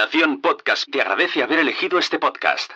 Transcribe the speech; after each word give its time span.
Nación 0.00 0.40
Podcast 0.40 0.84
te 0.90 1.02
agradece 1.02 1.42
haber 1.42 1.58
elegido 1.58 1.98
este 1.98 2.18
podcast. 2.18 2.70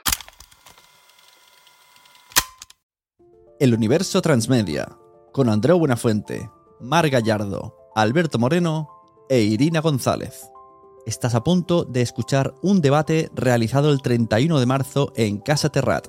El 3.58 3.73
universo 3.73 4.20
transmedia, 4.20 4.99
con 5.33 5.49
Andreu 5.49 5.79
Buenafuente, 5.79 6.50
Mar 6.81 7.08
Gallardo, 7.08 7.75
Alberto 7.95 8.39
Moreno 8.39 8.91
e 9.30 9.41
Irina 9.41 9.80
González. 9.80 10.50
Estás 11.07 11.34
a 11.34 11.42
punto 11.42 11.84
de 11.84 12.02
escuchar 12.02 12.52
un 12.60 12.82
debate 12.82 13.30
realizado 13.34 13.91
el 13.91 14.02
31 14.02 14.61
de 14.61 14.66
marzo 14.66 15.11
en 15.16 15.38
Casa 15.38 15.70
Terrat. 15.70 16.09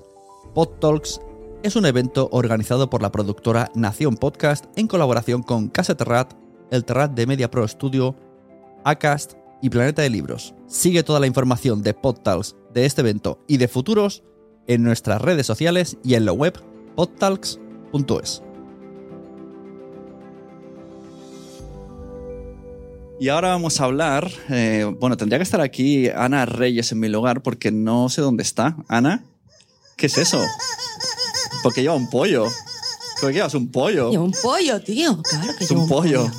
Pod 0.53 0.79
Talks 0.81 1.21
es 1.63 1.77
un 1.77 1.85
evento 1.85 2.27
organizado 2.33 2.89
por 2.89 3.01
la 3.01 3.13
productora 3.13 3.71
Nación 3.73 4.17
Podcast 4.17 4.65
en 4.75 4.89
colaboración 4.89 5.43
con 5.43 5.69
Casa 5.69 5.95
Terrat, 5.95 6.33
el 6.71 6.83
Terrat 6.83 7.13
de 7.13 7.25
Media 7.25 7.49
Pro 7.49 7.65
Studio, 7.65 8.17
Acast 8.83 9.44
y 9.65 9.69
Planeta 9.71 10.03
de 10.03 10.11
Libros. 10.11 10.53
Sigue 10.67 11.01
toda 11.01 11.19
la 11.19 11.25
información 11.25 11.81
de 11.81 11.95
PodTalks 11.95 12.55
de 12.71 12.85
este 12.85 13.01
evento 13.01 13.39
y 13.47 13.57
de 13.57 13.67
futuros 13.67 14.21
en 14.67 14.83
nuestras 14.83 15.19
redes 15.19 15.47
sociales 15.47 15.97
y 16.03 16.13
en 16.13 16.25
la 16.25 16.33
web 16.33 16.53
podtalks.es. 16.95 18.43
Y 23.19 23.29
ahora 23.29 23.49
vamos 23.49 23.81
a 23.81 23.85
hablar, 23.85 24.29
eh, 24.49 24.85
bueno, 24.99 25.17
tendría 25.17 25.39
que 25.39 25.43
estar 25.43 25.61
aquí 25.61 26.09
Ana 26.09 26.45
Reyes 26.45 26.91
en 26.91 26.99
mi 26.99 27.09
lugar 27.09 27.41
porque 27.41 27.71
no 27.71 28.09
sé 28.09 28.21
dónde 28.21 28.43
está. 28.43 28.77
Ana, 28.87 29.25
¿qué 29.97 30.05
es 30.05 30.17
eso? 30.19 30.43
Porque 31.63 31.81
lleva 31.81 31.95
un 31.95 32.07
pollo. 32.11 32.45
¿Por 33.19 33.29
qué 33.29 33.37
llevas 33.37 33.55
un 33.55 33.71
pollo? 33.71 34.11
Lleva 34.11 34.25
un 34.25 34.35
pollo, 34.43 34.79
tío. 34.83 35.23
Claro 35.23 35.53
que 35.57 35.63
Es 35.63 35.71
lleva 35.71 35.81
un 35.81 35.89
pollo. 35.89 36.29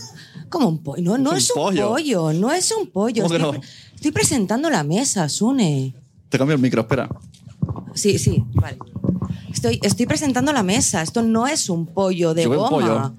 ¿Cómo 0.49 0.69
un 0.69 0.83
pollo? 0.83 1.03
No, 1.03 1.19
no 1.19 1.33
Es 1.33 1.51
un 1.51 1.55
pollo. 1.63 1.89
pollo. 1.91 2.33
no 2.33 2.53
es 2.53 2.71
un 2.73 2.87
pollo. 2.89 3.23
¿Cómo 3.25 3.31
que 3.35 3.37
Estoy, 3.37 3.53
no? 3.55 3.61
pre- 3.61 3.69
estoy 3.97 4.11
presentando 4.13 4.71
la 4.71 4.85
mesa, 4.85 5.29
Sune. 5.29 5.95
Te 6.29 6.39
cambio 6.39 6.55
el 6.55 6.61
micro, 6.63 6.83
espera. 6.83 7.09
Sí, 7.95 8.19
sí, 8.19 8.45
vale. 8.55 8.79
Estoy, 9.53 9.81
estoy 9.83 10.07
presentando 10.07 10.53
la 10.53 10.63
mesa. 10.63 11.03
Esto 11.03 11.23
no 11.23 11.47
es 11.47 11.69
un 11.69 11.87
pollo 11.87 12.35
de 12.35 12.47
goma. 12.47 12.69
pollo. 12.69 13.13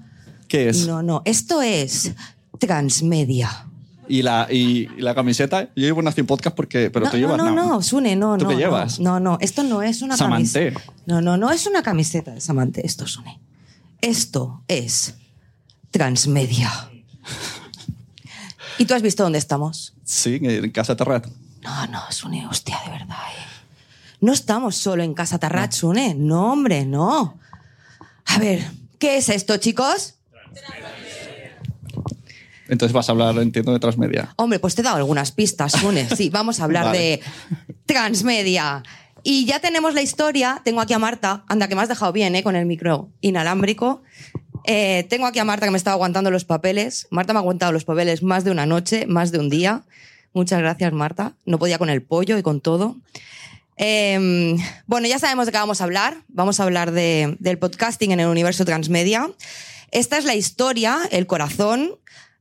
¿Qué 0.46 0.68
es? 0.68 0.86
No, 0.86 1.02
no. 1.02 1.22
Esto 1.24 1.60
es 1.62 2.12
transmedia. 2.58 3.64
¿Y 4.10 4.22
la, 4.22 4.46
y, 4.50 4.88
y 4.96 5.00
la 5.02 5.14
camiseta? 5.14 5.64
Yo 5.76 5.82
llevo 5.84 6.00
Nación 6.00 6.26
Podcast 6.26 6.56
porque... 6.56 6.90
Pero 6.90 7.04
no, 7.06 7.10
tú 7.10 7.18
llevas... 7.18 7.36
no, 7.36 7.50
no, 7.50 7.66
no, 7.66 7.82
Sune, 7.82 8.16
no, 8.16 8.38
¿Tú 8.38 8.44
no. 8.44 8.48
qué 8.50 8.54
no. 8.54 8.60
llevas? 8.60 9.00
No, 9.00 9.20
no, 9.20 9.36
esto 9.42 9.62
no 9.64 9.82
es 9.82 10.00
una 10.00 10.16
camiseta. 10.16 10.80
No, 11.04 11.20
no, 11.20 11.36
no 11.36 11.50
es 11.50 11.66
una 11.66 11.82
camiseta 11.82 12.32
de 12.32 12.40
Samante, 12.40 12.86
esto, 12.86 13.06
Sune. 13.06 13.38
Esto 14.00 14.62
es 14.68 15.14
transmedia. 15.90 16.70
¿Y 18.78 18.84
tú 18.84 18.94
has 18.94 19.02
visto 19.02 19.22
dónde 19.22 19.38
estamos? 19.38 19.94
Sí, 20.04 20.38
en 20.42 20.70
Casa 20.70 20.96
Terrat. 20.96 21.26
No, 21.62 21.86
no, 21.88 22.00
Sune, 22.12 22.46
hostia, 22.46 22.78
de 22.84 22.90
verdad. 22.92 23.16
eh. 23.36 23.44
No 24.20 24.32
estamos 24.32 24.76
solo 24.76 25.02
en 25.02 25.14
Casa 25.14 25.38
Tarrat, 25.38 25.72
Sune. 25.72 26.14
No, 26.14 26.52
hombre, 26.52 26.84
no. 26.84 27.38
A 28.26 28.38
ver, 28.38 28.68
¿qué 28.98 29.16
es 29.16 29.28
esto, 29.28 29.56
chicos? 29.58 30.14
Entonces 32.68 32.92
vas 32.92 33.08
a 33.08 33.12
hablar, 33.12 33.36
entiendo, 33.38 33.72
de 33.72 33.78
transmedia. 33.80 34.32
Hombre, 34.36 34.58
pues 34.58 34.74
te 34.74 34.82
he 34.82 34.84
dado 34.84 34.96
algunas 34.96 35.32
pistas, 35.32 35.72
Sune. 35.72 36.08
Sí, 36.16 36.28
vamos 36.28 36.60
a 36.60 36.64
hablar 36.64 36.84
Vale. 36.86 36.98
de 36.98 37.22
transmedia. 37.86 38.82
Y 39.22 39.46
ya 39.46 39.58
tenemos 39.60 39.94
la 39.94 40.02
historia. 40.02 40.60
Tengo 40.64 40.80
aquí 40.80 40.92
a 40.92 40.98
Marta. 40.98 41.44
Anda, 41.48 41.66
que 41.68 41.74
me 41.74 41.82
has 41.82 41.88
dejado 41.88 42.12
bien, 42.12 42.34
¿eh? 42.36 42.42
Con 42.42 42.56
el 42.56 42.66
micro 42.66 43.08
inalámbrico. 43.20 44.02
Eh, 44.70 45.06
tengo 45.08 45.26
aquí 45.26 45.38
a 45.38 45.44
Marta 45.44 45.64
que 45.66 45.70
me 45.70 45.78
estaba 45.78 45.94
aguantando 45.94 46.30
los 46.30 46.44
papeles. 46.44 47.06
Marta 47.10 47.32
me 47.32 47.38
ha 47.38 47.40
aguantado 47.40 47.72
los 47.72 47.86
papeles 47.86 48.22
más 48.22 48.44
de 48.44 48.50
una 48.50 48.66
noche, 48.66 49.06
más 49.06 49.32
de 49.32 49.38
un 49.38 49.48
día. 49.48 49.82
Muchas 50.34 50.58
gracias, 50.60 50.92
Marta. 50.92 51.32
No 51.46 51.58
podía 51.58 51.78
con 51.78 51.88
el 51.88 52.02
pollo 52.02 52.36
y 52.36 52.42
con 52.42 52.60
todo. 52.60 52.96
Eh, 53.78 54.56
bueno, 54.86 55.06
ya 55.08 55.18
sabemos 55.18 55.46
de 55.46 55.52
qué 55.52 55.58
vamos 55.58 55.80
a 55.80 55.84
hablar. 55.84 56.18
Vamos 56.28 56.60
a 56.60 56.64
hablar 56.64 56.90
de- 56.92 57.36
del 57.38 57.58
podcasting 57.58 58.12
en 58.12 58.20
el 58.20 58.26
universo 58.26 58.66
transmedia. 58.66 59.30
Esta 59.90 60.18
es 60.18 60.26
la 60.26 60.34
historia, 60.34 60.98
el 61.12 61.26
corazón 61.26 61.92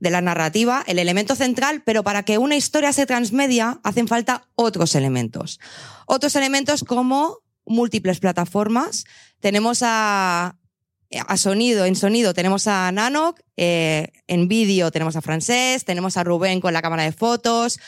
de 0.02 0.10
la 0.10 0.20
narrativa, 0.22 0.84
el 0.86 1.00
elemento 1.00 1.34
central, 1.34 1.82
pero 1.86 2.04
para 2.04 2.24
que 2.24 2.38
una 2.38 2.58
historia 2.58 2.92
se 2.92 3.06
transmedia 3.06 3.80
hacen 3.84 4.08
falta 4.10 4.48
otros 4.56 4.96
elementos. 4.96 5.60
Otros 6.08 6.36
elementos 6.36 6.84
como 6.84 7.38
múltiples 7.66 8.20
plataformas. 8.20 9.06
Tenemos 9.40 9.80
a, 9.82 10.56
a 11.28 11.38
sonido, 11.38 11.86
en 11.86 11.96
sonido 11.96 12.34
tenemos 12.34 12.68
a 12.68 12.92
Nanoc, 12.92 13.40
eh, 13.56 14.12
en 14.28 14.48
vídeo 14.48 14.92
tenemos 14.92 15.16
a 15.16 15.22
Francés, 15.22 15.86
tenemos 15.86 16.18
a 16.18 16.24
Rubén 16.24 16.60
con 16.60 16.74
la 16.74 16.82
cámara 16.82 17.04
de 17.04 17.12
fotos, 17.12 17.80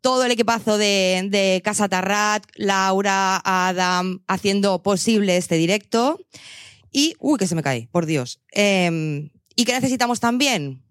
todo 0.00 0.24
el 0.24 0.32
equipazo 0.32 0.78
de, 0.78 1.28
de 1.30 1.62
Casa 1.64 1.88
Tarrat, 1.88 2.44
Laura, 2.56 3.40
Adam, 3.44 4.22
haciendo 4.26 4.82
posible 4.82 5.36
este 5.36 5.56
directo. 5.56 6.18
Y, 6.90 7.14
uy, 7.20 7.38
que 7.38 7.46
se 7.46 7.54
me 7.54 7.62
cae, 7.62 7.88
por 7.90 8.04
Dios. 8.04 8.40
Eh, 8.52 9.30
¿Y 9.56 9.64
qué 9.64 9.72
necesitamos 9.72 10.20
también? 10.20 10.82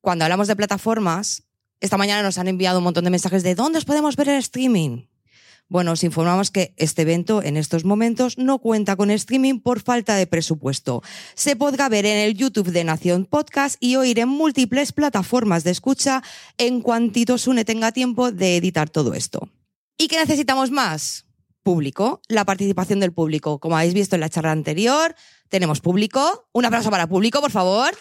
Cuando 0.00 0.24
hablamos 0.24 0.48
de 0.48 0.56
plataformas, 0.56 1.44
esta 1.80 1.96
mañana 1.96 2.22
nos 2.22 2.38
han 2.38 2.48
enviado 2.48 2.78
un 2.78 2.84
montón 2.84 3.04
de 3.04 3.10
mensajes 3.10 3.42
de 3.42 3.54
¿dónde 3.54 3.78
os 3.78 3.84
podemos 3.84 4.16
ver 4.16 4.28
el 4.30 4.38
streaming? 4.38 5.06
Bueno, 5.72 5.92
os 5.92 6.04
informamos 6.04 6.50
que 6.50 6.74
este 6.76 7.00
evento 7.00 7.42
en 7.42 7.56
estos 7.56 7.86
momentos 7.86 8.36
no 8.36 8.58
cuenta 8.58 8.94
con 8.94 9.10
streaming 9.10 9.58
por 9.58 9.80
falta 9.80 10.16
de 10.16 10.26
presupuesto. 10.26 11.00
Se 11.32 11.56
podrá 11.56 11.88
ver 11.88 12.04
en 12.04 12.18
el 12.18 12.34
YouTube 12.34 12.72
de 12.72 12.84
Nación 12.84 13.24
Podcast 13.24 13.76
y 13.80 13.96
oír 13.96 14.18
en 14.18 14.28
múltiples 14.28 14.92
plataformas 14.92 15.64
de 15.64 15.70
escucha 15.70 16.22
en 16.58 16.82
cuantito 16.82 17.38
Sune 17.38 17.64
tenga 17.64 17.90
tiempo 17.90 18.30
de 18.30 18.58
editar 18.58 18.90
todo 18.90 19.14
esto. 19.14 19.48
¿Y 19.96 20.08
qué 20.08 20.18
necesitamos 20.18 20.70
más? 20.70 21.24
Público, 21.62 22.20
la 22.28 22.44
participación 22.44 23.00
del 23.00 23.14
público. 23.14 23.58
Como 23.58 23.78
habéis 23.78 23.94
visto 23.94 24.14
en 24.14 24.20
la 24.20 24.28
charla 24.28 24.52
anterior, 24.52 25.14
tenemos 25.48 25.80
público. 25.80 26.50
Un 26.52 26.66
aplauso 26.66 26.90
para 26.90 27.06
público, 27.06 27.40
por 27.40 27.50
favor. 27.50 27.94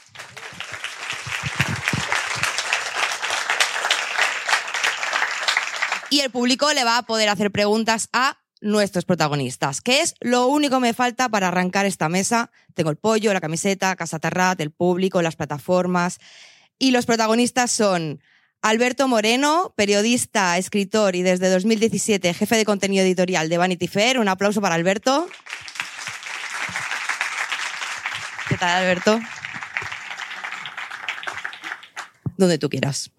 Y 6.11 6.19
el 6.19 6.29
público 6.29 6.71
le 6.73 6.83
va 6.83 6.97
a 6.97 7.03
poder 7.03 7.29
hacer 7.29 7.51
preguntas 7.51 8.09
a 8.11 8.37
nuestros 8.59 9.05
protagonistas, 9.05 9.81
que 9.81 10.01
es 10.01 10.13
lo 10.19 10.45
único 10.47 10.75
que 10.75 10.81
me 10.81 10.93
falta 10.93 11.29
para 11.29 11.47
arrancar 11.47 11.85
esta 11.85 12.09
mesa. 12.09 12.51
Tengo 12.75 12.91
el 12.91 12.97
pollo, 12.97 13.33
la 13.33 13.39
camiseta, 13.39 13.95
Casa 13.95 14.19
Tarrat, 14.19 14.59
el 14.59 14.71
público, 14.71 15.21
las 15.21 15.37
plataformas. 15.37 16.19
Y 16.77 16.91
los 16.91 17.05
protagonistas 17.05 17.71
son 17.71 18.21
Alberto 18.61 19.07
Moreno, 19.07 19.73
periodista, 19.77 20.57
escritor 20.57 21.15
y 21.15 21.23
desde 21.23 21.49
2017 21.49 22.33
jefe 22.33 22.57
de 22.57 22.65
contenido 22.65 23.03
editorial 23.03 23.47
de 23.47 23.57
Vanity 23.57 23.87
Fair. 23.87 24.19
Un 24.19 24.27
aplauso 24.27 24.61
para 24.61 24.75
Alberto. 24.75 25.27
¿Qué 28.49 28.57
tal, 28.57 28.83
Alberto? 28.83 29.19
Donde 32.37 32.57
tú 32.57 32.69
quieras. 32.69 33.11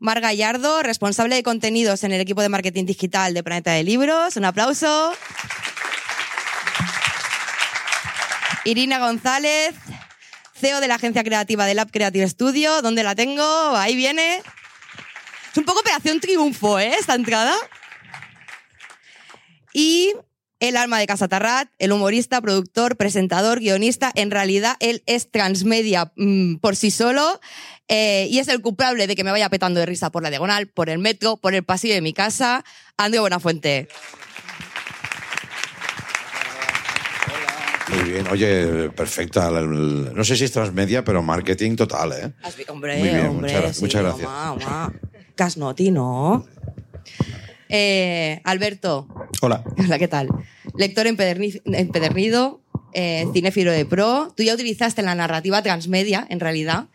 Mar 0.00 0.20
Gallardo, 0.20 0.82
responsable 0.82 1.34
de 1.34 1.42
contenidos 1.42 2.04
en 2.04 2.12
el 2.12 2.20
equipo 2.20 2.40
de 2.40 2.48
marketing 2.48 2.84
digital 2.84 3.34
de 3.34 3.42
Planeta 3.42 3.72
de 3.72 3.82
Libros. 3.82 4.36
Un 4.36 4.44
aplauso. 4.44 5.12
Irina 8.64 9.00
González, 9.00 9.74
CEO 10.54 10.80
de 10.80 10.88
la 10.88 10.96
agencia 10.96 11.24
creativa 11.24 11.66
de 11.66 11.74
Lab 11.74 11.90
Creative 11.90 12.28
Studio. 12.28 12.80
¿Dónde 12.80 13.02
la 13.02 13.16
tengo? 13.16 13.42
Ahí 13.76 13.96
viene. 13.96 14.42
Es 15.50 15.58
un 15.58 15.64
poco 15.64 15.80
operación 15.80 16.20
triunfo, 16.20 16.78
¿eh? 16.78 16.94
Esta 16.98 17.14
entrada. 17.14 17.54
Y 19.72 20.14
el 20.60 20.76
alma 20.76 20.98
de 20.98 21.06
Casa 21.06 21.28
Tarrat, 21.28 21.68
el 21.78 21.92
humorista, 21.92 22.40
productor, 22.40 22.96
presentador, 22.96 23.60
guionista. 23.60 24.10
En 24.14 24.30
realidad, 24.30 24.76
él 24.80 25.02
es 25.06 25.30
transmedia 25.30 26.12
mm, 26.16 26.56
por 26.56 26.74
sí 26.76 26.90
solo. 26.90 27.40
Eh, 27.88 28.26
y 28.30 28.38
es 28.38 28.48
el 28.48 28.60
culpable 28.60 29.06
de 29.06 29.16
que 29.16 29.24
me 29.24 29.30
vaya 29.30 29.48
petando 29.48 29.80
de 29.80 29.86
risa 29.86 30.10
por 30.10 30.22
la 30.22 30.30
diagonal, 30.30 30.66
por 30.68 30.90
el 30.90 30.98
metro, 30.98 31.36
por 31.36 31.54
el 31.54 31.62
pasillo 31.64 31.94
de 31.94 32.02
mi 32.02 32.12
casa. 32.12 32.64
André 32.96 33.20
Buenafuente. 33.20 33.88
Muy 37.90 38.10
bien, 38.10 38.26
oye, 38.28 38.90
perfecta. 38.90 39.50
No 39.50 40.22
sé 40.24 40.36
si 40.36 40.44
es 40.44 40.52
transmedia, 40.52 41.04
pero 41.04 41.22
marketing 41.22 41.74
total, 41.76 42.12
¿eh? 42.12 42.32
Hombre, 42.68 42.98
Muy 42.98 43.08
bien, 43.08 43.26
hombre, 43.28 43.50
muchas 43.52 43.64
gra- 43.64 43.72
sí, 43.72 43.80
muchas 43.80 44.02
gracias. 44.02 44.28
mamá, 44.28 44.54
mamá. 44.56 44.92
Casnoti, 45.34 45.90
¿no? 45.90 46.46
Eh, 47.68 48.40
Alberto, 48.44 49.08
Hola. 49.42 49.62
Hola, 49.78 49.98
¿qué 49.98 50.08
tal? 50.08 50.28
Lector 50.76 51.06
empederni- 51.06 51.60
empedernido, 51.66 52.60
eh, 52.94 53.26
cinéfilo 53.32 53.72
de 53.72 53.84
pro. 53.84 54.32
Tú 54.36 54.42
ya 54.42 54.54
utilizaste 54.54 55.02
la 55.02 55.14
narrativa 55.14 55.62
transmedia, 55.62 56.26
en 56.30 56.40
realidad, 56.40 56.86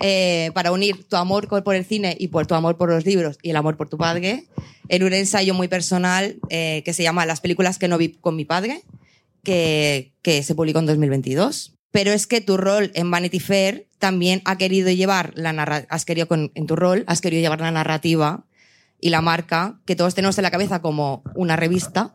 eh, 0.00 0.50
para 0.54 0.72
unir 0.72 1.04
tu 1.08 1.16
amor 1.16 1.48
por 1.62 1.74
el 1.74 1.84
cine 1.84 2.16
y 2.18 2.28
por 2.28 2.46
tu 2.46 2.54
amor 2.54 2.76
por 2.76 2.88
los 2.88 3.04
libros 3.04 3.38
y 3.42 3.50
el 3.50 3.56
amor 3.56 3.76
por 3.76 3.88
tu 3.88 3.98
padre, 3.98 4.44
en 4.88 5.02
un 5.02 5.12
ensayo 5.12 5.54
muy 5.54 5.68
personal 5.68 6.36
eh, 6.50 6.82
que 6.84 6.92
se 6.92 7.02
llama 7.02 7.26
Las 7.26 7.40
películas 7.40 7.78
que 7.78 7.88
no 7.88 7.98
vi 7.98 8.10
con 8.10 8.36
mi 8.36 8.44
padre, 8.44 8.82
que, 9.42 10.12
que 10.22 10.42
se 10.42 10.54
publicó 10.54 10.78
en 10.78 10.86
2022. 10.86 11.74
Pero 11.90 12.10
es 12.12 12.26
que 12.26 12.40
tu 12.40 12.56
rol 12.56 12.90
en 12.94 13.10
Vanity 13.10 13.38
Fair 13.38 13.86
también 13.98 14.40
ha 14.46 14.56
querido 14.56 14.90
llevar 14.90 15.32
la 15.36 15.50
has 15.90 16.04
querido 16.04 16.26
con- 16.26 16.50
en 16.54 16.66
tu 16.66 16.74
rol, 16.76 17.04
has 17.06 17.20
querido 17.20 17.42
llevar 17.42 17.60
la 17.60 17.70
narrativa 17.70 18.44
y 19.02 19.10
la 19.10 19.20
marca 19.20 19.80
que 19.84 19.96
todos 19.96 20.14
tenemos 20.14 20.38
en 20.38 20.44
la 20.44 20.50
cabeza 20.50 20.80
como 20.80 21.24
una 21.34 21.56
revista, 21.56 22.12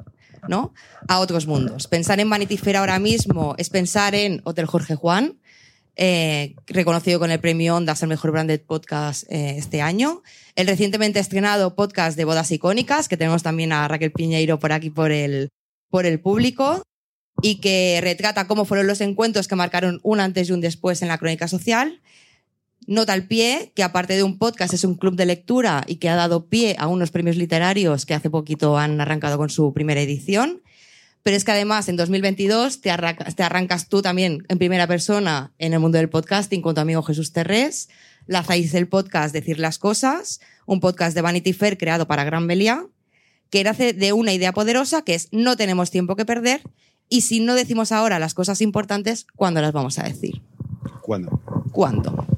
¿no? 0.47 0.73
A 1.07 1.19
otros 1.19 1.45
mundos. 1.45 1.85
Pensar 1.87 2.19
en 2.21 2.29
Vanity 2.29 2.57
Fair 2.57 2.77
ahora 2.77 2.97
mismo 2.97 3.55
es 3.57 3.69
pensar 3.69 4.15
en 4.15 4.41
Hotel 4.45 4.65
Jorge 4.65 4.95
Juan, 4.95 5.37
eh, 5.97 6.55
reconocido 6.65 7.19
con 7.19 7.29
el 7.29 7.41
premio 7.41 7.75
Ondas 7.75 8.01
el 8.03 8.07
mejor 8.07 8.31
branded 8.31 8.61
podcast 8.61 9.29
eh, 9.29 9.55
este 9.57 9.81
año. 9.81 10.23
El 10.55 10.67
recientemente 10.67 11.19
estrenado 11.19 11.75
podcast 11.75 12.15
de 12.17 12.23
bodas 12.23 12.51
icónicas, 12.51 13.09
que 13.09 13.17
tenemos 13.17 13.43
también 13.43 13.73
a 13.73 13.87
Raquel 13.89 14.13
Piñeiro 14.13 14.57
por 14.57 14.71
aquí 14.71 14.89
por 14.89 15.11
el, 15.11 15.49
por 15.89 16.05
el 16.05 16.21
público, 16.21 16.83
y 17.41 17.59
que 17.59 17.99
retrata 18.01 18.47
cómo 18.47 18.63
fueron 18.63 18.87
los 18.87 19.01
encuentros 19.01 19.49
que 19.49 19.55
marcaron 19.55 19.99
un 20.03 20.21
antes 20.21 20.47
y 20.47 20.53
un 20.53 20.61
después 20.61 21.01
en 21.01 21.09
la 21.09 21.17
crónica 21.17 21.49
social. 21.49 22.01
Nota 22.87 23.13
al 23.13 23.27
pie 23.27 23.71
que 23.75 23.83
aparte 23.83 24.15
de 24.15 24.23
un 24.23 24.39
podcast 24.39 24.73
es 24.73 24.83
un 24.83 24.95
club 24.95 25.15
de 25.15 25.27
lectura 25.27 25.83
y 25.87 25.97
que 25.97 26.09
ha 26.09 26.15
dado 26.15 26.47
pie 26.47 26.75
a 26.79 26.87
unos 26.87 27.11
premios 27.11 27.35
literarios 27.35 28.05
que 28.05 28.15
hace 28.15 28.31
poquito 28.31 28.77
han 28.77 28.99
arrancado 28.99 29.37
con 29.37 29.49
su 29.49 29.73
primera 29.73 30.01
edición 30.01 30.61
pero 31.27 31.35
es 31.35 31.43
que 31.43 31.51
además 31.51 31.89
en 31.89 31.97
2022 31.97 32.79
te, 32.79 32.89
arrancas 32.89 33.89
tú 33.89 34.01
también 34.01 34.45
en 34.47 34.57
primera 34.57 34.87
persona 34.87 35.51
en 35.57 35.73
el 35.73 35.79
mundo 35.81 35.97
del 35.97 36.07
podcasting 36.07 36.61
con 36.61 36.73
tu 36.73 36.79
amigo 36.79 37.03
Jesús 37.03 37.33
Terrés, 37.33 37.89
lanzáis 38.27 38.73
el 38.75 38.87
podcast 38.87 39.33
Decir 39.33 39.59
las 39.59 39.77
Cosas, 39.77 40.39
un 40.65 40.79
podcast 40.79 41.13
de 41.13 41.21
Vanity 41.21 41.51
Fair 41.51 41.77
creado 41.77 42.07
para 42.07 42.23
Gran 42.23 42.47
Belia, 42.47 42.87
que 43.49 43.65
nace 43.65 43.91
de 43.91 44.13
una 44.13 44.31
idea 44.31 44.53
poderosa 44.53 45.01
que 45.01 45.15
es 45.15 45.27
no 45.33 45.57
tenemos 45.57 45.91
tiempo 45.91 46.15
que 46.15 46.23
perder 46.23 46.61
y 47.09 47.19
si 47.19 47.41
no 47.41 47.55
decimos 47.55 47.91
ahora 47.91 48.19
las 48.19 48.33
cosas 48.33 48.61
importantes, 48.61 49.27
¿cuándo 49.35 49.61
las 49.61 49.73
vamos 49.73 49.99
a 49.99 50.03
decir? 50.03 50.41
¿Cuándo? 51.01 51.41
¿Cuándo? 51.73 52.36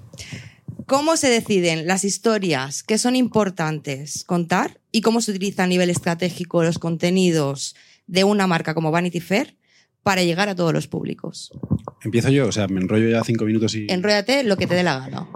¿Cómo 0.89 1.17
se 1.17 1.29
deciden 1.29 1.85
las 1.85 2.03
historias 2.03 2.81
que 2.81 2.97
son 2.97 3.15
importantes 3.15 4.23
contar 4.23 4.81
y 4.91 5.01
cómo 5.01 5.21
se 5.21 5.29
utiliza 5.29 5.63
a 5.63 5.67
nivel 5.67 5.91
estratégico 5.91 6.63
los 6.63 6.79
contenidos 6.79 7.75
de 8.07 8.23
una 8.23 8.47
marca 8.47 8.73
como 8.73 8.89
Vanity 8.89 9.19
Fair 9.19 9.55
para 10.01 10.23
llegar 10.23 10.49
a 10.49 10.55
todos 10.55 10.73
los 10.73 10.87
públicos? 10.87 11.51
Empiezo 12.03 12.29
yo, 12.29 12.47
o 12.47 12.51
sea, 12.51 12.67
me 12.67 12.81
enrollo 12.81 13.07
ya 13.07 13.23
cinco 13.23 13.45
minutos 13.45 13.75
y... 13.75 13.85
Enróllate 13.87 14.43
lo 14.43 14.57
que 14.57 14.65
te 14.65 14.73
dé 14.73 14.81
la 14.81 14.97
gana. 14.97 15.27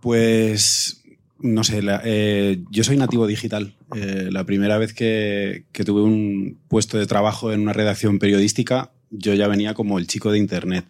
Pues, 0.00 1.02
no 1.40 1.62
sé, 1.62 1.82
eh, 2.04 2.62
yo 2.70 2.82
soy 2.82 2.96
nativo 2.96 3.26
digital. 3.26 3.76
Eh, 3.94 4.28
la 4.30 4.44
primera 4.44 4.78
vez 4.78 4.94
que, 4.94 5.66
que 5.72 5.84
tuve 5.84 6.00
un 6.00 6.58
puesto 6.68 6.96
de 6.96 7.06
trabajo 7.06 7.52
en 7.52 7.60
una 7.60 7.74
redacción 7.74 8.18
periodística, 8.18 8.92
yo 9.10 9.34
ya 9.34 9.46
venía 9.46 9.74
como 9.74 9.98
el 9.98 10.06
chico 10.06 10.32
de 10.32 10.38
Internet 10.38 10.86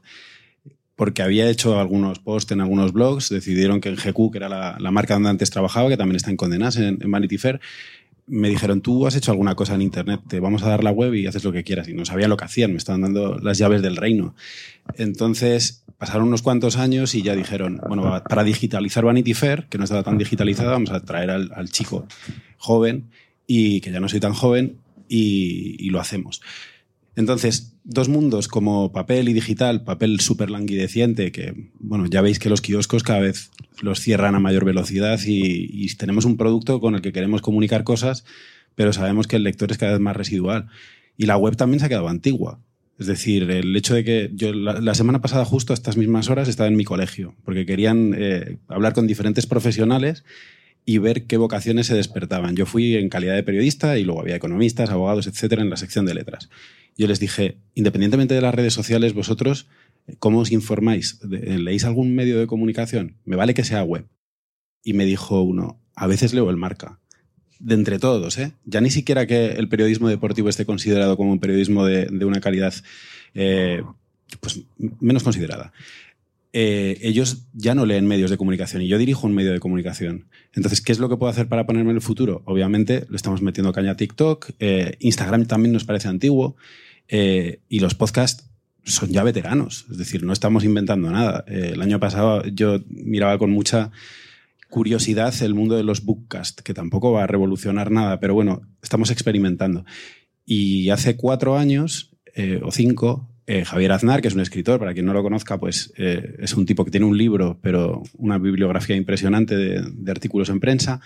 porque 1.00 1.22
había 1.22 1.48
hecho 1.48 1.80
algunos 1.80 2.18
posts 2.18 2.52
en 2.52 2.60
algunos 2.60 2.92
blogs, 2.92 3.30
decidieron 3.30 3.80
que 3.80 3.88
en 3.88 3.96
GQ, 3.96 4.32
que 4.32 4.36
era 4.36 4.50
la, 4.78 4.90
marca 4.90 5.14
donde 5.14 5.30
antes 5.30 5.48
trabajaba, 5.48 5.88
que 5.88 5.96
también 5.96 6.16
está 6.16 6.28
en 6.28 6.36
Condenas, 6.36 6.76
en, 6.76 6.98
Vanity 6.98 7.38
Fair, 7.38 7.58
me 8.26 8.50
dijeron, 8.50 8.82
tú 8.82 9.06
has 9.06 9.16
hecho 9.16 9.30
alguna 9.30 9.54
cosa 9.54 9.74
en 9.74 9.80
Internet, 9.80 10.20
te 10.28 10.40
vamos 10.40 10.62
a 10.62 10.68
dar 10.68 10.84
la 10.84 10.90
web 10.90 11.14
y 11.14 11.26
haces 11.26 11.42
lo 11.42 11.52
que 11.52 11.64
quieras. 11.64 11.88
Y 11.88 11.94
no 11.94 12.04
sabía 12.04 12.28
lo 12.28 12.36
que 12.36 12.44
hacían, 12.44 12.72
me 12.72 12.76
estaban 12.76 13.00
dando 13.00 13.38
las 13.38 13.56
llaves 13.56 13.80
del 13.80 13.96
reino. 13.96 14.34
Entonces, 14.98 15.86
pasaron 15.96 16.28
unos 16.28 16.42
cuantos 16.42 16.76
años 16.76 17.14
y 17.14 17.22
ya 17.22 17.34
dijeron, 17.34 17.80
bueno, 17.88 18.22
para 18.28 18.44
digitalizar 18.44 19.02
Vanity 19.02 19.32
Fair, 19.32 19.68
que 19.70 19.78
no 19.78 19.84
estaba 19.84 20.02
tan 20.02 20.18
digitalizada, 20.18 20.72
vamos 20.72 20.90
a 20.90 21.02
traer 21.02 21.30
al, 21.30 21.70
chico 21.70 22.06
joven 22.58 23.08
y 23.46 23.80
que 23.80 23.90
ya 23.90 24.00
no 24.00 24.08
soy 24.10 24.20
tan 24.20 24.34
joven 24.34 24.76
y 25.08 25.88
lo 25.88 25.98
hacemos. 25.98 26.42
Entonces, 27.20 27.74
dos 27.84 28.08
mundos 28.08 28.48
como 28.48 28.92
papel 28.92 29.28
y 29.28 29.34
digital, 29.34 29.84
papel 29.84 30.20
súper 30.20 30.50
languideciente, 30.50 31.30
que, 31.30 31.70
bueno, 31.78 32.06
ya 32.06 32.22
veis 32.22 32.38
que 32.38 32.48
los 32.48 32.62
kioscos 32.62 33.02
cada 33.02 33.20
vez 33.20 33.50
los 33.82 34.00
cierran 34.00 34.34
a 34.34 34.40
mayor 34.40 34.64
velocidad 34.64 35.20
y, 35.24 35.86
tenemos 35.96 36.24
un 36.24 36.38
producto 36.38 36.80
con 36.80 36.94
el 36.94 37.02
que 37.02 37.12
queremos 37.12 37.42
comunicar 37.42 37.84
cosas, 37.84 38.24
pero 38.74 38.94
sabemos 38.94 39.26
que 39.26 39.36
el 39.36 39.44
lector 39.44 39.70
es 39.70 39.76
cada 39.76 39.92
vez 39.92 40.00
más 40.00 40.16
residual. 40.16 40.68
Y 41.18 41.26
la 41.26 41.36
web 41.36 41.56
también 41.56 41.78
se 41.80 41.86
ha 41.86 41.88
quedado 41.90 42.08
antigua. 42.08 42.58
Es 42.98 43.06
decir, 43.06 43.50
el 43.50 43.76
hecho 43.76 43.94
de 43.94 44.02
que 44.02 44.30
yo 44.34 44.54
la, 44.54 44.94
semana 44.94 45.20
pasada 45.20 45.44
justo 45.44 45.72
a 45.72 45.74
estas 45.74 45.98
mismas 45.98 46.30
horas 46.30 46.48
estaba 46.48 46.68
en 46.68 46.76
mi 46.76 46.84
colegio, 46.84 47.34
porque 47.44 47.66
querían 47.66 48.14
eh, 48.16 48.56
hablar 48.68 48.94
con 48.94 49.06
diferentes 49.06 49.46
profesionales 49.46 50.24
y 50.84 50.98
ver 50.98 51.24
qué 51.26 51.36
vocaciones 51.36 51.86
se 51.86 51.94
despertaban. 51.94 52.56
Yo 52.56 52.66
fui 52.66 52.96
en 52.96 53.08
calidad 53.08 53.34
de 53.34 53.42
periodista 53.42 53.98
y 53.98 54.04
luego 54.04 54.20
había 54.20 54.36
economistas, 54.36 54.90
abogados, 54.90 55.26
etcétera, 55.26 55.62
en 55.62 55.70
la 55.70 55.76
sección 55.76 56.06
de 56.06 56.14
letras 56.14 56.48
yo 57.00 57.06
les 57.06 57.18
dije, 57.18 57.56
independientemente 57.74 58.34
de 58.34 58.42
las 58.42 58.54
redes 58.54 58.74
sociales, 58.74 59.14
vosotros, 59.14 59.66
¿cómo 60.18 60.40
os 60.40 60.52
informáis? 60.52 61.18
¿Leéis 61.24 61.84
algún 61.84 62.14
medio 62.14 62.38
de 62.38 62.46
comunicación? 62.46 63.16
Me 63.24 63.36
vale 63.36 63.54
que 63.54 63.64
sea 63.64 63.82
web. 63.82 64.06
Y 64.84 64.92
me 64.92 65.06
dijo 65.06 65.40
uno, 65.40 65.80
a 65.94 66.06
veces 66.06 66.34
leo 66.34 66.50
el 66.50 66.58
marca. 66.58 67.00
De 67.58 67.74
entre 67.74 67.98
todos, 67.98 68.36
¿eh? 68.36 68.52
Ya 68.66 68.82
ni 68.82 68.90
siquiera 68.90 69.26
que 69.26 69.52
el 69.52 69.68
periodismo 69.70 70.10
deportivo 70.10 70.50
esté 70.50 70.66
considerado 70.66 71.16
como 71.16 71.32
un 71.32 71.40
periodismo 71.40 71.86
de, 71.86 72.24
una 72.24 72.40
calidad 72.40 72.74
eh, 73.32 73.82
pues, 74.40 74.60
menos 74.78 75.22
considerada. 75.22 75.72
Eh, 76.52 76.98
ellos 77.02 77.46
ya 77.52 77.74
no 77.74 77.86
leen 77.86 78.06
medios 78.06 78.30
de 78.30 78.36
comunicación 78.36 78.82
y 78.82 78.88
yo 78.88 78.98
dirijo 78.98 79.26
un 79.26 79.34
medio 79.34 79.52
de 79.52 79.60
comunicación. 79.60 80.28
Entonces, 80.52 80.80
¿qué 80.80 80.92
es 80.92 80.98
lo 80.98 81.08
que 81.08 81.16
puedo 81.16 81.30
hacer 81.30 81.48
para 81.48 81.66
ponerme 81.66 81.90
en 81.90 81.96
el 81.96 82.02
futuro? 82.02 82.42
Obviamente, 82.44 83.06
le 83.08 83.16
estamos 83.16 83.40
metiendo 83.42 83.72
caña 83.72 83.92
a 83.92 83.96
TikTok, 83.96 84.50
Instagram 84.98 85.46
también 85.46 85.72
nos 85.72 85.84
parece 85.84 86.08
antiguo. 86.08 86.56
Eh, 87.12 87.60
y 87.68 87.80
los 87.80 87.96
podcasts 87.96 88.48
son 88.84 89.10
ya 89.10 89.24
veteranos, 89.24 89.86
es 89.90 89.98
decir, 89.98 90.22
no 90.22 90.32
estamos 90.32 90.64
inventando 90.64 91.10
nada. 91.10 91.44
Eh, 91.48 91.72
el 91.74 91.82
año 91.82 91.98
pasado 91.98 92.44
yo 92.44 92.78
miraba 92.88 93.36
con 93.36 93.50
mucha 93.50 93.90
curiosidad 94.68 95.34
el 95.42 95.54
mundo 95.54 95.76
de 95.76 95.82
los 95.82 96.04
bookcasts, 96.04 96.62
que 96.62 96.72
tampoco 96.72 97.10
va 97.10 97.24
a 97.24 97.26
revolucionar 97.26 97.90
nada, 97.90 98.20
pero 98.20 98.34
bueno, 98.34 98.62
estamos 98.80 99.10
experimentando. 99.10 99.84
Y 100.46 100.90
hace 100.90 101.16
cuatro 101.16 101.58
años 101.58 102.16
eh, 102.34 102.60
o 102.62 102.70
cinco, 102.70 103.28
Javier 103.46 103.92
Aznar, 103.92 104.22
que 104.22 104.28
es 104.28 104.34
un 104.34 104.40
escritor, 104.40 104.78
para 104.78 104.94
quien 104.94 105.06
no 105.06 105.12
lo 105.12 105.22
conozca, 105.22 105.58
pues 105.58 105.92
es 105.96 106.54
un 106.54 106.66
tipo 106.66 106.84
que 106.84 106.90
tiene 106.90 107.06
un 107.06 107.18
libro, 107.18 107.58
pero 107.60 108.02
una 108.16 108.38
bibliografía 108.38 108.94
impresionante 108.94 109.56
de 109.56 110.10
artículos 110.10 110.48
en 110.50 110.60
prensa. 110.60 111.00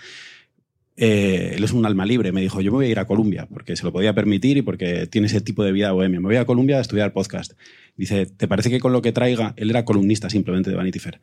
Eh, 0.97 1.55
él 1.55 1.63
es 1.63 1.73
un 1.73 1.85
alma 1.85 2.05
libre. 2.05 2.31
Me 2.31 2.41
dijo, 2.41 2.61
yo 2.61 2.71
me 2.71 2.77
voy 2.77 2.85
a 2.85 2.89
ir 2.89 2.99
a 2.99 3.05
Colombia 3.05 3.47
porque 3.51 3.75
se 3.75 3.83
lo 3.83 3.91
podía 3.91 4.13
permitir 4.13 4.57
y 4.57 4.61
porque 4.61 5.07
tiene 5.07 5.27
ese 5.27 5.41
tipo 5.41 5.63
de 5.63 5.71
vida 5.71 5.91
bohemia. 5.91 6.19
Me 6.19 6.27
voy 6.27 6.37
a 6.37 6.45
Colombia 6.45 6.77
a 6.77 6.81
estudiar 6.81 7.13
podcast. 7.13 7.53
Dice, 7.97 8.25
¿te 8.25 8.47
parece 8.47 8.69
que 8.69 8.79
con 8.79 8.93
lo 8.93 9.01
que 9.01 9.11
traiga, 9.11 9.53
él 9.57 9.69
era 9.69 9.85
columnista 9.85 10.29
simplemente 10.29 10.69
de 10.69 10.75
Vanity 10.75 10.99
Fair, 10.99 11.19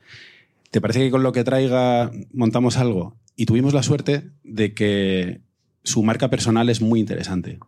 ¿te 0.70 0.80
parece 0.80 1.00
que 1.00 1.10
con 1.10 1.22
lo 1.22 1.32
que 1.32 1.44
traiga 1.44 2.10
montamos 2.32 2.76
algo? 2.76 3.16
Y 3.36 3.46
tuvimos 3.46 3.72
la 3.72 3.82
suerte 3.82 4.24
de 4.44 4.74
que 4.74 5.40
su 5.84 6.02
marca 6.02 6.28
personal 6.28 6.68
es 6.68 6.80
muy 6.80 7.00
interesante, 7.00 7.58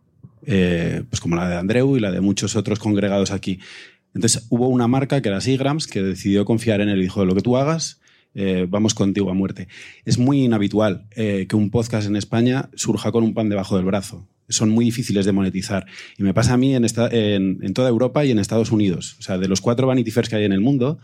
eh, 0.45 1.03
pues 1.09 1.19
como 1.19 1.35
la 1.35 1.49
de 1.49 1.55
Andreu 1.55 1.97
y 1.97 1.99
la 1.99 2.11
de 2.11 2.21
muchos 2.21 2.55
otros 2.55 2.79
congregados 2.79 3.31
aquí. 3.31 3.59
Entonces 4.13 4.45
hubo 4.49 4.69
una 4.69 4.87
marca 4.87 5.21
que 5.21 5.29
era 5.29 5.41
Sigrams 5.41 5.87
que 5.87 6.01
decidió 6.01 6.45
confiar 6.45 6.81
en 6.81 6.89
él 6.89 6.99
y 6.99 7.03
dijo, 7.03 7.25
lo 7.25 7.35
que 7.35 7.41
tú 7.41 7.57
hagas, 7.57 7.99
eh, 8.33 8.65
vamos 8.69 8.93
contigo 8.93 9.29
a 9.29 9.33
muerte. 9.33 9.67
Es 10.05 10.17
muy 10.17 10.43
inhabitual 10.43 11.07
eh, 11.15 11.47
que 11.49 11.55
un 11.55 11.69
podcast 11.69 12.07
en 12.07 12.15
España 12.15 12.69
surja 12.75 13.11
con 13.11 13.23
un 13.23 13.33
pan 13.33 13.49
debajo 13.49 13.75
del 13.75 13.85
brazo. 13.85 14.27
Son 14.47 14.69
muy 14.69 14.85
difíciles 14.85 15.25
de 15.25 15.31
monetizar. 15.31 15.85
Y 16.17 16.23
me 16.23 16.33
pasa 16.33 16.53
a 16.53 16.57
mí 16.57 16.75
en, 16.75 17.73
toda 17.73 17.89
Europa 17.89 18.23
y 18.23 18.31
en 18.31 18.39
Estados 18.39 18.71
Unidos. 18.71 19.15
O 19.19 19.23
sea, 19.23 19.37
de 19.37 19.47
los 19.47 19.59
cuatro 19.59 19.87
Vanity 19.87 20.11
Fairs 20.11 20.29
que 20.29 20.35
hay 20.35 20.45
en 20.45 20.53
el 20.53 20.61
mundo, 20.61 20.99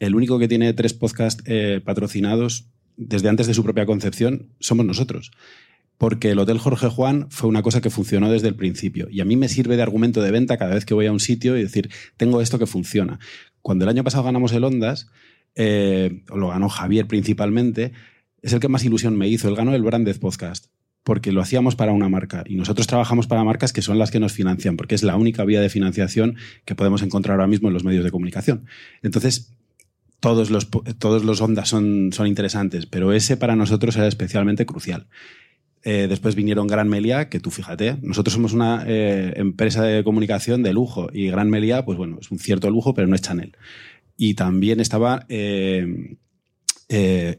el 0.00 0.14
único 0.14 0.38
que 0.38 0.48
tiene 0.48 0.72
tres 0.72 0.92
podcasts 0.92 1.44
patrocinados 1.84 2.66
desde 2.96 3.28
antes 3.28 3.46
de 3.46 3.54
su 3.54 3.62
propia 3.62 3.86
concepción 3.86 4.48
somos 4.58 4.84
nosotros 4.84 5.30
porque 6.00 6.30
el 6.30 6.38
Hotel 6.38 6.56
Jorge 6.56 6.88
Juan 6.88 7.26
fue 7.28 7.50
una 7.50 7.60
cosa 7.60 7.82
que 7.82 7.90
funcionó 7.90 8.32
desde 8.32 8.48
el 8.48 8.54
principio. 8.54 9.08
Y 9.10 9.20
a 9.20 9.26
mí 9.26 9.36
me 9.36 9.50
sirve 9.50 9.76
de 9.76 9.82
argumento 9.82 10.22
de 10.22 10.30
venta 10.30 10.56
cada 10.56 10.74
vez 10.74 10.86
que 10.86 10.94
voy 10.94 11.04
a 11.04 11.12
un 11.12 11.20
sitio 11.20 11.58
y 11.58 11.62
decir, 11.62 11.90
tengo 12.16 12.40
esto 12.40 12.58
que 12.58 12.64
funciona. 12.64 13.18
Cuando 13.60 13.84
el 13.84 13.90
año 13.90 14.02
pasado 14.02 14.24
ganamos 14.24 14.50
el 14.52 14.64
Ondas, 14.64 15.10
eh, 15.56 16.22
lo 16.34 16.48
ganó 16.48 16.70
Javier 16.70 17.06
principalmente, 17.06 17.92
es 18.40 18.54
el 18.54 18.60
que 18.60 18.68
más 18.68 18.82
ilusión 18.82 19.18
me 19.18 19.28
hizo. 19.28 19.46
Él 19.50 19.56
ganó 19.56 19.74
el 19.74 19.82
Branded 19.82 20.18
Podcast 20.20 20.68
porque 21.04 21.32
lo 21.32 21.42
hacíamos 21.42 21.76
para 21.76 21.92
una 21.92 22.08
marca 22.08 22.44
y 22.46 22.54
nosotros 22.54 22.86
trabajamos 22.86 23.26
para 23.26 23.44
marcas 23.44 23.74
que 23.74 23.82
son 23.82 23.98
las 23.98 24.10
que 24.10 24.20
nos 24.20 24.32
financian, 24.32 24.78
porque 24.78 24.94
es 24.94 25.02
la 25.02 25.16
única 25.16 25.44
vía 25.44 25.60
de 25.60 25.68
financiación 25.68 26.36
que 26.64 26.74
podemos 26.74 27.02
encontrar 27.02 27.34
ahora 27.34 27.46
mismo 27.46 27.68
en 27.68 27.74
los 27.74 27.84
medios 27.84 28.04
de 28.04 28.10
comunicación. 28.10 28.64
Entonces, 29.02 29.52
todos 30.18 30.50
los, 30.50 30.70
todos 30.98 31.24
los 31.24 31.42
ondas 31.42 31.68
son, 31.68 32.10
son 32.14 32.26
interesantes, 32.26 32.86
pero 32.86 33.12
ese 33.12 33.36
para 33.36 33.54
nosotros 33.54 33.96
era 33.96 34.06
especialmente 34.06 34.64
crucial. 34.64 35.08
Eh, 35.82 36.06
después 36.08 36.34
vinieron 36.34 36.66
Gran 36.66 36.88
Melia, 36.88 37.28
que 37.28 37.40
tú 37.40 37.50
fíjate, 37.50 37.96
nosotros 38.02 38.34
somos 38.34 38.52
una 38.52 38.84
eh, 38.86 39.32
empresa 39.36 39.82
de 39.82 40.04
comunicación 40.04 40.62
de 40.62 40.74
lujo 40.74 41.08
y 41.12 41.28
Gran 41.28 41.48
Melia, 41.48 41.84
pues 41.84 41.96
bueno, 41.96 42.18
es 42.20 42.30
un 42.30 42.38
cierto 42.38 42.70
lujo, 42.70 42.92
pero 42.92 43.08
no 43.08 43.14
es 43.14 43.22
Chanel. 43.22 43.56
Y 44.16 44.34
también 44.34 44.80
estaba 44.80 45.24
eh, 45.28 46.18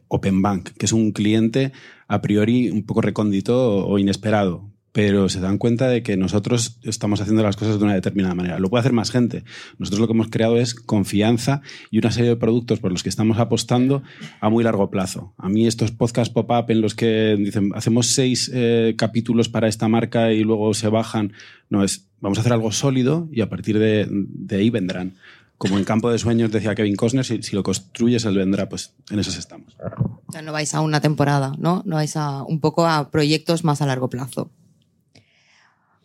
Open 0.07 0.41
Bank, 0.41 0.69
que 0.77 0.85
es 0.85 0.93
un 0.93 1.11
cliente 1.11 1.71
a 2.07 2.21
priori 2.21 2.69
un 2.69 2.83
poco 2.83 3.01
recóndito 3.01 3.85
o 3.85 3.99
inesperado, 3.99 4.70
pero 4.91 5.29
se 5.29 5.39
dan 5.39 5.57
cuenta 5.57 5.87
de 5.87 6.03
que 6.03 6.17
nosotros 6.17 6.77
estamos 6.83 7.21
haciendo 7.21 7.43
las 7.43 7.55
cosas 7.55 7.79
de 7.79 7.85
una 7.85 7.93
determinada 7.93 8.35
manera. 8.35 8.59
Lo 8.59 8.69
puede 8.69 8.81
hacer 8.81 8.93
más 8.93 9.11
gente. 9.11 9.43
Nosotros 9.77 10.01
lo 10.01 10.07
que 10.07 10.13
hemos 10.13 10.29
creado 10.29 10.57
es 10.57 10.75
confianza 10.75 11.61
y 11.89 11.99
una 11.99 12.11
serie 12.11 12.29
de 12.29 12.35
productos 12.35 12.79
por 12.79 12.91
los 12.91 13.03
que 13.03 13.09
estamos 13.09 13.39
apostando 13.39 14.03
a 14.41 14.49
muy 14.49 14.63
largo 14.63 14.89
plazo. 14.89 15.33
A 15.37 15.47
mí 15.49 15.65
estos 15.65 15.91
podcasts 15.91 16.33
pop-up 16.33 16.69
en 16.69 16.81
los 16.81 16.93
que 16.93 17.35
dicen, 17.37 17.71
hacemos 17.73 18.07
seis 18.07 18.51
eh, 18.53 18.95
capítulos 18.97 19.49
para 19.49 19.67
esta 19.67 19.87
marca 19.87 20.33
y 20.33 20.43
luego 20.43 20.73
se 20.73 20.89
bajan, 20.89 21.33
no, 21.69 21.83
es, 21.83 22.07
vamos 22.19 22.37
a 22.37 22.41
hacer 22.41 22.53
algo 22.53 22.71
sólido 22.71 23.29
y 23.31 23.41
a 23.41 23.49
partir 23.49 23.79
de, 23.79 24.07
ahí 24.51 24.69
vendrán. 24.69 25.13
Como 25.57 25.77
en 25.77 25.83
Campo 25.83 26.09
de 26.09 26.17
Sueños 26.17 26.51
decía 26.51 26.73
Kevin 26.73 26.95
Costner, 26.95 27.23
si, 27.23 27.55
lo 27.55 27.61
construyes, 27.61 28.25
él 28.25 28.35
vendrá, 28.35 28.67
pues 28.67 28.95
en 29.11 29.19
esos 29.19 29.37
estamos. 29.37 29.77
O 30.25 30.31
sea, 30.31 30.41
no 30.41 30.51
vais 30.51 30.73
a 30.73 30.81
una 30.81 31.01
temporada, 31.01 31.53
¿no? 31.59 31.83
No 31.85 31.97
vais 31.97 32.17
a 32.17 32.41
un 32.41 32.59
poco 32.59 32.87
a 32.87 33.11
proyectos 33.11 33.63
más 33.63 33.79
a 33.83 33.85
largo 33.85 34.09
plazo. 34.09 34.49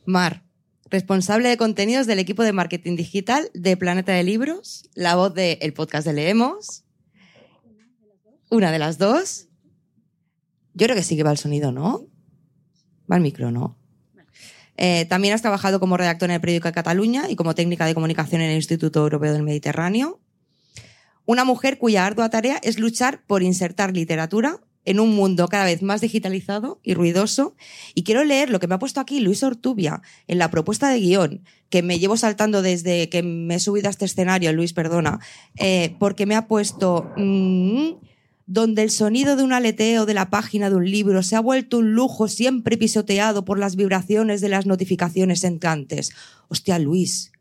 Mar, 0.07 0.45
responsable 0.89 1.49
de 1.49 1.57
contenidos 1.57 2.07
del 2.07 2.21
equipo 2.21 2.45
de 2.45 2.53
marketing 2.53 2.97
digital 2.97 3.51
de 3.55 3.77
Planeta 3.77 4.13
de 4.13 4.23
Libros, 4.23 4.89
la 4.95 5.17
voz 5.17 5.35
del 5.35 5.59
el 5.61 5.73
podcast 5.73 6.07
de 6.07 6.13
Leemos. 6.13 6.85
Una 8.49 8.71
de 8.71 8.79
las 8.79 8.99
dos. 8.99 9.49
Yo 10.75 10.87
creo 10.87 10.97
que 10.97 11.03
sí 11.03 11.17
que 11.17 11.25
va 11.25 11.33
el 11.33 11.39
sonido, 11.39 11.73
¿no? 11.73 12.07
Va 13.11 13.17
el 13.17 13.23
micro, 13.23 13.51
¿no? 13.51 13.77
Eh, 14.77 15.07
también 15.07 15.35
has 15.35 15.43
trabajado 15.43 15.81
como 15.81 15.97
redactor 15.97 16.29
en 16.29 16.35
el 16.35 16.41
periódico 16.41 16.69
de 16.69 16.75
Cataluña 16.75 17.29
y 17.29 17.35
como 17.35 17.55
técnica 17.55 17.87
de 17.87 17.95
comunicación 17.95 18.43
en 18.43 18.51
el 18.51 18.57
Instituto 18.57 19.01
Europeo 19.01 19.33
del 19.33 19.43
Mediterráneo. 19.43 20.21
Una 21.25 21.45
mujer 21.45 21.79
cuya 21.79 22.07
ardua 22.07 22.31
tarea 22.31 22.61
es 22.63 22.79
luchar 22.79 23.25
por 23.27 23.43
insertar 23.43 23.93
literatura 23.93 24.61
en 24.87 25.01
un 25.01 25.15
mundo 25.15 25.49
cada 25.49 25.67
vez 25.67 25.83
más 25.83 26.01
digitalizado 26.01 26.81
y 26.83 26.95
ruidoso. 26.95 27.55
Y 27.95 28.05
quiero 28.05 28.25
leer 28.25 28.49
lo 28.49 28.59
que 28.59 28.67
me 28.67 28.77
ha 28.77 28.79
puesto 28.79 29.01
aquí 29.01 29.21
Luis 29.21 29.43
Ortubia 29.43 30.01
en 30.27 30.39
la 30.39 30.51
propuesta 30.51 30.89
de 30.89 31.01
guion, 31.01 31.45
que 31.69 31.83
me 31.83 31.99
llevo 31.99 32.17
saltando 32.17 32.63
desde 32.63 33.11
que 33.11 33.23
me 33.23 33.57
he 33.57 33.61
subido 33.61 33.89
a 33.89 33.91
este 33.91 34.07
escenario, 34.07 34.53
Luis, 34.55 34.73
perdona, 34.73 35.21
eh, 35.57 35.95
porque 35.99 36.25
me 36.25 36.35
ha 36.35 36.47
puesto... 36.47 37.13
mm, 37.17 38.07
donde 38.49 38.83
el 38.83 38.91
sonido 38.91 39.35
de 39.35 39.43
un 39.43 39.53
aleteo 39.53 40.07
de 40.07 40.15
la 40.15 40.31
página 40.31 40.71
de 40.71 40.77
un 40.77 40.89
libro 40.89 41.25
se 41.25 41.35
ha 41.35 41.41
vuelto 41.41 41.79
un 41.79 41.95
lujo 41.95 42.29
siempre 42.29 42.77
pisoteado 42.77 43.45
por 43.45 43.59
las 43.59 43.75
vibraciones 43.75 44.41
de 44.41 44.49
las 44.49 44.67
notificaciones 44.67 45.43
entrantes. 45.43 46.13
Hostia, 46.47 46.79
Luis. 46.79 47.33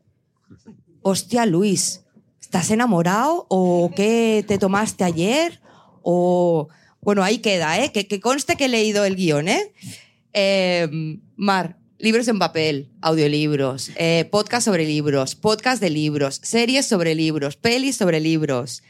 Hostia, 1.02 1.46
Luis. 1.46 2.02
¿Estás 2.40 2.72
enamorado 2.72 3.46
o 3.48 3.92
qué 3.94 4.44
te 4.48 4.58
tomaste 4.58 5.04
ayer? 5.04 5.60
O 6.02 6.68
bueno, 7.06 7.22
ahí 7.22 7.38
queda, 7.38 7.78
¿eh? 7.82 7.92
Que, 7.92 8.08
que 8.08 8.18
conste 8.18 8.56
que 8.56 8.64
he 8.64 8.68
leído 8.68 9.04
el 9.04 9.14
guion, 9.14 9.46
¿eh? 9.46 9.72
Eh, 10.32 10.88
Mar, 11.36 11.78
libros 11.98 12.26
en 12.26 12.38
papel, 12.40 12.90
audiolibros, 13.00 13.92
eh, 13.94 14.28
podcast 14.30 14.64
sobre 14.64 14.84
libros, 14.84 15.36
podcast 15.36 15.80
de 15.80 15.90
libros, 15.90 16.40
series 16.42 16.84
sobre 16.86 17.14
libros, 17.14 17.54
pelis 17.56 17.96
sobre 17.96 18.18
libros. 18.18 18.82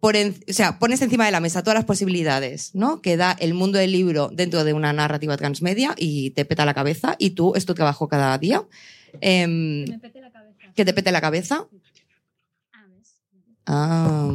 Por 0.00 0.16
en- 0.16 0.34
o 0.50 0.52
sea, 0.52 0.80
pones 0.80 1.00
encima 1.02 1.24
de 1.26 1.30
la 1.30 1.38
mesa 1.38 1.62
todas 1.62 1.76
las 1.76 1.84
posibilidades, 1.84 2.74
¿no? 2.74 3.00
Que 3.00 3.16
da 3.16 3.36
el 3.38 3.54
mundo 3.54 3.78
del 3.78 3.92
libro 3.92 4.28
dentro 4.32 4.64
de 4.64 4.72
una 4.72 4.92
narrativa 4.92 5.36
transmedia 5.36 5.94
y 5.96 6.30
te 6.30 6.44
peta 6.44 6.64
la 6.64 6.74
cabeza 6.74 7.14
y 7.18 7.30
tú 7.30 7.54
es 7.54 7.64
tu 7.64 7.74
trabajo 7.74 8.08
cada 8.08 8.36
día. 8.38 8.64
Em, 9.20 9.84
Me 9.88 9.98
pete 10.00 10.20
la 10.20 10.32
cabeza. 10.32 10.72
que 10.74 10.84
te 10.84 10.92
pete 10.92 11.12
la 11.12 11.20
cabeza. 11.20 11.68
Ah, 13.66 14.28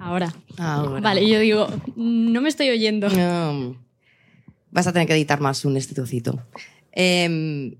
Ahora. 0.00 0.34
ahora. 0.58 1.00
Vale, 1.00 1.28
yo 1.28 1.38
digo, 1.38 1.66
no 1.96 2.40
me 2.40 2.48
estoy 2.48 2.70
oyendo. 2.70 3.08
Vas 4.70 4.86
a 4.86 4.92
tener 4.92 5.06
que 5.06 5.14
editar 5.14 5.40
más 5.40 5.64
un 5.64 5.76
estitucito. 5.76 6.42
Em, 6.92 7.76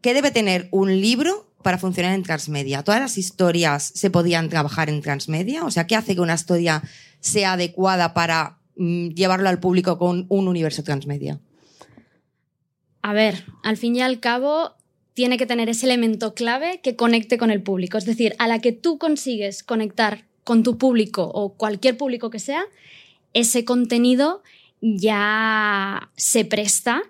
¿Qué 0.00 0.14
debe 0.14 0.30
tener 0.30 0.68
un 0.70 1.00
libro 1.00 1.50
para 1.62 1.78
funcionar 1.78 2.14
en 2.14 2.22
transmedia? 2.22 2.82
¿Todas 2.82 3.00
las 3.00 3.18
historias 3.18 3.82
se 3.94 4.10
podían 4.10 4.48
trabajar 4.48 4.88
en 4.88 5.00
transmedia? 5.00 5.64
O 5.64 5.70
sea, 5.70 5.86
¿qué 5.86 5.96
hace 5.96 6.14
que 6.14 6.20
una 6.20 6.34
historia 6.34 6.82
sea 7.20 7.54
adecuada 7.54 8.14
para 8.14 8.58
mm, 8.76 9.08
llevarlo 9.08 9.48
al 9.48 9.58
público 9.58 9.98
con 9.98 10.26
un 10.28 10.48
universo 10.48 10.84
transmedia? 10.84 11.40
A 13.02 13.12
ver, 13.12 13.44
al 13.64 13.76
fin 13.76 13.96
y 13.96 14.02
al 14.02 14.20
cabo, 14.20 14.76
tiene 15.18 15.36
que 15.36 15.46
tener 15.46 15.68
ese 15.68 15.86
elemento 15.86 16.32
clave 16.32 16.78
que 16.80 16.94
conecte 16.94 17.38
con 17.38 17.50
el 17.50 17.60
público. 17.60 17.98
Es 17.98 18.04
decir, 18.04 18.36
a 18.38 18.46
la 18.46 18.60
que 18.60 18.70
tú 18.70 18.98
consigues 18.98 19.64
conectar 19.64 20.27
con 20.48 20.62
tu 20.62 20.78
público 20.78 21.30
o 21.34 21.52
cualquier 21.52 21.98
público 21.98 22.30
que 22.30 22.38
sea, 22.38 22.64
ese 23.34 23.66
contenido 23.66 24.42
ya 24.80 26.08
se 26.16 26.46
presta 26.46 27.02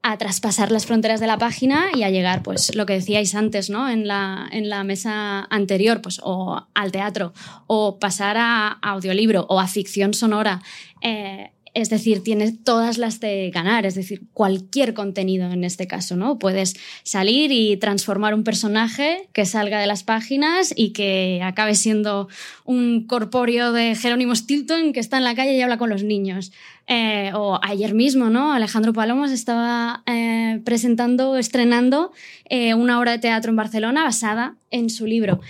a 0.00 0.16
traspasar 0.16 0.72
las 0.72 0.86
fronteras 0.86 1.20
de 1.20 1.26
la 1.26 1.36
página 1.36 1.88
y 1.94 2.04
a 2.04 2.08
llegar, 2.08 2.42
pues, 2.42 2.74
lo 2.74 2.86
que 2.86 2.94
decíais 2.94 3.34
antes, 3.34 3.68
¿no? 3.68 3.90
En 3.90 4.08
la, 4.08 4.48
en 4.52 4.70
la 4.70 4.84
mesa 4.84 5.46
anterior, 5.50 6.00
pues, 6.00 6.18
o 6.24 6.66
al 6.72 6.90
teatro, 6.90 7.34
o 7.66 7.98
pasar 7.98 8.38
a, 8.38 8.78
audiolibro, 8.80 9.44
o 9.50 9.60
a 9.60 9.66
ficción 9.66 10.14
sonora. 10.14 10.62
Eh, 11.02 11.50
es 11.74 11.90
decir, 11.90 12.22
tienes 12.22 12.62
todas 12.64 12.98
las 12.98 13.20
de 13.20 13.50
ganar, 13.50 13.86
es 13.86 13.94
decir, 13.94 14.22
cualquier 14.32 14.94
contenido 14.94 15.50
en 15.50 15.64
este 15.64 15.86
caso, 15.86 16.16
¿no? 16.16 16.38
Puedes 16.38 16.74
salir 17.02 17.52
y 17.52 17.76
transformar 17.76 18.34
un 18.34 18.44
personaje 18.44 19.28
que 19.32 19.44
salga 19.44 19.80
de 19.80 19.86
las 19.86 20.02
páginas 20.02 20.72
y 20.74 20.92
que 20.92 21.40
acabe 21.42 21.74
siendo 21.74 22.28
un 22.64 23.06
corpóreo 23.06 23.72
de 23.72 23.94
Jerónimo 23.94 24.34
Stilton 24.34 24.92
que 24.92 25.00
está 25.00 25.18
en 25.18 25.24
la 25.24 25.34
calle 25.34 25.56
y 25.56 25.60
habla 25.60 25.78
con 25.78 25.90
los 25.90 26.02
niños. 26.02 26.52
Eh, 26.90 27.32
o 27.34 27.60
ayer 27.62 27.92
mismo, 27.92 28.30
¿no? 28.30 28.54
Alejandro 28.54 28.94
Palomas 28.94 29.30
estaba 29.30 30.02
eh, 30.06 30.62
presentando, 30.64 31.36
estrenando 31.36 32.12
eh, 32.48 32.72
una 32.72 32.98
obra 32.98 33.12
de 33.12 33.18
teatro 33.18 33.50
en 33.50 33.56
Barcelona 33.56 34.04
basada 34.04 34.56
en 34.70 34.88
su 34.88 35.06
libro. 35.06 35.40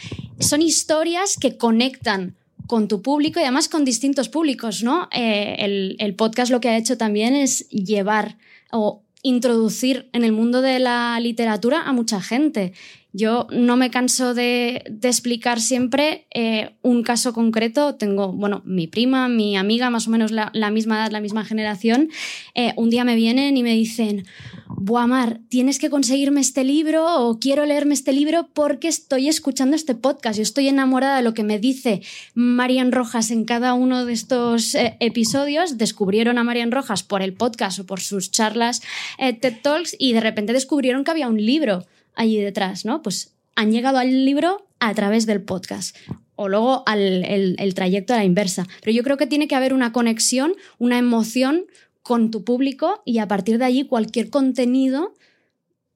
Son 0.41 0.63
historias 0.63 1.37
que 1.41 1.57
conectan 1.57 2.35
con 2.69 2.87
tu 2.87 3.03
público 3.03 3.41
y 3.41 3.43
además 3.43 3.69
con 3.69 3.85
distintos 3.85 4.29
públicos, 4.29 4.85
¿no? 4.85 5.09
Eh, 5.11 5.57
el, 5.59 5.97
el 5.99 6.15
podcast 6.15 6.53
lo 6.53 6.61
que 6.61 6.69
ha 6.69 6.77
hecho 6.77 6.97
también 6.97 7.35
es 7.35 7.69
llevar 7.71 8.37
o 8.71 9.03
introducir 9.23 10.09
en 10.13 10.23
el 10.23 10.33
mundo 10.33 10.61
de 10.63 10.79
la 10.79 11.19
literatura 11.19 11.83
a 11.83 11.93
mucha 11.93 12.21
gente. 12.21 12.75
Yo 13.15 13.47
no 13.51 13.79
me 13.79 13.91
canso 13.91 14.35
de, 14.35 14.85
explicar 15.03 15.61
siempre 15.61 16.27
eh, 16.31 16.77
un 16.83 17.03
caso 17.03 17.33
concreto. 17.33 17.95
Tengo, 17.95 18.33
bueno, 18.33 18.61
mi 18.67 18.87
prima, 18.87 19.29
mi 19.29 19.57
amiga, 19.57 19.89
más 19.89 20.07
o 20.09 20.11
menos 20.11 20.31
la, 20.31 20.51
misma 20.71 20.99
edad, 20.99 21.11
la 21.11 21.21
misma 21.21 21.45
generación. 21.45 22.11
eh, 22.55 22.75
un 22.77 22.91
día 22.91 23.05
me 23.05 23.17
vienen 23.17 23.57
y 23.57 23.63
me 23.63 23.73
dicen, 23.73 24.27
Buah, 24.69 25.07
Mar, 25.07 25.41
tienes 25.49 25.79
que 25.79 25.89
conseguirme 25.89 26.43
este 26.43 26.65
libro 26.65 27.25
o 27.25 27.39
quiero 27.41 27.65
leerme 27.65 27.95
este 27.95 28.13
libro 28.13 28.51
porque 28.53 28.89
estoy 28.89 29.29
escuchando 29.29 29.75
este 29.75 29.95
podcast. 29.95 30.37
Yo 30.37 30.43
estoy 30.43 30.69
enamorada 30.69 31.17
de 31.17 31.23
lo 31.23 31.33
que 31.33 31.45
me 31.45 31.59
dice 31.59 32.03
Marian 32.35 32.93
Rojas 32.93 33.31
en 33.31 33.47
cada 33.47 33.73
uno 33.73 34.05
de 34.05 34.13
estos 34.13 34.75
eh, 34.75 34.99
episodios. 35.01 35.79
Descubrieron 35.79 36.37
a 36.37 36.45
Marian 36.45 36.73
Rojas 36.73 37.05
por 37.05 37.23
el 37.23 37.33
podcast 37.33 37.79
o 37.79 37.87
por 37.87 38.01
sus 38.01 38.31
charlas 38.31 38.83
TED 39.19 39.63
Talks 39.63 39.97
y 39.99 40.13
de 40.13 40.21
repente 40.21 40.53
descubrieron 40.53 41.05
que 41.05 41.11
había 41.11 41.29
un 41.29 41.45
libro 41.45 41.87
allí 42.19 42.39
detrás, 42.39 42.85
¿no? 42.85 43.03
Pues 43.03 43.35
han 43.57 43.73
llegado 43.73 43.99
al 43.99 44.25
libro 44.25 44.67
a 44.79 44.95
través 44.95 45.27
del 45.27 45.43
podcast 45.43 45.97
o 46.37 46.49
luego 46.49 46.83
al 46.87 47.25
el, 47.25 47.57
el 47.59 47.75
trayecto 47.75 48.15
a 48.15 48.19
la 48.19 48.25
inversa. 48.25 48.67
Pero 48.83 48.93
yo 48.95 49.03
creo 49.03 49.17
que 49.17 49.27
tiene 49.27 49.49
que 49.49 49.55
haber 49.55 49.73
una 49.73 49.93
conexión, 49.93 50.55
una 50.79 50.99
emoción 50.99 51.65
con 52.03 52.31
tu 52.31 52.45
público 52.45 53.03
y 53.05 53.19
a 53.19 53.29
partir 53.29 53.59
de 53.59 53.65
allí 53.65 53.85
cualquier 53.85 54.31
contenido 54.31 55.15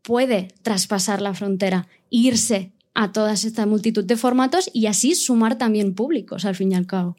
puede 0.03 0.49
traspasar 0.63 1.23
la 1.23 1.35
frontera, 1.35 1.87
irse 2.11 2.73
a 2.95 3.13
toda 3.13 3.33
esta 3.33 3.67
multitud 3.67 4.05
de 4.05 4.17
formatos 4.17 4.69
y 4.73 4.87
así 4.87 5.15
sumar 5.15 5.57
también 5.57 5.95
públicos 5.95 6.45
al 6.45 6.55
fin 6.55 6.73
y 6.73 6.75
al 6.75 6.87
cabo. 6.87 7.17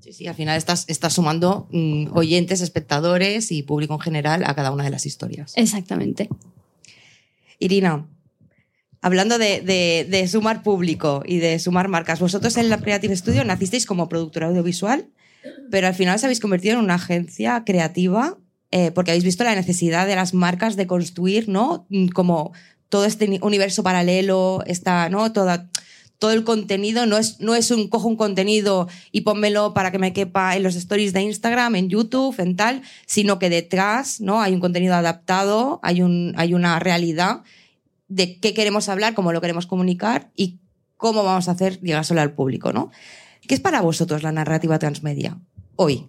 Sí, 0.00 0.12
sí, 0.12 0.26
al 0.26 0.34
final 0.34 0.56
estás, 0.56 0.84
estás 0.88 1.14
sumando 1.14 1.68
mm, 1.72 2.16
oyentes, 2.16 2.60
espectadores 2.60 3.50
y 3.50 3.62
público 3.62 3.94
en 3.94 4.00
general 4.00 4.44
a 4.44 4.54
cada 4.54 4.70
una 4.70 4.84
de 4.84 4.90
las 4.90 5.06
historias. 5.06 5.52
Exactamente. 5.56 6.28
Irina, 7.58 8.06
hablando 9.00 9.38
de, 9.38 10.28
sumar 10.30 10.62
público 10.62 11.22
y 11.26 11.38
de 11.38 11.58
sumar 11.58 11.88
marcas, 11.88 12.20
vosotros 12.20 12.56
en 12.56 12.68
la 12.68 12.78
Creative 12.78 13.16
Studio 13.16 13.44
nacisteis 13.44 13.86
como 13.86 14.08
productora 14.08 14.48
audiovisual, 14.48 15.06
pero 15.70 15.86
al 15.86 15.94
final 15.94 16.16
os 16.16 16.24
habéis 16.24 16.40
convertido 16.40 16.74
en 16.74 16.80
una 16.84 16.94
agencia 16.94 17.62
creativa 17.64 18.36
eh, 18.72 18.90
porque 18.90 19.12
habéis 19.12 19.24
visto 19.24 19.44
la 19.44 19.54
necesidad 19.54 20.06
de 20.06 20.16
las 20.16 20.34
marcas 20.34 20.74
de 20.74 20.86
construir, 20.88 21.48
¿no? 21.48 21.86
Mm, 21.88 22.08
Como 22.08 22.52
todo 22.88 23.04
este 23.04 23.28
ni- 23.28 23.38
universo 23.42 23.82
paralelo, 23.84 24.62
está, 24.66 25.08
¿no? 25.08 25.32
Toda, 25.32 25.68
todo 26.18 26.32
el 26.32 26.44
contenido 26.44 27.06
no 27.06 27.18
es, 27.18 27.40
no 27.40 27.54
es 27.54 27.70
un 27.70 27.88
cojo 27.88 28.08
un 28.08 28.16
contenido 28.16 28.88
y 29.12 29.22
pónmelo 29.22 29.74
para 29.74 29.90
que 29.90 29.98
me 29.98 30.12
quepa 30.12 30.56
en 30.56 30.62
los 30.62 30.74
stories 30.76 31.12
de 31.12 31.22
Instagram, 31.22 31.76
en 31.76 31.88
YouTube, 31.88 32.38
en 32.38 32.56
tal, 32.56 32.82
sino 33.06 33.38
que 33.38 33.50
detrás, 33.50 34.20
¿no? 34.20 34.40
Hay 34.40 34.54
un 34.54 34.60
contenido 34.60 34.94
adaptado, 34.94 35.80
hay, 35.82 36.02
un, 36.02 36.32
hay 36.36 36.54
una 36.54 36.78
realidad 36.78 37.42
de 38.08 38.38
qué 38.38 38.54
queremos 38.54 38.88
hablar, 38.88 39.14
cómo 39.14 39.32
lo 39.32 39.40
queremos 39.40 39.66
comunicar 39.66 40.30
y 40.36 40.58
cómo 40.96 41.24
vamos 41.24 41.48
a 41.48 41.52
hacer 41.52 41.80
llegárselo 41.80 42.20
al 42.20 42.32
público, 42.32 42.72
¿no? 42.72 42.90
¿Qué 43.46 43.54
es 43.54 43.60
para 43.60 43.80
vosotros 43.80 44.22
la 44.22 44.32
narrativa 44.32 44.78
transmedia 44.78 45.38
hoy? 45.76 46.08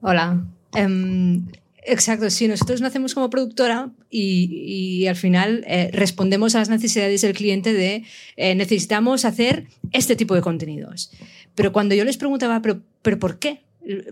Hola. 0.00 0.44
Em, 0.74 1.46
Exacto, 1.84 2.28
sí, 2.30 2.48
nosotros 2.48 2.80
nacemos 2.80 3.14
como 3.14 3.30
productora 3.30 3.90
y, 4.10 5.00
y 5.02 5.06
al 5.06 5.16
final 5.16 5.64
eh, 5.66 5.90
respondemos 5.92 6.54
a 6.54 6.58
las 6.58 6.68
necesidades 6.68 7.22
del 7.22 7.34
cliente 7.34 7.72
de 7.72 8.04
eh, 8.36 8.54
necesitamos 8.54 9.24
hacer 9.24 9.66
este 9.92 10.16
tipo 10.16 10.34
de 10.34 10.42
contenidos. 10.42 11.10
Pero 11.54 11.72
cuando 11.72 11.94
yo 11.94 12.04
les 12.04 12.16
preguntaba, 12.16 12.60
¿pero, 12.62 12.82
pero 13.02 13.18
por 13.18 13.38
qué? 13.38 13.62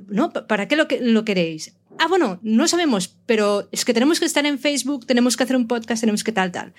¿No? 0.09 0.33
¿Para 0.33 0.69
qué 0.69 0.77
lo, 0.77 0.89
que, 0.89 1.01
lo 1.01 1.25
queréis? 1.25 1.75
Ah, 1.99 2.07
bueno, 2.09 2.39
no 2.43 2.69
sabemos, 2.69 3.15
pero 3.27 3.69
es 3.73 3.85
que 3.85 3.95
tenemos 3.95 4.21
que 4.21 4.27
estar 4.27 4.47
en 4.47 4.59
Facebook, 4.59 5.07
tenemos 5.07 5.37
que 5.37 5.45
hacer 5.45 5.57
un 5.57 5.67
podcast, 5.67 6.01
tenemos 6.01 6.25
que 6.25 6.33
tal, 6.33 6.53
tal. 6.53 6.73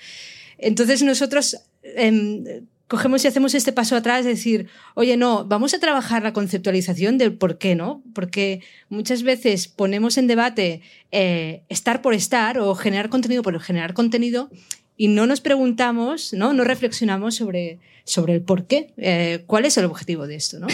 Entonces 0.58 1.02
nosotros 1.02 1.56
em, 1.82 2.44
cogemos 2.88 3.22
y 3.24 3.28
hacemos 3.28 3.54
este 3.54 3.72
paso 3.72 3.94
atrás, 3.94 4.24
de 4.24 4.30
decir, 4.30 4.66
oye, 4.94 5.16
no, 5.16 5.44
vamos 5.44 5.74
a 5.74 5.78
trabajar 5.78 6.22
la 6.22 6.32
conceptualización 6.32 7.18
del 7.18 7.34
por 7.34 7.58
qué, 7.58 7.74
¿no? 7.74 8.02
Porque 8.14 8.62
muchas 8.88 9.22
veces 9.22 9.68
ponemos 9.68 10.16
en 10.16 10.26
debate 10.26 10.80
eh, 11.12 11.62
estar 11.68 12.00
por 12.00 12.14
estar 12.14 12.58
o 12.58 12.74
generar 12.74 13.10
contenido 13.10 13.42
por 13.42 13.60
generar 13.60 13.92
contenido 13.92 14.50
y 14.96 15.08
no 15.08 15.26
nos 15.26 15.42
preguntamos, 15.42 16.32
no, 16.32 16.54
no 16.54 16.64
reflexionamos 16.64 17.36
sobre, 17.36 17.78
sobre 18.04 18.34
el 18.34 18.40
por 18.40 18.66
qué, 18.66 18.94
eh, 18.96 19.44
cuál 19.46 19.66
es 19.66 19.76
el 19.76 19.84
objetivo 19.84 20.26
de 20.26 20.36
esto, 20.36 20.58
¿no? 20.58 20.66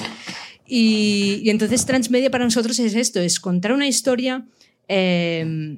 Y, 0.66 1.50
entonces 1.50 1.85
Transmedia 1.85 2.30
para 2.30 2.44
nosotros 2.44 2.78
es 2.78 2.94
esto, 2.94 3.21
es 3.21 3.38
contar 3.38 3.73
una 3.73 3.87
historia 3.87 4.47
eh, 4.88 5.76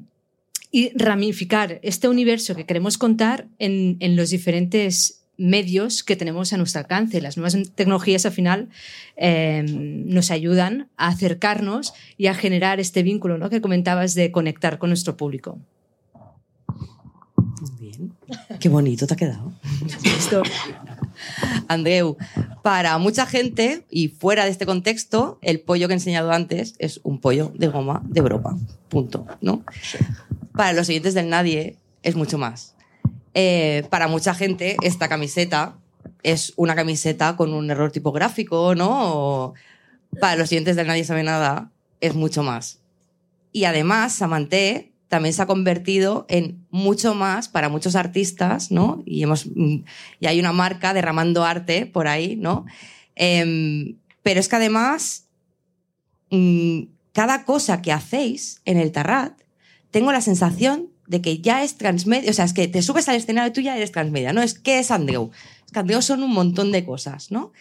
y 0.71 0.97
ramificar 0.97 1.81
este 1.83 2.09
universo 2.09 2.55
que 2.55 2.67
queremos 2.67 2.99
contar 2.99 3.49
en, 3.59 3.97
en 3.99 4.15
los 4.15 4.31
diferentes 4.31 5.26
medios 5.39 6.03
que 6.03 6.17
tenemos 6.17 6.53
a 6.53 6.57
nuestro 6.57 6.81
alcance. 6.81 7.21
Las 7.21 7.37
nuevas 7.37 7.57
tecnologías 7.75 8.27
al 8.27 8.33
final 8.33 8.69
eh, 9.17 9.65
nos 9.67 10.31
ayudan 10.31 10.89
a 10.97 11.09
acercarnos 11.09 11.95
y 12.17 12.27
a 12.27 12.35
generar 12.35 12.81
este 12.81 13.03
vínculo 13.03 13.39
¿no? 13.39 13.51
que 13.51 13.61
comentabas 13.61 14.15
de 14.15 14.31
conectar 14.31 14.79
con 14.79 14.91
nuestro 14.91 15.17
público. 15.17 15.59
Muy 17.61 17.71
bien. 17.79 18.13
Qué 18.61 18.69
bonito 18.69 19.07
te 19.07 19.15
ha 19.15 19.17
quedado. 19.17 19.53
Esto. 20.05 20.43
Andreu, 21.69 22.17
para 22.63 22.99
mucha 22.99 23.27
gente 23.27 23.85
y 23.91 24.09
fuera 24.09 24.45
de 24.45 24.51
este 24.51 24.67
contexto, 24.67 25.39
el 25.43 25.61
pollo 25.61 25.89
que 25.89 25.95
he 25.95 25.97
enseñado 25.97 26.33
antes 26.33 26.75
es 26.79 27.01
un 27.03 27.21
pollo 27.21 27.53
de 27.55 27.69
goma 27.69 28.03
de 28.05 28.21
Europa. 28.21 28.57
Punto. 28.89 29.27
¿no? 29.41 29.65
Para 30.53 30.73
los 30.75 30.87
siguientes 30.87 31.15
del 31.15 31.31
nadie 31.31 31.77
es 32.03 32.15
mucho 32.15 32.39
más. 32.39 32.76
Eh, 33.39 33.85
para 33.91 34.09
mucha 34.09 34.35
gente, 34.35 34.79
esta 34.81 35.11
camiseta 35.11 35.77
es 36.23 36.55
una 36.57 36.75
camiseta 36.75 37.37
con 37.37 37.53
un 37.53 37.71
error 37.71 37.93
tipográfico, 37.93 38.75
¿no? 38.75 38.89
O 38.91 39.55
para 40.19 40.37
los 40.37 40.49
siguientes 40.49 40.75
del 40.75 40.87
nadie 40.87 41.05
sabe 41.05 41.23
nada, 41.23 41.71
es 42.01 42.15
mucho 42.15 42.43
más. 42.43 42.81
Y 43.53 43.65
además, 43.65 44.15
Samanté 44.15 44.95
también 45.09 45.35
se 45.35 45.43
ha 45.43 45.47
convertido 45.47 46.25
en 46.31 46.65
mucho 46.71 47.15
más 47.15 47.49
para 47.49 47.69
muchos 47.69 47.95
artistas, 47.95 48.71
¿no? 48.71 49.03
Y, 49.05 49.23
hemos, 49.23 49.45
y 49.45 49.85
hay 50.27 50.41
una 50.41 50.53
marca 50.53 50.95
derramando 50.95 51.45
arte 51.45 51.85
por 51.85 52.09
ahí, 52.09 52.37
¿no? 52.37 52.65
Eh, 53.17 53.97
pero 54.23 54.41
es 54.41 54.49
que 54.49 54.57
además, 54.57 55.27
mmm, 56.31 56.85
cada 57.13 57.45
cosa 57.45 57.83
que 57.83 57.93
hacéis 57.93 58.63
en 58.65 58.79
el 58.79 58.93
Tarrat, 58.93 59.39
tengo 59.91 60.11
la 60.11 60.23
sensación 60.23 60.96
de 61.07 61.21
que 61.21 61.39
ya 61.39 61.63
es 61.63 61.77
transmedia, 61.77 62.31
o 62.31 62.35
sea, 62.35 62.45
es 62.45 62.53
que 62.53 62.69
te 62.69 62.83
subes 62.83 63.09
al 63.09 63.17
escenario 63.17 63.51
y 63.51 63.53
tú 63.53 63.61
ya 63.61 63.77
eres 63.77 63.93
transmedia, 63.93 64.33
¿no? 64.33 64.43
Es 64.43 64.55
que 64.55 64.79
es 64.79 64.91
Andreu. 64.91 65.31
Es 65.67 65.73
que 65.73 66.03
son 66.03 66.23
un 66.23 66.33
montón 66.33 66.73
de 66.73 66.85
cosas, 66.85 67.31
¿no? 67.31 67.53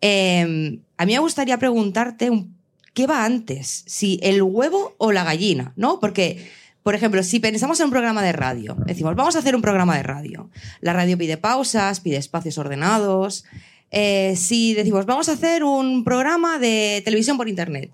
Eh, 0.00 0.78
a 0.96 1.06
mí 1.06 1.12
me 1.12 1.18
gustaría 1.18 1.58
preguntarte 1.58 2.28
un, 2.28 2.56
qué 2.94 3.06
va 3.06 3.24
antes, 3.24 3.84
si 3.86 4.18
el 4.22 4.42
huevo 4.42 4.94
o 4.98 5.12
la 5.12 5.24
gallina, 5.24 5.72
¿no? 5.76 6.00
Porque, 6.00 6.50
por 6.82 6.94
ejemplo, 6.94 7.22
si 7.22 7.40
pensamos 7.40 7.80
en 7.80 7.86
un 7.86 7.90
programa 7.90 8.22
de 8.22 8.32
radio, 8.32 8.76
decimos, 8.86 9.14
vamos 9.14 9.36
a 9.36 9.38
hacer 9.38 9.56
un 9.56 9.62
programa 9.62 9.96
de 9.96 10.02
radio. 10.02 10.50
La 10.80 10.92
radio 10.92 11.16
pide 11.16 11.36
pausas, 11.36 12.00
pide 12.00 12.16
espacios 12.16 12.58
ordenados. 12.58 13.44
Eh, 13.90 14.34
si 14.36 14.74
decimos, 14.74 15.06
vamos 15.06 15.28
a 15.28 15.32
hacer 15.32 15.64
un 15.64 16.04
programa 16.04 16.58
de 16.58 17.02
televisión 17.04 17.36
por 17.36 17.48
internet, 17.48 17.90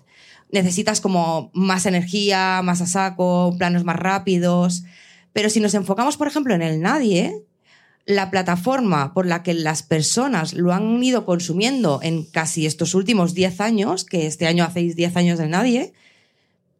necesitas 0.51 1.01
como 1.01 1.51
más 1.53 1.85
energía, 1.85 2.61
más 2.63 2.81
a 2.81 2.87
saco, 2.87 3.55
planos 3.57 3.83
más 3.83 3.95
rápidos. 3.95 4.83
Pero 5.33 5.49
si 5.49 5.59
nos 5.59 5.73
enfocamos, 5.73 6.17
por 6.17 6.27
ejemplo, 6.27 6.53
en 6.53 6.61
el 6.61 6.81
nadie, 6.81 7.43
la 8.05 8.31
plataforma 8.31 9.13
por 9.13 9.27
la 9.27 9.43
que 9.43 9.53
las 9.53 9.83
personas 9.83 10.53
lo 10.53 10.73
han 10.73 11.01
ido 11.03 11.25
consumiendo 11.25 11.99
en 12.01 12.25
casi 12.25 12.65
estos 12.65 12.95
últimos 12.95 13.35
10 13.35 13.61
años, 13.61 14.03
que 14.03 14.25
este 14.25 14.47
año 14.47 14.63
hacéis 14.63 14.95
10 14.95 15.15
años 15.15 15.37
del 15.37 15.51
nadie, 15.51 15.93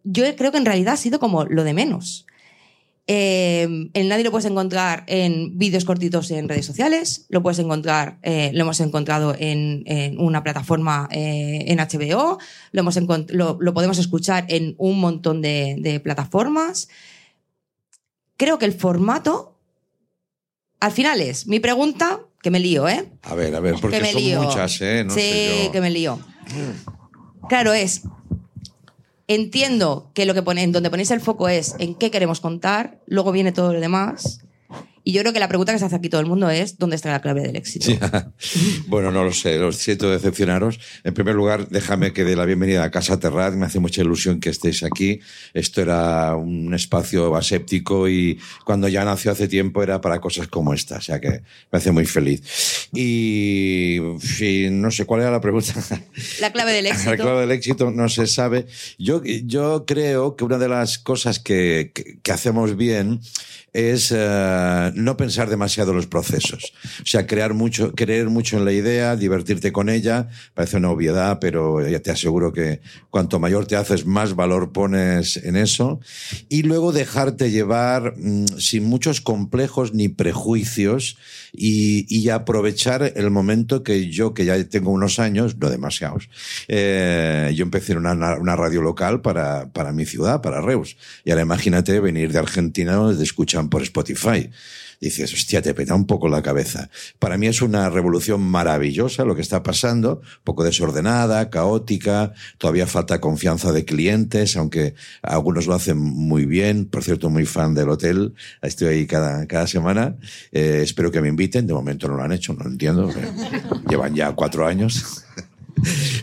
yo 0.03 0.23
creo 0.35 0.51
que 0.51 0.57
en 0.57 0.65
realidad 0.65 0.95
ha 0.95 0.97
sido 0.97 1.19
como 1.19 1.45
lo 1.45 1.63
de 1.63 1.73
menos. 1.73 2.25
Eh, 3.11 3.89
el 3.95 4.07
nadie 4.07 4.23
lo 4.23 4.29
puedes 4.29 4.45
encontrar 4.45 5.03
en 5.07 5.57
vídeos 5.57 5.83
cortitos 5.83 6.29
en 6.29 6.47
redes 6.47 6.67
sociales, 6.67 7.25
lo 7.29 7.41
puedes 7.41 7.57
encontrar, 7.57 8.19
eh, 8.21 8.51
lo 8.53 8.61
hemos 8.61 8.79
encontrado 8.81 9.35
en, 9.39 9.81
en 9.87 10.19
una 10.19 10.43
plataforma 10.43 11.09
eh, 11.11 11.65
en 11.65 11.79
HBO, 11.79 12.37
lo, 12.71 12.79
hemos 12.79 12.95
lo, 13.31 13.57
lo, 13.59 13.73
podemos 13.73 13.97
escuchar 13.97 14.45
en 14.47 14.75
un 14.77 14.99
montón 14.99 15.41
de, 15.41 15.77
de, 15.79 15.99
plataformas. 15.99 16.87
Creo 18.37 18.59
que 18.59 18.65
el 18.65 18.73
formato, 18.73 19.57
al 20.79 20.91
final 20.91 21.19
es, 21.19 21.47
mi 21.47 21.59
pregunta, 21.59 22.19
que 22.43 22.51
me 22.51 22.59
lío, 22.59 22.87
¿eh? 22.87 23.11
A 23.23 23.33
ver, 23.33 23.55
a 23.55 23.59
ver, 23.59 23.73
porque 23.81 24.05
son 24.05 24.21
lío. 24.21 24.43
muchas, 24.43 24.79
¿eh? 24.81 25.03
No 25.03 25.15
sí, 25.15 25.19
sé 25.19 25.61
yo. 25.65 25.71
que 25.71 25.81
me 25.81 25.89
lío. 25.89 26.19
Claro, 27.49 27.73
es, 27.73 28.03
entiendo 29.29 30.11
que 30.13 30.25
lo 30.25 30.33
que 30.33 30.41
pone, 30.41 30.63
en 30.63 30.73
donde 30.73 30.89
ponéis 30.89 31.11
el 31.11 31.21
foco 31.21 31.47
es 31.47 31.75
en 31.77 31.95
qué 31.95 32.11
queremos 32.11 32.41
contar, 32.41 32.99
luego 33.05 33.31
viene 33.31 33.51
todo 33.51 33.71
lo 33.71 33.79
demás. 33.79 34.41
Y 35.03 35.13
yo 35.13 35.21
creo 35.21 35.33
que 35.33 35.39
la 35.39 35.47
pregunta 35.47 35.71
que 35.71 35.79
se 35.79 35.85
hace 35.85 35.95
aquí 35.95 36.09
todo 36.09 36.21
el 36.21 36.27
mundo 36.27 36.49
es 36.49 36.77
¿dónde 36.77 36.95
está 36.95 37.11
la 37.11 37.21
clave 37.21 37.41
del 37.41 37.55
éxito? 37.55 37.85
Sí. 37.85 37.97
bueno, 38.87 39.11
no 39.11 39.23
lo 39.23 39.31
sé, 39.31 39.57
lo 39.57 39.71
siento 39.71 40.09
decepcionaros. 40.09 40.79
En 41.03 41.13
primer 41.13 41.35
lugar, 41.35 41.69
déjame 41.69 42.11
que 42.11 42.23
dé 42.23 42.35
la 42.35 42.45
bienvenida 42.45 42.83
a 42.83 42.91
Casa 42.91 43.19
Terrat. 43.19 43.53
Me 43.53 43.65
hace 43.65 43.79
mucha 43.79 44.01
ilusión 44.01 44.39
que 44.39 44.49
estéis 44.49 44.83
aquí. 44.83 45.19
Esto 45.53 45.81
era 45.81 46.35
un 46.35 46.73
espacio 46.73 47.35
aséptico 47.35 48.09
y 48.09 48.39
cuando 48.65 48.87
ya 48.87 49.05
nació 49.05 49.31
hace 49.31 49.47
tiempo 49.47 49.81
era 49.81 50.01
para 50.01 50.19
cosas 50.19 50.47
como 50.47 50.73
esta. 50.73 50.97
O 50.97 51.01
sea 51.01 51.19
que 51.19 51.41
me 51.71 51.77
hace 51.77 51.91
muy 51.91 52.05
feliz. 52.05 52.78
Y, 52.93 53.97
y 54.39 54.69
no 54.71 54.91
sé 54.91 55.05
cuál 55.05 55.21
era 55.21 55.31
la 55.31 55.41
pregunta. 55.41 55.73
La 56.39 56.51
clave 56.51 56.73
del 56.73 56.85
éxito. 56.87 57.11
La 57.11 57.17
clave 57.17 57.41
del 57.41 57.51
éxito 57.51 57.91
no 57.91 58.09
se 58.09 58.27
sabe. 58.27 58.65
Yo, 58.97 59.21
yo 59.23 59.85
creo 59.85 60.35
que 60.35 60.43
una 60.43 60.57
de 60.57 60.69
las 60.69 60.97
cosas 60.97 61.39
que, 61.39 61.91
que, 61.93 62.19
que 62.21 62.31
hacemos 62.31 62.77
bien 62.77 63.21
es 63.73 64.11
uh, 64.11 64.91
no 64.95 65.17
pensar 65.17 65.49
demasiado 65.49 65.93
los 65.93 66.07
procesos. 66.07 66.73
O 67.01 67.05
sea, 67.05 67.27
crear 67.27 67.53
mucho, 67.53 67.93
creer 67.93 68.29
mucho 68.29 68.57
en 68.57 68.65
la 68.65 68.71
idea, 68.71 69.15
divertirte 69.15 69.71
con 69.71 69.89
ella, 69.89 70.29
parece 70.53 70.77
una 70.77 70.89
obviedad, 70.89 71.39
pero 71.39 71.87
ya 71.87 71.99
te 71.99 72.11
aseguro 72.11 72.51
que 72.53 72.81
cuanto 73.09 73.39
mayor 73.39 73.67
te 73.67 73.75
haces, 73.75 74.05
más 74.05 74.35
valor 74.35 74.71
pones 74.71 75.37
en 75.37 75.55
eso. 75.55 75.99
Y 76.47 76.63
luego 76.63 76.91
dejarte 76.91 77.51
llevar 77.51 78.15
mmm, 78.17 78.45
sin 78.57 78.85
muchos 78.85 79.21
complejos 79.21 79.93
ni 79.93 80.09
prejuicios 80.09 81.17
y, 81.53 82.05
y, 82.09 82.29
aprovechar 82.29 83.13
el 83.15 83.31
momento 83.31 83.83
que 83.83 84.09
yo, 84.09 84.33
que 84.33 84.45
ya 84.45 84.63
tengo 84.65 84.91
unos 84.91 85.19
años, 85.19 85.57
no 85.57 85.69
demasiados, 85.69 86.29
eh, 86.67 87.51
yo 87.55 87.63
empecé 87.63 87.93
en 87.93 87.99
una, 87.99 88.37
una 88.37 88.55
radio 88.55 88.81
local 88.81 89.21
para, 89.21 89.69
para 89.73 89.91
mi 89.91 90.05
ciudad, 90.05 90.41
para 90.41 90.61
Reus. 90.61 90.95
Y 91.25 91.31
ahora 91.31 91.41
imagínate 91.41 91.99
venir 91.99 92.31
de 92.31 92.39
Argentina 92.39 92.89
de 92.89 93.23
escuchar 93.23 93.58
por 93.67 93.81
Spotify. 93.81 94.49
Dices, 95.01 95.33
hostia, 95.33 95.61
te 95.61 95.73
peta 95.73 95.95
un 95.95 96.05
poco 96.05 96.27
la 96.27 96.41
cabeza. 96.41 96.89
Para 97.19 97.37
mí 97.37 97.47
es 97.47 97.61
una 97.61 97.89
revolución 97.89 98.41
maravillosa 98.41 99.23
lo 99.23 99.33
que 99.33 99.41
está 99.41 99.63
pasando, 99.63 100.15
un 100.21 100.43
poco 100.43 100.65
desordenada, 100.65 101.49
caótica, 101.49 102.33
todavía 102.57 102.85
falta 102.85 103.21
confianza 103.21 103.71
de 103.71 103.85
clientes, 103.85 104.57
aunque 104.57 104.95
algunos 105.21 105.67
lo 105.67 105.73
hacen 105.73 105.97
muy 105.97 106.45
bien. 106.45 106.85
Por 106.85 107.03
cierto, 107.03 107.29
muy 107.29 107.45
fan 107.45 107.73
del 107.75 107.89
hotel, 107.89 108.33
estoy 108.61 108.87
ahí 108.87 109.07
cada, 109.07 109.47
cada 109.47 109.67
semana. 109.67 110.17
Eh, 110.51 110.81
espero 110.83 111.11
que 111.11 111.21
me 111.21 111.29
inviten, 111.29 111.65
de 111.65 111.73
momento 111.73 112.09
no 112.09 112.17
lo 112.17 112.23
han 112.23 112.33
hecho, 112.33 112.53
no 112.53 112.65
lo 112.65 112.69
entiendo. 112.69 113.09
Llevan 113.89 114.15
ya 114.15 114.33
cuatro 114.33 114.67
años. 114.67 115.23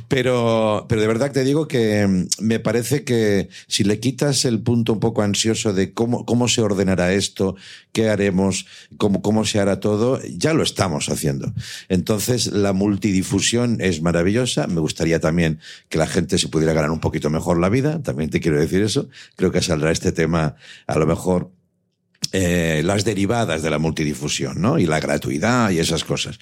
Pero, 0.08 0.86
pero 0.88 1.00
de 1.00 1.06
verdad 1.06 1.32
te 1.32 1.44
digo 1.44 1.68
que 1.68 2.26
me 2.40 2.60
parece 2.60 3.04
que 3.04 3.48
si 3.66 3.84
le 3.84 4.00
quitas 4.00 4.44
el 4.44 4.60
punto 4.60 4.92
un 4.92 5.00
poco 5.00 5.22
ansioso 5.22 5.72
de 5.72 5.92
cómo, 5.92 6.24
cómo 6.24 6.48
se 6.48 6.62
ordenará 6.62 7.12
esto, 7.12 7.56
qué 7.92 8.08
haremos, 8.08 8.66
cómo, 8.98 9.22
cómo 9.22 9.44
se 9.44 9.58
hará 9.58 9.80
todo, 9.80 10.20
ya 10.22 10.54
lo 10.54 10.62
estamos 10.62 11.08
haciendo. 11.08 11.52
Entonces, 11.88 12.46
la 12.48 12.72
multidifusión 12.72 13.78
es 13.80 14.02
maravillosa. 14.02 14.66
Me 14.66 14.80
gustaría 14.80 15.20
también 15.20 15.60
que 15.88 15.98
la 15.98 16.06
gente 16.06 16.38
se 16.38 16.48
pudiera 16.48 16.72
ganar 16.72 16.90
un 16.90 17.00
poquito 17.00 17.30
mejor 17.30 17.58
la 17.58 17.68
vida. 17.68 18.02
También 18.02 18.30
te 18.30 18.40
quiero 18.40 18.60
decir 18.60 18.82
eso. 18.82 19.08
Creo 19.36 19.50
que 19.50 19.62
saldrá 19.62 19.90
este 19.90 20.12
tema 20.12 20.56
a 20.86 20.98
lo 20.98 21.06
mejor 21.06 21.50
eh, 22.32 22.82
las 22.84 23.04
derivadas 23.04 23.62
de 23.62 23.70
la 23.70 23.78
multidifusión, 23.78 24.60
¿no? 24.60 24.78
Y 24.78 24.86
la 24.86 25.00
gratuidad 25.00 25.70
y 25.70 25.78
esas 25.78 26.04
cosas. 26.04 26.38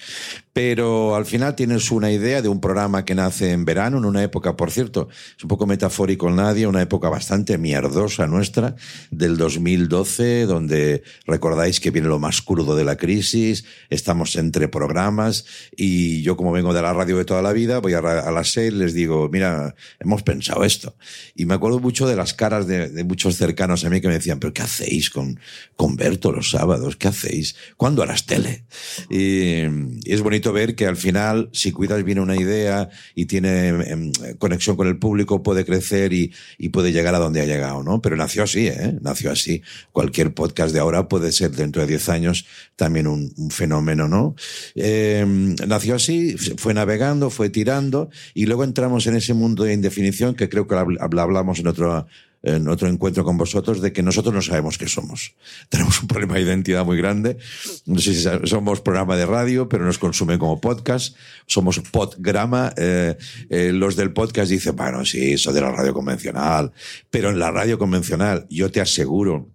Pero 0.55 1.17
al 1.17 1.25
final 1.25 1.53
tienes 1.53 1.91
una 1.91 2.13
idea 2.13 2.41
de 2.41 2.47
un 2.47 2.61
programa 2.61 3.03
que 3.03 3.13
nace 3.13 3.51
en 3.51 3.65
verano, 3.65 3.97
en 3.97 4.05
una 4.05 4.23
época, 4.23 4.55
por 4.55 4.71
cierto, 4.71 5.09
es 5.35 5.43
un 5.43 5.49
poco 5.49 5.67
metafórico 5.67 6.29
en 6.29 6.37
nadie, 6.37 6.65
una 6.65 6.81
época 6.81 7.09
bastante 7.09 7.57
mierdosa 7.57 8.25
nuestra, 8.25 8.77
del 9.11 9.35
2012, 9.35 10.45
donde 10.45 11.03
recordáis 11.27 11.81
que 11.81 11.91
viene 11.91 12.07
lo 12.07 12.19
más 12.19 12.41
crudo 12.41 12.77
de 12.77 12.85
la 12.85 12.95
crisis, 12.95 13.65
estamos 13.89 14.37
entre 14.37 14.69
programas 14.69 15.43
y 15.75 16.21
yo 16.21 16.37
como 16.37 16.53
vengo 16.53 16.73
de 16.73 16.81
la 16.81 16.93
radio 16.93 17.17
de 17.17 17.25
toda 17.25 17.41
la 17.41 17.51
vida, 17.51 17.79
voy 17.79 17.91
a, 17.91 17.99
a 17.99 18.31
las 18.31 18.53
seis, 18.53 18.71
les 18.71 18.93
digo, 18.93 19.27
mira, 19.29 19.75
hemos 19.99 20.23
pensado 20.23 20.63
esto. 20.63 20.95
Y 21.35 21.43
me 21.43 21.55
acuerdo 21.55 21.81
mucho 21.81 22.07
de 22.07 22.15
las 22.15 22.33
caras 22.33 22.65
de, 22.65 23.03
muchos 23.03 23.35
cercanos 23.35 23.83
a 23.83 23.89
mí 23.89 23.99
que 23.99 24.07
me 24.07 24.13
decían, 24.13 24.39
pero 24.39 24.53
¿qué 24.53 24.61
hacéis 24.61 25.09
con, 25.09 25.37
con 25.75 25.97
Berto 25.97 26.31
los 26.31 26.51
sábados? 26.51 26.95
¿Qué 26.95 27.09
hacéis? 27.09 27.57
¿Cuándo 27.75 28.03
harás 28.03 28.25
tele? 28.25 28.63
Y 29.09 29.63
es 30.05 30.21
bonito 30.21 30.44
ver 30.53 30.75
que 30.75 30.85
al 30.85 30.97
final, 30.97 31.49
si 31.51 31.71
cuidas 31.71 32.03
bien 32.03 32.19
una 32.19 32.35
idea 32.35 32.89
y 33.13 33.25
tiene 33.25 33.69
em, 33.69 34.11
conexión 34.37 34.75
con 34.75 34.87
el 34.87 34.97
público, 34.97 35.43
puede 35.43 35.65
crecer 35.65 36.13
y, 36.13 36.31
puede 36.71 36.91
llegar 36.91 37.15
a 37.15 37.19
donde 37.19 37.41
ha 37.41 37.45
llegado, 37.45 37.83
¿no? 37.83 38.01
Pero 38.01 38.17
nació 38.17 38.43
así, 38.43 38.67
¿eh? 38.67 38.97
Nació 39.01 39.31
así. 39.31 39.61
Cualquier 39.93 40.33
podcast 40.33 40.73
de 40.73 40.79
ahora 40.79 41.07
puede 41.07 41.31
ser 41.31 41.51
dentro 41.51 41.81
de 41.81 41.87
10 41.87 42.09
años 42.09 42.45
también 42.75 43.07
un, 43.07 43.33
fenómeno, 43.49 44.07
¿no? 44.07 44.35
Eh, 44.75 45.25
nació 45.67 45.95
así, 45.95 46.35
fue 46.37 46.73
navegando, 46.73 47.29
fue 47.29 47.49
tirando 47.49 48.09
y 48.33 48.45
luego 48.45 48.63
entramos 48.63 49.07
en 49.07 49.15
ese 49.15 49.33
mundo 49.33 49.63
de 49.63 49.73
indefinición 49.73 50.35
que 50.35 50.49
creo 50.49 50.67
que 50.67 50.75
hablamos 50.75 51.59
en 51.59 51.67
otro 51.67 52.07
en 52.45 52.67
otro 52.67 52.87
encuentro 52.87 53.23
con 53.23 53.37
vosotros 53.37 53.81
de 53.81 53.91
que 53.91 54.03
nosotros 54.03 54.33
no 54.33 54.41
sabemos 54.41 54.77
qué 54.77 54.87
somos. 54.87 55.35
Tenemos 55.69 56.01
un 56.01 56.07
problema 56.07 56.35
de 56.35 56.41
identidad 56.41 56.85
muy 56.85 56.97
grande. 56.97 57.37
No 57.85 57.99
sé 57.99 58.13
si 58.13 58.47
somos 58.47 58.81
programa 58.81 59.17
de 59.17 59.25
radio, 59.25 59.67
pero 59.67 59.85
nos 59.85 59.97
consumen 59.97 60.39
como 60.39 60.61
podcast. 60.61 61.15
Somos 61.47 61.79
podgrama. 61.79 62.73
Eh, 62.77 63.17
eh, 63.49 63.71
los 63.73 63.95
del 63.95 64.13
podcast 64.13 64.51
dicen, 64.51 64.75
bueno, 64.75 65.03
sí, 65.05 65.33
eso 65.33 65.51
de 65.51 65.61
la 65.61 65.71
radio 65.71 65.93
convencional. 65.93 66.71
Pero 67.09 67.29
en 67.29 67.39
la 67.39 67.51
radio 67.51 67.77
convencional, 67.77 68.45
yo 68.49 68.71
te 68.71 68.81
aseguro 68.81 69.54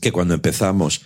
que 0.00 0.12
cuando 0.12 0.34
empezamos 0.34 1.02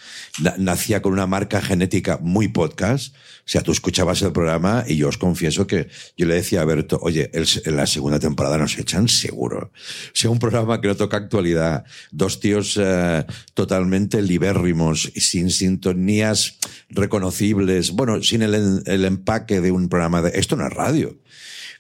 nacía 0.58 1.02
con 1.02 1.12
una 1.12 1.26
marca 1.26 1.60
genética 1.60 2.18
muy 2.20 2.48
podcast. 2.48 3.14
O 3.14 3.50
sea, 3.50 3.62
tú 3.62 3.72
escuchabas 3.72 4.20
el 4.22 4.32
programa 4.32 4.84
y 4.86 4.96
yo 4.96 5.08
os 5.08 5.16
confieso 5.16 5.66
que 5.66 5.88
yo 6.16 6.26
le 6.26 6.34
decía 6.34 6.60
a 6.60 6.64
Berto, 6.64 6.98
oye, 7.00 7.30
en 7.32 7.76
la 7.76 7.86
segunda 7.86 8.18
temporada 8.18 8.58
nos 8.58 8.78
echan 8.78 9.08
seguro. 9.08 9.72
O 9.72 10.10
sea, 10.12 10.30
un 10.30 10.38
programa 10.38 10.80
que 10.80 10.88
no 10.88 10.96
toca 10.96 11.16
actualidad, 11.16 11.84
dos 12.10 12.40
tíos 12.40 12.78
eh, 12.78 13.24
totalmente 13.54 14.20
libérrimos, 14.20 15.10
sin 15.16 15.50
sintonías 15.50 16.58
reconocibles, 16.90 17.92
bueno, 17.92 18.22
sin 18.22 18.42
el, 18.42 18.82
el 18.84 19.04
empaque 19.04 19.60
de 19.60 19.70
un 19.70 19.88
programa 19.88 20.20
de... 20.20 20.38
Esto 20.38 20.56
no 20.56 20.66
es 20.66 20.72
radio. 20.72 21.16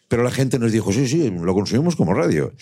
Pero 0.08 0.22
la 0.22 0.30
gente 0.30 0.58
nos 0.58 0.72
dijo, 0.72 0.92
sí, 0.92 1.06
sí, 1.06 1.30
lo 1.30 1.54
consumimos 1.54 1.94
como 1.94 2.14
radio. 2.14 2.54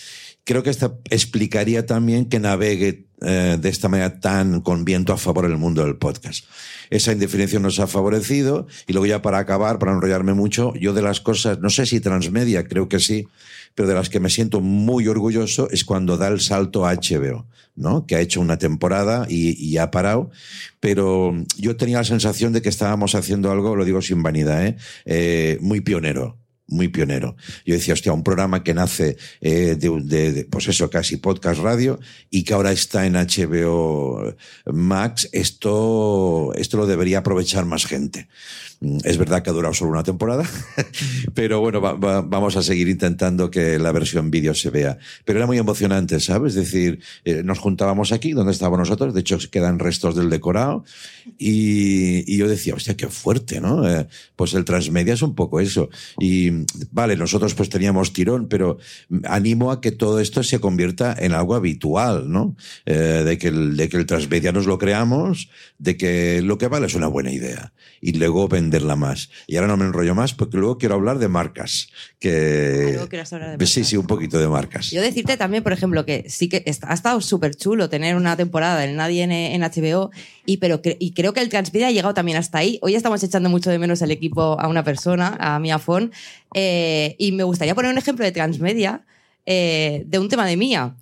Creo 0.45 0.63
que 0.63 0.71
esta 0.71 0.99
explicaría 1.11 1.87
también 1.87 2.27
que 2.29 2.41
navegue 2.41 3.07
eh, 3.23 3.57
de 3.59 3.69
esta 3.69 3.89
manera 3.89 4.21
tan 4.21 4.61
con 4.61 4.85
viento 4.85 5.13
a 5.13 5.17
favor 5.17 5.45
en 5.45 5.53
el 5.53 5.57
mundo 5.57 5.83
del 5.85 5.97
podcast. 5.97 6.45
Esa 6.91 7.13
indefinición 7.13 7.63
nos 7.63 7.79
ha 7.79 7.87
favorecido 7.87 8.67
y 8.87 8.93
luego 8.93 9.07
ya 9.07 9.23
para 9.23 9.39
acabar, 9.39 9.79
para 9.79 9.93
enrollarme 9.93 10.35
mucho, 10.35 10.75
yo 10.75 10.93
de 10.93 11.03
las 11.03 11.21
cosas, 11.21 11.61
no 11.61 11.71
sé 11.71 11.87
si 11.87 12.01
transmedia, 12.01 12.67
creo 12.67 12.89
que 12.89 12.99
sí, 12.99 13.27
pero 13.75 13.89
de 13.89 13.95
las 13.95 14.11
que 14.11 14.21
me 14.21 14.29
siento 14.29 14.61
muy 14.61 15.09
orgulloso 15.09 15.71
es 15.71 15.85
cuando 15.85 16.17
da 16.17 16.29
el 16.29 16.41
salto 16.41 16.85
a 16.85 16.95
HBO, 16.95 17.47
¿no? 17.75 18.07
Que 18.07 18.17
ha 18.17 18.21
hecho 18.21 18.41
una 18.41 18.59
temporada 18.59 19.27
y, 19.29 19.53
y, 19.65 19.79
ha 19.79 19.91
parado, 19.91 20.31
pero 20.81 21.35
yo 21.57 21.77
tenía 21.77 21.99
la 21.99 22.05
sensación 22.05 22.53
de 22.53 22.61
que 22.61 22.69
estábamos 22.69 23.15
haciendo 23.15 23.51
algo, 23.51 23.77
lo 23.77 23.85
digo 23.85 24.03
sin 24.03 24.23
vanidad, 24.23 24.67
¿eh? 24.67 24.77
Eh, 25.05 25.59
muy 25.61 25.81
pionero 25.81 26.39
muy 26.68 26.88
pionero. 26.88 27.37
Yo 27.64 27.74
decía, 27.74 27.94
hostia, 27.94 28.12
un 28.12 28.24
programa 28.24 28.62
que 28.62 28.74
nace 28.74 29.16
eh, 29.40 29.76
de, 29.79 30.00
de, 30.02 30.33
de, 30.33 30.44
pues 30.44 30.68
eso, 30.68 30.90
casi 30.90 31.16
podcast 31.16 31.61
radio 31.61 31.98
y 32.31 32.42
que 32.44 32.55
ahora 32.55 32.72
está 32.72 33.07
en 33.07 33.14
HBO 33.14 34.35
Max, 34.66 35.29
esto, 35.33 36.52
esto 36.55 36.76
lo 36.76 36.87
debería 36.87 37.18
aprovechar 37.18 37.64
más 37.64 37.87
gente. 37.87 38.29
Es 39.05 39.17
verdad 39.17 39.43
que 39.43 39.49
ha 39.49 39.55
durado 39.55 39.73
solo 39.73 39.91
una 39.91 40.03
temporada, 40.03 40.45
pero 41.35 41.61
bueno, 41.61 41.81
va, 41.81 41.95
va, 41.95 42.21
vamos 42.21 42.57
a 42.57 42.62
seguir 42.62 42.89
intentando 42.89 43.51
que 43.51 43.79
la 43.79 43.91
versión 43.91 44.31
vídeo 44.31 44.55
se 44.55 44.69
vea. 44.69 44.99
Pero 45.25 45.39
era 45.39 45.47
muy 45.47 45.57
emocionante, 45.57 46.21
¿sabes? 46.21 46.57
Es 46.57 46.71
decir, 46.71 47.01
eh, 47.25 47.43
nos 47.43 47.59
juntábamos 47.59 48.12
aquí, 48.12 48.33
donde 48.33 48.53
estábamos 48.53 48.81
nosotros, 48.81 49.15
de 49.15 49.21
hecho 49.21 49.39
quedan 49.51 49.79
restos 49.79 50.15
del 50.15 50.29
decorado, 50.29 50.85
y, 51.39 52.31
y 52.31 52.37
yo 52.37 52.49
decía, 52.49 52.75
hostia, 52.75 52.97
qué 52.97 53.09
fuerte, 53.09 53.61
¿no? 53.61 53.89
Eh, 53.89 54.07
pues 54.37 54.53
el 54.53 54.65
transmedia 54.65 55.15
es 55.15 55.23
un 55.23 55.35
poco 55.35 55.61
eso. 55.61 55.89
Y 56.19 56.51
vale, 56.91 57.17
nosotros 57.17 57.55
pues 57.55 57.71
teníamos 57.71 58.12
tirón, 58.12 58.47
pero 58.49 58.79
animo 59.25 59.73
a 59.73 59.81
que 59.81 59.91
todo 59.91 60.21
esto 60.21 60.43
se 60.43 60.61
convierta 60.61 61.17
en 61.19 61.33
algo 61.33 61.55
habitual, 61.55 62.31
¿no? 62.31 62.57
Eh, 62.85 63.23
de, 63.25 63.39
que 63.39 63.49
el, 63.49 63.77
de 63.77 63.89
que 63.89 63.97
el 63.97 64.07
transmedia 64.07 64.53
nos 64.53 64.67
lo 64.67 64.79
creamos, 64.79 65.49
de 65.79 65.97
que 65.97 66.43
lo 66.43 66.59
que 66.59 66.69
vale 66.69 66.87
es 66.87 66.95
una 66.95 67.07
buena 67.07 67.33
idea. 67.33 67.73
Y 68.01 68.12
luego 68.12 68.49
venderla 68.66 68.96
más. 68.96 69.31
Y 69.46 69.57
ahora 69.57 69.68
no 69.68 69.76
me 69.76 69.85
enrollo 69.85 70.14
más 70.14 70.35
porque 70.35 70.57
luego 70.57 70.76
quiero 70.79 70.96
hablar 70.96 71.18
de 71.18 71.29
marcas. 71.29 71.88
Que... 72.18 72.90
Luego 72.92 73.09
quieras 73.09 73.33
hablar 73.33 73.50
de 73.50 73.57
marcas. 73.57 73.70
Sí, 73.70 73.85
sí, 73.85 73.96
un 73.96 74.07
poquito 74.07 74.38
de 74.38 74.48
marcas. 74.48 74.90
Yo 74.90 75.00
decirte 75.00 75.37
también, 75.37 75.62
por 75.62 75.72
ejemplo, 75.72 76.05
que 76.05 76.29
sí 76.29 76.48
que 76.48 76.64
ha 76.83 76.94
estado 76.94 77.20
súper 77.20 77.55
chulo 77.55 77.88
tener 77.88 78.16
una 78.16 78.37
temporada 78.37 78.85
en 78.85 78.96
Nadie 78.96 79.22
en, 79.22 79.62
HBO, 79.62 80.11
y, 80.44 80.57
pero 80.59 80.81
y 80.98 81.12
creo 81.12 81.33
que 81.33 81.40
el 81.40 81.48
Transmedia 81.48 81.88
ha 81.88 81.92
llegado 81.92 82.14
también 82.14 82.38
hasta 82.38 82.59
ahí. 82.59 82.79
Hoy 82.83 82.94
estamos 82.94 83.22
echando 83.22 83.48
mucho 83.48 83.70
de 83.70 83.79
menos 83.79 84.02
el 84.02 84.11
equipo 84.11 84.59
a 84.61 84.68
una 84.68 84.83
persona, 84.83 85.37
a 85.38 85.59
Mia 85.59 85.79
Fon, 85.79 86.12
eh, 86.55 87.14
y 87.18 87.33
me 87.33 87.44
gustaría 87.44 87.74
poner 87.74 87.92
un 87.92 87.98
ejemplo 87.98 88.24
de 88.24 88.33
Transmedia 88.33 89.05
eh, 89.46 90.05
de 90.07 90.18
un 90.18 90.29
tema 90.29 90.46
de 90.46 90.57
Mía 90.57 90.96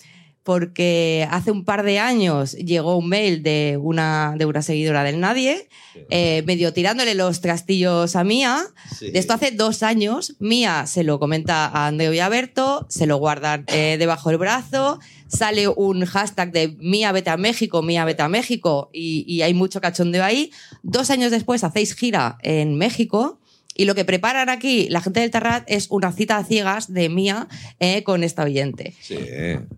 porque 0.45 1.27
hace 1.31 1.51
un 1.51 1.65
par 1.65 1.83
de 1.83 1.99
años 1.99 2.53
llegó 2.53 2.97
un 2.97 3.09
mail 3.09 3.43
de 3.43 3.79
una, 3.81 4.35
de 4.37 4.45
una 4.45 4.61
seguidora 4.61 5.03
del 5.03 5.19
Nadie, 5.19 5.69
eh, 6.11 6.43
medio 6.47 6.73
tirándole 6.75 7.15
los 7.15 7.41
trastillos 7.41 8.15
a 8.15 8.25
Mía. 8.25 8.63
Sí. 8.97 9.11
De 9.11 9.19
esto 9.19 9.33
hace 9.33 9.53
dos 9.53 9.83
años, 9.83 10.37
Mía 10.39 10.85
se 10.87 11.03
lo 11.03 11.19
comenta 11.19 11.67
a 11.67 11.87
Andreu 11.87 12.13
y 12.13 12.21
a 12.21 12.29
Berto, 12.29 12.87
se 12.91 13.07
lo 13.07 13.17
guardan 13.17 13.65
eh, 13.69 13.97
debajo 13.99 14.29
del 14.29 14.39
brazo, 14.39 15.01
sale 15.29 15.67
un 15.67 16.05
hashtag 16.05 16.53
de 16.53 16.77
Mía 16.79 17.11
vete 17.13 17.31
a 17.31 17.39
México, 17.39 17.81
Mía 17.81 18.05
vete 18.05 18.23
a 18.23 18.29
México, 18.29 18.91
y, 18.93 19.25
y 19.27 19.41
hay 19.41 19.55
mucho 19.55 19.81
cachondeo 19.81 20.23
ahí. 20.23 20.53
Dos 20.83 21.09
años 21.09 21.31
después 21.31 21.65
hacéis 21.65 21.95
gira 21.95 22.37
en 22.43 22.77
México. 22.77 23.41
Y 23.75 23.85
lo 23.87 23.95
que 23.95 24.05
preparan 24.05 24.49
aquí 24.49 24.89
la 24.89 25.01
gente 25.01 25.21
del 25.21 25.31
Terrat 25.31 25.65
es 25.67 25.89
una 25.91 26.13
cita 26.13 26.37
a 26.37 26.45
ciegas 26.45 26.93
de 26.93 27.09
Mía 27.09 27.49
eh, 27.81 28.03
con 28.05 28.23
esta 28.23 28.45
oyente. 28.45 28.95
Sí, 29.01 29.19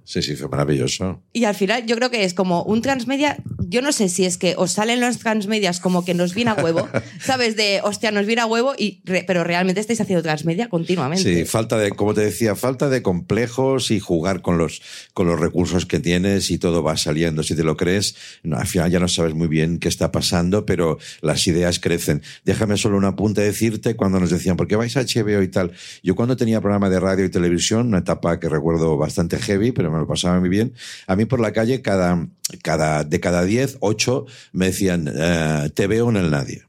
sí, 0.04 0.22
sí, 0.22 0.36
fue 0.36 0.48
maravilloso. 0.48 1.22
Y 1.32 1.44
al 1.44 1.54
final 1.54 1.86
yo 1.86 1.96
creo 1.96 2.10
que 2.10 2.24
es 2.24 2.34
como 2.34 2.62
un 2.62 2.82
transmedia, 2.82 3.38
yo 3.58 3.82
no 3.82 3.92
sé 3.92 4.08
si 4.08 4.24
es 4.24 4.36
que 4.36 4.54
os 4.56 4.72
salen 4.72 5.00
los 5.00 5.18
transmedias 5.18 5.80
como 5.80 6.04
que 6.04 6.14
nos 6.14 6.34
viene 6.34 6.50
a 6.50 6.54
huevo, 6.54 6.88
¿sabes? 7.20 7.56
De, 7.56 7.80
hostia, 7.82 8.10
nos 8.10 8.26
viene 8.26 8.42
a 8.42 8.46
huevo, 8.46 8.74
y 8.76 9.00
re, 9.04 9.24
pero 9.26 9.44
realmente 9.44 9.80
estáis 9.80 10.00
haciendo 10.00 10.22
transmedia 10.22 10.68
continuamente. 10.68 11.22
Sí, 11.22 11.44
falta 11.44 11.78
de, 11.78 11.90
como 11.92 12.14
te 12.14 12.20
decía, 12.22 12.54
falta 12.54 12.88
de 12.88 13.02
complejos 13.02 13.90
y 13.90 14.00
jugar 14.00 14.42
con 14.42 14.58
los, 14.58 14.82
con 15.14 15.26
los 15.26 15.40
recursos 15.40 15.86
que 15.86 16.00
tienes 16.00 16.50
y 16.50 16.58
todo 16.58 16.82
va 16.82 16.96
saliendo. 16.96 17.42
Si 17.42 17.54
te 17.54 17.64
lo 17.64 17.76
crees, 17.76 18.16
no, 18.42 18.56
al 18.56 18.66
final 18.66 18.90
ya 18.90 19.00
no 19.00 19.08
sabes 19.08 19.34
muy 19.34 19.48
bien 19.48 19.78
qué 19.78 19.88
está 19.88 20.12
pasando, 20.12 20.66
pero 20.66 20.98
las 21.20 21.46
ideas 21.46 21.80
crecen. 21.80 22.22
Déjame 22.44 22.76
solo 22.76 22.96
un 22.96 23.04
apunte 23.04 23.40
decirte 23.40 23.85
cuando 23.94 24.18
nos 24.18 24.30
decían, 24.30 24.56
¿por 24.56 24.66
qué 24.66 24.74
vais 24.74 24.96
a 24.96 25.02
HBO 25.02 25.42
y 25.42 25.48
tal? 25.48 25.72
Yo 26.02 26.16
cuando 26.16 26.36
tenía 26.36 26.60
programa 26.60 26.90
de 26.90 26.98
radio 26.98 27.24
y 27.24 27.30
televisión, 27.30 27.88
una 27.88 27.98
etapa 27.98 28.40
que 28.40 28.48
recuerdo 28.48 28.96
bastante 28.96 29.38
heavy, 29.38 29.72
pero 29.72 29.90
me 29.90 29.98
lo 29.98 30.06
pasaba 30.06 30.40
muy 30.40 30.48
bien, 30.48 30.72
a 31.06 31.14
mí 31.14 31.24
por 31.26 31.40
la 31.40 31.52
calle 31.52 31.82
cada, 31.82 32.26
cada, 32.62 33.04
de 33.04 33.20
cada 33.20 33.44
10, 33.44 33.78
8 33.80 34.26
me 34.52 34.66
decían, 34.66 35.08
eh, 35.14 35.70
te 35.74 35.86
veo 35.86 36.10
en 36.10 36.16
el 36.16 36.30
nadie 36.30 36.66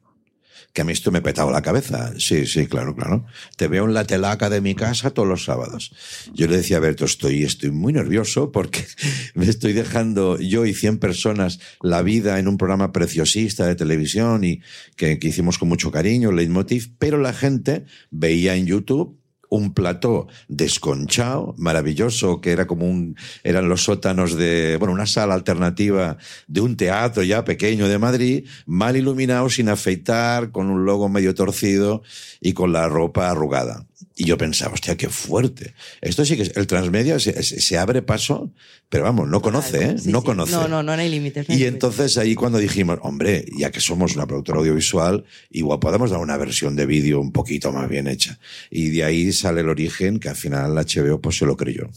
que 0.77 0.81
a 0.81 0.85
mí 0.85 0.93
esto 0.93 1.11
me 1.11 1.23
petaba 1.23 1.51
la 1.51 1.63
cabeza. 1.63 2.13
Sí, 2.19 2.45
sí, 2.45 2.67
claro, 2.67 2.95
claro. 2.95 3.25
Te 3.55 3.67
veo 3.67 3.85
en 3.85 3.95
la 3.95 4.05
telaca 4.05 4.47
de 4.47 4.61
mi 4.61 4.75
casa 4.75 5.09
todos 5.09 5.27
los 5.27 5.43
sábados. 5.43 5.91
Yo 6.35 6.45
le 6.45 6.57
decía 6.57 6.77
a 6.77 6.79
Berto, 6.79 7.05
estoy, 7.05 7.41
estoy 7.41 7.71
muy 7.71 7.93
nervioso 7.93 8.51
porque 8.51 8.85
me 9.33 9.49
estoy 9.49 9.73
dejando 9.73 10.39
yo 10.39 10.67
y 10.67 10.75
100 10.75 10.99
personas 10.99 11.59
la 11.81 12.03
vida 12.03 12.37
en 12.37 12.47
un 12.47 12.59
programa 12.59 12.91
preciosista 12.91 13.65
de 13.65 13.73
televisión 13.73 14.43
y 14.43 14.61
que, 14.95 15.17
que 15.17 15.29
hicimos 15.29 15.57
con 15.57 15.67
mucho 15.67 15.89
cariño, 15.89 16.31
Leitmotiv, 16.31 16.91
pero 16.99 17.17
la 17.17 17.33
gente 17.33 17.85
veía 18.11 18.53
en 18.53 18.67
YouTube 18.67 19.17
un 19.49 19.73
plató 19.73 20.27
desconchado, 20.47 21.55
maravilloso, 21.57 22.41
que 22.41 22.51
era 22.51 22.67
como 22.67 22.85
un, 22.85 23.15
eran 23.43 23.69
los 23.69 23.83
sótanos 23.83 24.35
de, 24.35 24.77
bueno, 24.77 24.93
una 24.93 25.05
sala 25.05 25.33
alternativa 25.33 26.17
de 26.47 26.61
un 26.61 26.77
teatro 26.77 27.23
ya 27.23 27.43
pequeño 27.43 27.87
de 27.87 27.97
Madrid, 27.97 28.47
mal 28.65 28.95
iluminado, 28.95 29.49
sin 29.49 29.69
afeitar, 29.69 30.51
con 30.51 30.69
un 30.69 30.85
logo 30.85 31.09
medio 31.09 31.33
torcido 31.33 32.03
y 32.41 32.53
con 32.53 32.73
la 32.73 32.87
ropa 32.87 33.29
arrugada. 33.29 33.86
Y 34.19 34.25
yo 34.25 34.35
pensaba, 34.35 34.73
hostia, 34.73 34.97
qué 34.97 35.09
fuerte. 35.09 35.75
Esto 36.01 36.25
sí 36.25 36.35
que 36.35 36.41
es, 36.41 36.57
el 36.57 36.65
transmedia 36.65 37.19
se, 37.19 37.77
abre 37.77 38.01
paso, 38.01 38.51
pero 38.89 39.03
vamos, 39.03 39.29
no 39.29 39.43
conoce, 39.43 39.85
¿eh? 39.91 39.95
Sí, 39.99 40.11
no 40.11 40.21
sí. 40.21 40.25
conoce. 40.25 40.51
No, 40.53 40.67
no, 40.67 40.81
no 40.81 40.91
hay 40.91 41.07
límites. 41.07 41.47
no 41.47 41.53
hay 41.53 41.55
Y 41.55 41.59
límites. 41.59 41.73
entonces 41.73 42.17
ahí 42.17 42.33
cuando 42.33 42.57
dijimos, 42.57 42.97
hombre, 43.03 43.45
ya 43.55 43.69
que 43.69 43.79
somos 43.79 44.15
una 44.15 44.25
productora 44.25 44.57
audiovisual, 44.59 45.23
igual 45.51 45.79
podemos 45.79 46.09
dar 46.09 46.19
una 46.19 46.35
versión 46.35 46.75
de 46.75 46.87
vídeo 46.87 47.21
un 47.21 47.31
poquito 47.31 47.71
más 47.71 47.87
bien 47.87 48.07
hecha. 48.07 48.39
Y 48.71 48.89
de 48.89 49.03
ahí 49.03 49.31
sale 49.31 49.61
el 49.61 49.69
origen 49.69 50.19
que 50.19 50.29
al 50.29 50.35
final 50.35 50.73
HBO 50.73 51.21
pues 51.21 51.37
se 51.37 51.45
lo 51.45 51.55
creyó. 51.55 51.87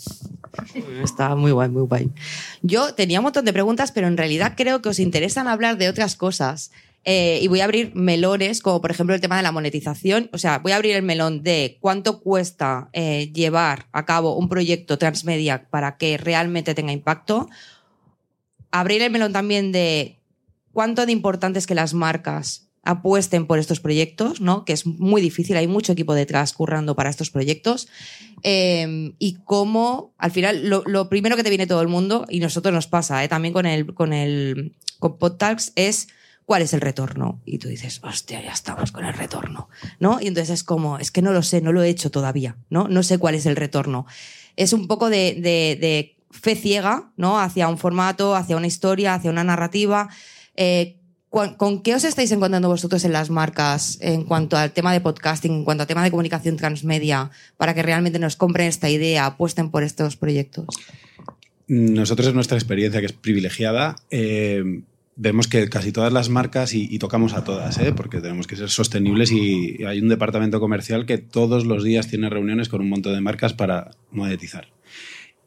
Está 1.03 1.35
muy 1.37 1.53
guay, 1.53 1.71
muy 1.71 1.83
guay. 1.83 2.11
Yo 2.61 2.93
tenía 2.93 3.21
un 3.21 3.25
montón 3.25 3.47
de 3.47 3.55
preguntas, 3.55 3.93
pero 3.93 4.09
en 4.09 4.19
realidad 4.19 4.55
creo 4.59 4.83
que 4.83 4.91
os 4.91 4.99
interesan 4.99 5.49
hablar 5.49 5.79
de 5.79 5.89
otras 5.89 6.17
cosas. 6.17 6.71
Eh, 7.05 7.39
y 7.43 7.49
voy 7.49 7.61
a 7.61 7.65
abrir 7.65 7.95
melones, 7.95 8.61
como 8.61 8.81
por 8.83 8.91
ejemplo 8.91 9.15
el 9.15 9.21
tema 9.21 9.37
de 9.37 9.43
la 9.43 9.53
monetización. 9.53 10.29
O 10.33 10.39
sea, 10.39 10.59
voy 10.59 10.73
a 10.73 10.77
abrir 10.77 10.95
el 10.95 11.03
melón 11.03 11.43
de 11.43 11.79
cuánto 11.81 12.21
cuesta 12.21 12.91
eh, 12.93 13.31
llevar 13.33 13.87
a 13.93 14.05
cabo 14.05 14.37
un 14.37 14.49
proyecto 14.49 14.99
transmedia 14.99 15.69
para 15.71 15.97
que 15.97 16.19
realmente 16.19 16.75
tenga 16.75 16.93
impacto. 16.93 17.49
Abrir 18.71 19.03
el 19.03 19.11
melón 19.11 19.33
también 19.33 19.73
de 19.73 20.19
cuánto 20.73 21.07
de 21.07 21.13
importante 21.13 21.59
es 21.59 21.67
que 21.67 21.75
las 21.75 21.95
marcas 21.95 22.67
apuesten 22.83 23.47
por 23.47 23.59
estos 23.59 23.81
proyectos, 23.81 24.41
¿no? 24.41 24.65
Que 24.65 24.73
es 24.73 24.87
muy 24.87 25.21
difícil, 25.21 25.57
hay 25.57 25.67
mucho 25.67 25.93
equipo 25.93 26.15
detrás 26.15 26.53
currando 26.53 26.97
para 26.97 27.11
estos 27.11 27.31
proyectos. 27.31 27.89
Eh, 28.43 29.15
y 29.19 29.39
cómo, 29.45 30.15
al 30.17 30.31
final, 30.31 30.69
lo, 30.69 30.83
lo 30.87 31.09
primero 31.09 31.37
que 31.37 31.43
te 31.43 31.51
viene 31.51 31.67
todo 31.67 31.83
el 31.83 31.89
mundo, 31.89 32.27
y 32.29 32.41
nosotros 32.41 32.73
nos 32.75 32.87
pasa, 32.87 33.23
¿eh? 33.23 33.29
también 33.29 33.53
con 33.53 33.67
el, 33.67 33.95
con 33.95 34.13
el 34.13 34.75
con 34.99 35.19
PodTalks, 35.19 35.73
es 35.77 36.09
cuál 36.47 36.63
es 36.63 36.73
el 36.73 36.81
retorno. 36.81 37.41
Y 37.45 37.59
tú 37.59 37.69
dices, 37.69 38.01
hostia, 38.03 38.43
ya 38.43 38.53
estamos 38.53 38.93
con 38.93 39.05
el 39.05 39.15
retorno, 39.15 39.69
¿no? 39.99 40.19
Y 40.21 40.27
entonces 40.29 40.51
es 40.55 40.65
como, 40.65 40.99
es 40.99 41.11
que 41.11 41.23
no 41.23 41.33
lo 41.33 41.43
sé, 41.43 41.61
no 41.61 41.73
lo 41.73 41.83
he 41.83 41.89
hecho 41.89 42.11
todavía, 42.11 42.57
¿no? 42.71 42.89
No 42.89 43.03
sé 43.03 43.19
cuál 43.19 43.35
es 43.35 43.47
el 43.47 43.57
retorno. 43.57 44.07
Es 44.57 44.73
un 44.73 44.87
poco 44.89 45.11
de, 45.11 45.35
de- 45.35 45.79
de 45.81 46.17
fe 46.33 46.55
ciega, 46.57 47.11
¿no? 47.17 47.41
Hacia 47.41 47.69
un 47.69 47.79
formato, 47.79 48.35
hacia 48.37 48.57
una 48.57 48.67
historia, 48.67 49.15
hacia 49.15 49.31
una 49.31 49.45
narrativa. 49.45 50.09
Eh, 50.57 50.97
¿Con, 51.29 51.83
qué 51.83 51.95
os 51.95 52.03
estáis 52.03 52.33
encontrando 52.33 52.67
vosotros 52.69 53.05
en 53.05 53.13
las 53.13 53.31
marcas 53.31 53.99
en 54.01 54.25
cuanto 54.25 54.57
al 54.57 54.73
tema 54.73 54.93
de 54.93 55.01
podcasting, 55.01 55.53
en 55.53 55.65
cuanto 55.65 55.83
al 55.83 55.87
tema 55.87 56.03
de 56.03 56.11
comunicación 56.11 56.57
transmedia, 56.57 57.31
para 57.57 57.73
que 57.73 57.85
realmente 57.85 58.19
nos 58.19 58.35
compren 58.35 58.67
esta 58.67 58.91
idea, 58.91 59.27
apuesten 59.27 59.71
por 59.71 59.85
estos 59.85 60.17
proyectos? 60.17 60.67
Nosotros 61.69 62.27
en 62.27 62.35
nuestra 62.35 62.57
experiencia, 62.59 62.99
que 62.99 63.07
es 63.07 63.13
privilegiada, 63.13 63.95
eh, 64.11 64.83
vemos 65.21 65.49
que 65.49 65.69
casi 65.69 65.93
todas 65.93 66.15
las 66.15 66.31
marcas, 66.31 66.73
y, 66.73 66.89
y 66.91 66.99
tocamos 66.99 67.35
a 67.35 67.45
todas, 67.45 67.77
¿eh? 67.79 67.93
porque 67.93 68.23
tenemos 68.23 68.47
que 68.47 68.57
ser 68.57 68.71
sostenibles 68.71 69.31
y 69.31 69.85
hay 69.85 70.01
un 70.01 70.09
departamento 70.09 70.61
comercial 70.61 71.05
que 71.05 71.19
todos 71.19 71.67
los 71.67 71.85
días 71.85 72.09
tiene 72.09 72.31
reuniones 72.31 72.71
con 72.71 72.81
un 72.81 72.89
montón 72.89 73.13
de 73.13 73.21
marcas 73.21 73.53
para 73.53 73.91
monetizar. 74.11 74.69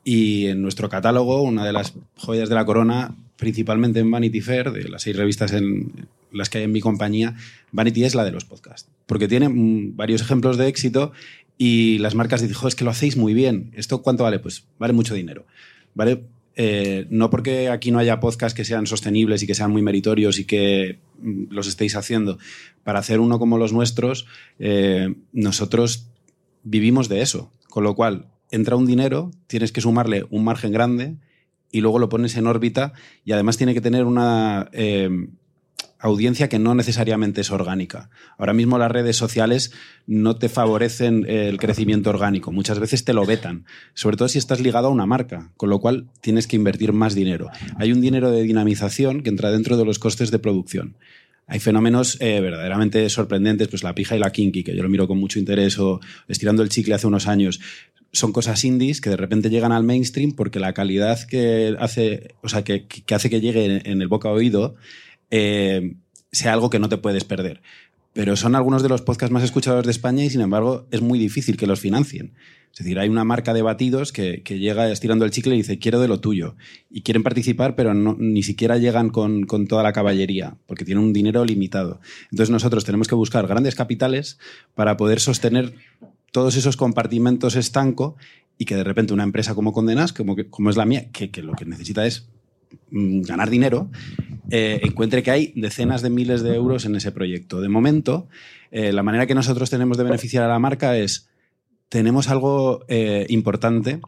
Y 0.03 0.45
en 0.45 0.61
nuestro 0.61 0.89
catálogo, 0.89 1.41
una 1.41 1.65
de 1.65 1.73
las 1.73 1.95
joyas 2.17 2.49
de 2.49 2.55
la 2.55 2.65
corona, 2.65 3.15
principalmente 3.35 3.99
en 3.99 4.11
Vanity 4.11 4.41
Fair, 4.41 4.71
de 4.71 4.89
las 4.89 5.01
seis 5.01 5.15
revistas 5.15 5.53
en 5.53 6.07
las 6.31 6.49
que 6.49 6.59
hay 6.59 6.65
en 6.65 6.71
mi 6.71 6.79
compañía, 6.79 7.35
Vanity 7.71 8.03
es 8.03 8.13
la 8.13 8.25
de 8.25 8.31
los 8.31 8.45
podcasts. 8.45 8.91
Porque 9.07 9.27
tiene 9.27 9.49
mm, 9.49 9.95
varios 9.95 10.21
ejemplos 10.21 10.57
de 10.57 10.67
éxito 10.67 11.13
y 11.57 11.97
las 11.97 12.13
marcas 12.13 12.41
dicen, 12.41 12.55
"Jo, 12.57 12.67
es 12.67 12.75
que 12.75 12.83
lo 12.83 12.91
hacéis 12.91 13.17
muy 13.17 13.33
bien. 13.33 13.71
¿Esto 13.73 14.03
cuánto 14.03 14.23
vale? 14.23 14.37
Pues 14.37 14.65
vale 14.77 14.93
mucho 14.93 15.15
dinero. 15.15 15.47
¿Vale? 15.95 16.21
Eh, 16.55 17.07
no 17.09 17.29
porque 17.29 17.69
aquí 17.69 17.91
no 17.91 17.99
haya 17.99 18.19
podcasts 18.19 18.55
que 18.55 18.65
sean 18.65 18.85
sostenibles 18.85 19.41
y 19.41 19.47
que 19.47 19.55
sean 19.55 19.71
muy 19.71 19.81
meritorios 19.81 20.37
y 20.39 20.45
que 20.45 20.99
mm, 21.19 21.45
los 21.49 21.67
estéis 21.67 21.95
haciendo. 21.95 22.37
Para 22.83 22.99
hacer 22.99 23.19
uno 23.19 23.39
como 23.39 23.57
los 23.57 23.73
nuestros, 23.73 24.27
eh, 24.59 25.15
nosotros 25.31 26.09
vivimos 26.63 27.09
de 27.09 27.21
eso. 27.21 27.51
Con 27.69 27.83
lo 27.83 27.95
cual, 27.95 28.27
entra 28.51 28.75
un 28.75 28.85
dinero, 28.85 29.31
tienes 29.47 29.71
que 29.71 29.81
sumarle 29.81 30.25
un 30.29 30.43
margen 30.43 30.71
grande 30.71 31.15
y 31.71 31.81
luego 31.81 31.97
lo 31.97 32.09
pones 32.09 32.37
en 32.37 32.45
órbita 32.45 32.93
y 33.25 33.31
además 33.31 33.57
tiene 33.57 33.73
que 33.73 33.81
tener 33.81 34.05
una 34.05 34.69
eh, 34.73 35.09
audiencia 36.03 36.49
que 36.49 36.59
no 36.59 36.75
necesariamente 36.75 37.41
es 37.41 37.49
orgánica. 37.49 38.09
Ahora 38.37 38.53
mismo 38.53 38.77
las 38.77 38.91
redes 38.91 39.15
sociales 39.15 39.71
no 40.05 40.35
te 40.35 40.49
favorecen 40.49 41.25
el 41.29 41.57
crecimiento 41.57 42.09
orgánico, 42.09 42.51
muchas 42.51 42.77
veces 42.77 43.05
te 43.05 43.13
lo 43.13 43.25
vetan, 43.25 43.65
sobre 43.93 44.17
todo 44.17 44.27
si 44.27 44.37
estás 44.37 44.59
ligado 44.59 44.87
a 44.87 44.91
una 44.91 45.05
marca, 45.05 45.51
con 45.55 45.69
lo 45.69 45.79
cual 45.79 46.09
tienes 46.19 46.45
que 46.45 46.57
invertir 46.57 46.91
más 46.91 47.15
dinero. 47.15 47.49
Hay 47.77 47.93
un 47.93 48.01
dinero 48.01 48.31
de 48.31 48.43
dinamización 48.43 49.23
que 49.23 49.29
entra 49.29 49.49
dentro 49.49 49.77
de 49.77 49.85
los 49.85 49.97
costes 49.97 50.29
de 50.29 50.39
producción. 50.39 50.97
Hay 51.47 51.61
fenómenos 51.61 52.17
eh, 52.19 52.41
verdaderamente 52.41 53.09
sorprendentes, 53.09 53.69
pues 53.69 53.83
la 53.83 53.95
pija 53.95 54.17
y 54.17 54.19
la 54.19 54.31
kinky, 54.31 54.63
que 54.63 54.75
yo 54.75 54.83
lo 54.83 54.89
miro 54.89 55.07
con 55.07 55.19
mucho 55.19 55.39
interés, 55.39 55.79
o 55.79 56.01
estirando 56.27 56.63
el 56.63 56.69
chicle 56.69 56.95
hace 56.95 57.07
unos 57.07 57.27
años. 57.27 57.61
Son 58.11 58.33
cosas 58.33 58.63
indies 58.65 58.99
que 58.99 59.09
de 59.09 59.17
repente 59.17 59.49
llegan 59.49 59.71
al 59.71 59.83
mainstream 59.83 60.33
porque 60.33 60.59
la 60.59 60.73
calidad 60.73 61.19
que 61.23 61.75
hace, 61.79 62.35
o 62.41 62.49
sea, 62.49 62.63
que, 62.63 62.87
que 62.87 63.15
hace 63.15 63.29
que 63.29 63.41
llegue 63.41 63.81
en 63.89 64.01
el 64.01 64.07
boca 64.07 64.29
oído 64.29 64.75
eh, 65.35 65.95
sea 66.31 66.53
algo 66.53 66.69
que 66.69 66.77
no 66.77 66.89
te 66.89 66.97
puedes 66.97 67.23
perder. 67.23 67.63
Pero 68.13 68.35
son 68.35 68.53
algunos 68.53 68.83
de 68.83 68.89
los 68.89 69.01
podcasts 69.01 69.33
más 69.33 69.43
escuchados 69.43 69.83
de 69.83 69.89
España 69.89 70.23
y, 70.23 70.29
sin 70.29 70.41
embargo, 70.41 70.85
es 70.91 71.01
muy 71.01 71.17
difícil 71.17 71.57
que 71.57 71.65
los 71.65 71.79
financien. 71.79 72.33
Es 72.71 72.77
decir, 72.77 72.99
hay 72.99 73.09
una 73.09 73.23
marca 73.23 73.51
de 73.51 73.63
batidos 73.63 74.11
que, 74.11 74.43
llega 74.45 74.91
estirando 74.91 75.25
el 75.25 75.31
chicle 75.31 75.55
y 75.55 75.57
dice, 75.57 75.79
quiero 75.79 75.99
de 75.99 76.07
lo 76.07 76.19
tuyo. 76.19 76.55
Y 76.91 77.01
quieren 77.01 77.23
participar, 77.23 77.75
pero 77.75 77.95
ni 77.95 78.43
siquiera 78.43 78.77
llegan 78.77 79.09
con, 79.09 79.47
toda 79.67 79.81
la 79.81 79.91
caballería, 79.91 80.55
porque 80.67 80.85
tienen 80.85 81.03
un 81.03 81.13
dinero 81.13 81.45
limitado. 81.45 81.99
Entonces 82.29 82.51
nosotros 82.51 82.85
tenemos 82.85 83.07
que 83.07 83.15
buscar 83.15 83.47
grandes 83.47 83.73
capitales 83.73 84.37
para 84.75 84.97
poder 84.97 85.19
sostener 85.19 85.73
todos 86.31 86.55
esos 86.55 86.77
compartimentos 86.77 87.55
estanco 87.55 88.17
y 88.59 88.65
que 88.65 88.75
de 88.75 88.83
repente 88.83 89.13
una 89.13 89.23
empresa 89.23 89.55
como 89.55 89.73
Condenas, 89.73 90.13
como, 90.13 90.69
es 90.69 90.77
la 90.77 90.85
mía, 90.85 91.09
que, 91.11 91.31
que 91.31 91.41
lo 91.41 91.53
que 91.53 91.65
necesita 91.65 92.05
es 92.05 92.27
mm, 92.91 93.21
ganar 93.21 93.49
dinero, 93.49 93.89
eh, 94.55 94.81
encuentre 94.83 95.23
que 95.23 95.31
hay 95.31 95.51
decenas 95.55 96.03
de 96.03 96.11
miles 96.11 96.43
de 96.43 96.53
euros 96.53 96.85
en 96.85 96.95
ese 96.95 97.11
proyecto. 97.11 97.59
De 97.59 97.69
momento, 97.69 98.27
eh, 98.69 98.93
la 98.93 99.01
manera 99.01 99.25
que 99.25 99.33
nosotros 99.33 99.71
tenemos 99.71 99.97
de 99.97 100.03
beneficiar 100.03 100.43
a 100.43 100.47
la 100.47 100.59
marca 100.59 100.95
es, 100.95 101.27
tenemos 101.89 102.29
algo 102.29 102.85
eh, 102.87 103.25
importante 103.29 103.99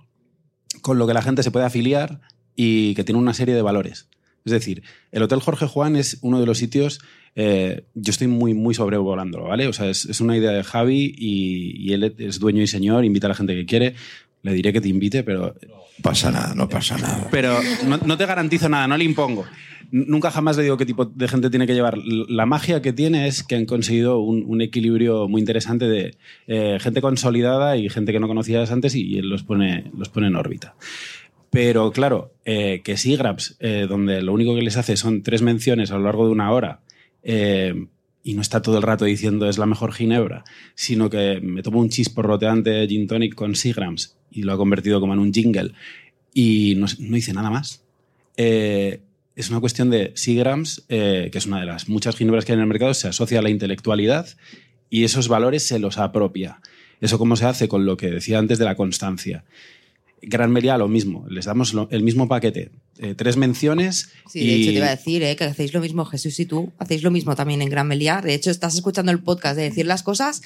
con 0.84 1.00
lo 1.00 1.08
que 1.08 1.16
la 1.16 1.24
gente 1.24 1.42
se 1.42 1.50
puede 1.50 1.66
afiliar 1.66 2.22
y 2.56 2.94
que 2.94 3.04
tiene 3.04 3.18
una 3.18 3.34
serie 3.34 3.56
de 3.56 3.64
valores. 3.64 4.08
Es 4.46 4.52
decir, 4.52 4.84
el 5.12 5.24
Hotel 5.24 5.40
Jorge 5.40 5.66
Juan 5.66 5.96
es 5.96 6.20
uno 6.22 6.40
de 6.40 6.46
los 6.46 6.60
sitios, 6.60 7.00
eh, 7.34 7.88
yo 7.96 8.12
estoy 8.12 8.28
muy, 8.28 8.54
muy 8.54 8.76
sobrevolándolo, 8.76 9.46
¿vale? 9.46 9.68
O 9.68 9.74
sea, 9.74 9.90
es, 9.90 10.22
una 10.22 10.38
idea 10.38 10.52
de 10.52 10.64
Javi 10.64 11.12
y, 11.18 11.90
y 11.90 11.94
él 11.94 12.14
es 12.20 12.40
dueño 12.40 12.62
y 12.62 12.68
señor, 12.68 13.04
invita 13.04 13.26
a 13.26 13.30
la 13.30 13.36
gente 13.36 13.56
que 13.56 13.66
quiere. 13.66 13.96
Le 14.46 14.54
diré 14.54 14.72
que 14.72 14.80
te 14.82 14.88
invite, 14.90 15.24
pero 15.24 15.56
Pasa 16.02 16.30
nada, 16.30 16.54
no 16.54 16.68
pasa 16.70 16.98
nada. 16.98 17.30
pero 17.32 17.58
no, 17.88 17.98
no 17.98 18.18
te 18.18 18.26
garantizo 18.26 18.70
nada, 18.70 18.88
no 18.88 18.96
le 18.98 19.06
impongo. 19.06 19.46
Nunca 19.92 20.30
jamás 20.30 20.58
le 20.58 20.64
digo 20.64 20.78
qué 20.78 20.86
tipo 20.86 21.06
de 21.06 21.28
gente 21.28 21.50
tiene 21.50 21.66
que 21.66 21.74
llevar. 21.74 21.98
La 21.98 22.46
magia 22.46 22.82
que 22.82 22.92
tiene 22.92 23.28
es 23.28 23.44
que 23.44 23.56
han 23.56 23.66
conseguido 23.66 24.20
un, 24.20 24.44
un 24.46 24.62
equilibrio 24.62 25.28
muy 25.28 25.40
interesante 25.40 25.86
de 25.88 26.16
eh, 26.48 26.78
gente 26.80 27.02
consolidada 27.02 27.78
y 27.78 27.90
gente 27.90 28.12
que 28.12 28.20
no 28.20 28.28
conocías 28.28 28.72
antes 28.72 28.94
y 28.94 29.18
él 29.18 29.30
los 29.30 29.44
pone, 29.44 29.90
los 29.98 30.10
pone 30.10 30.28
en 30.28 30.36
órbita. 30.36 30.76
Pero 31.50 31.92
claro, 31.92 32.34
eh, 32.44 32.82
que 32.84 32.98
Sigraps, 32.98 33.56
eh, 33.60 33.86
donde 33.88 34.22
lo 34.22 34.34
único 34.34 34.54
que 34.54 34.62
les 34.62 34.76
hace 34.78 34.98
son 34.98 35.24
tres 35.24 35.42
menciones 35.42 35.92
a 35.92 35.98
lo 35.98 36.04
largo 36.04 36.26
de 36.26 36.32
una 36.34 36.52
hora, 36.52 36.82
eh, 37.24 37.74
y 38.26 38.34
no 38.34 38.42
está 38.42 38.64
todo 38.64 38.78
el 38.78 38.84
rato 38.84 39.06
diciendo 39.06 39.48
es 39.48 39.60
la 39.60 39.68
mejor 39.68 39.94
ginebra, 39.94 40.44
sino 40.74 41.12
que 41.12 41.40
me 41.44 41.62
tomo 41.62 41.80
un 41.80 41.90
chisporroteante 41.90 42.88
gin 42.88 43.06
tonic 43.06 43.36
con 43.36 43.56
Sigrams 43.56 44.18
y 44.32 44.42
lo 44.42 44.52
ha 44.52 44.58
convertido 44.58 45.00
como 45.00 45.14
en 45.14 45.20
un 45.20 45.32
jingle 45.32 45.74
y 46.34 46.74
no, 46.76 46.88
no 46.98 47.16
dice 47.16 47.34
nada 47.34 47.52
más. 47.52 47.84
Eh, 48.36 49.02
es 49.36 49.52
una 49.52 49.60
cuestión 49.60 49.92
de 49.92 50.12
Sigrams, 50.16 50.86
eh, 50.90 51.30
que 51.32 51.38
es 51.38 51.46
una 51.46 51.60
de 51.60 51.68
las 51.68 51.88
muchas 51.88 52.16
ginebras 52.16 52.46
que 52.46 52.54
hay 52.54 52.56
en 52.56 52.62
el 52.62 52.68
mercado, 52.68 52.96
se 52.96 53.08
asocia 53.08 53.38
a 53.38 53.42
la 53.44 53.52
intelectualidad 53.52 54.28
y 54.90 55.04
esos 55.04 55.28
valores 55.28 55.62
se 55.62 55.78
los 55.78 56.00
apropia. 56.00 56.62
Eso 57.02 57.20
cómo 57.20 57.36
se 57.36 57.46
hace 57.46 57.68
con 57.68 57.86
lo 57.86 57.96
que 57.96 58.10
decía 58.10 58.40
antes 58.40 58.58
de 58.58 58.66
la 58.66 58.74
constancia. 58.74 59.44
Gran 60.22 60.52
Meliá 60.52 60.78
lo 60.78 60.88
mismo, 60.88 61.26
les 61.30 61.46
damos 61.46 61.74
lo- 61.74 61.88
el 61.92 62.02
mismo 62.04 62.28
paquete, 62.28 62.72
eh, 62.98 63.14
tres 63.16 63.38
menciones 63.38 64.10
Sí, 64.32 64.40
de 64.40 64.46
y 64.46 64.62
hecho 64.64 64.72
te 64.72 64.78
iba 64.78 64.88
a 64.88 64.96
decir 64.96 65.24
¿eh? 65.24 65.36
que 65.36 65.44
hacéis 65.44 65.74
lo 65.74 65.82
mismo 65.82 66.06
Jesús 66.06 66.40
y 66.40 66.46
tú, 66.46 66.72
hacéis 66.80 67.04
lo 67.04 67.12
mismo 67.12 67.36
también 67.36 67.62
en 67.62 67.70
Gran 67.70 67.88
Meliá. 67.88 68.22
De 68.22 68.34
hecho, 68.34 68.50
estás 68.52 68.74
escuchando 68.76 69.12
el 69.12 69.20
podcast 69.22 69.56
de 69.58 69.64
decir 69.64 69.86
las 69.86 70.02
cosas 70.04 70.42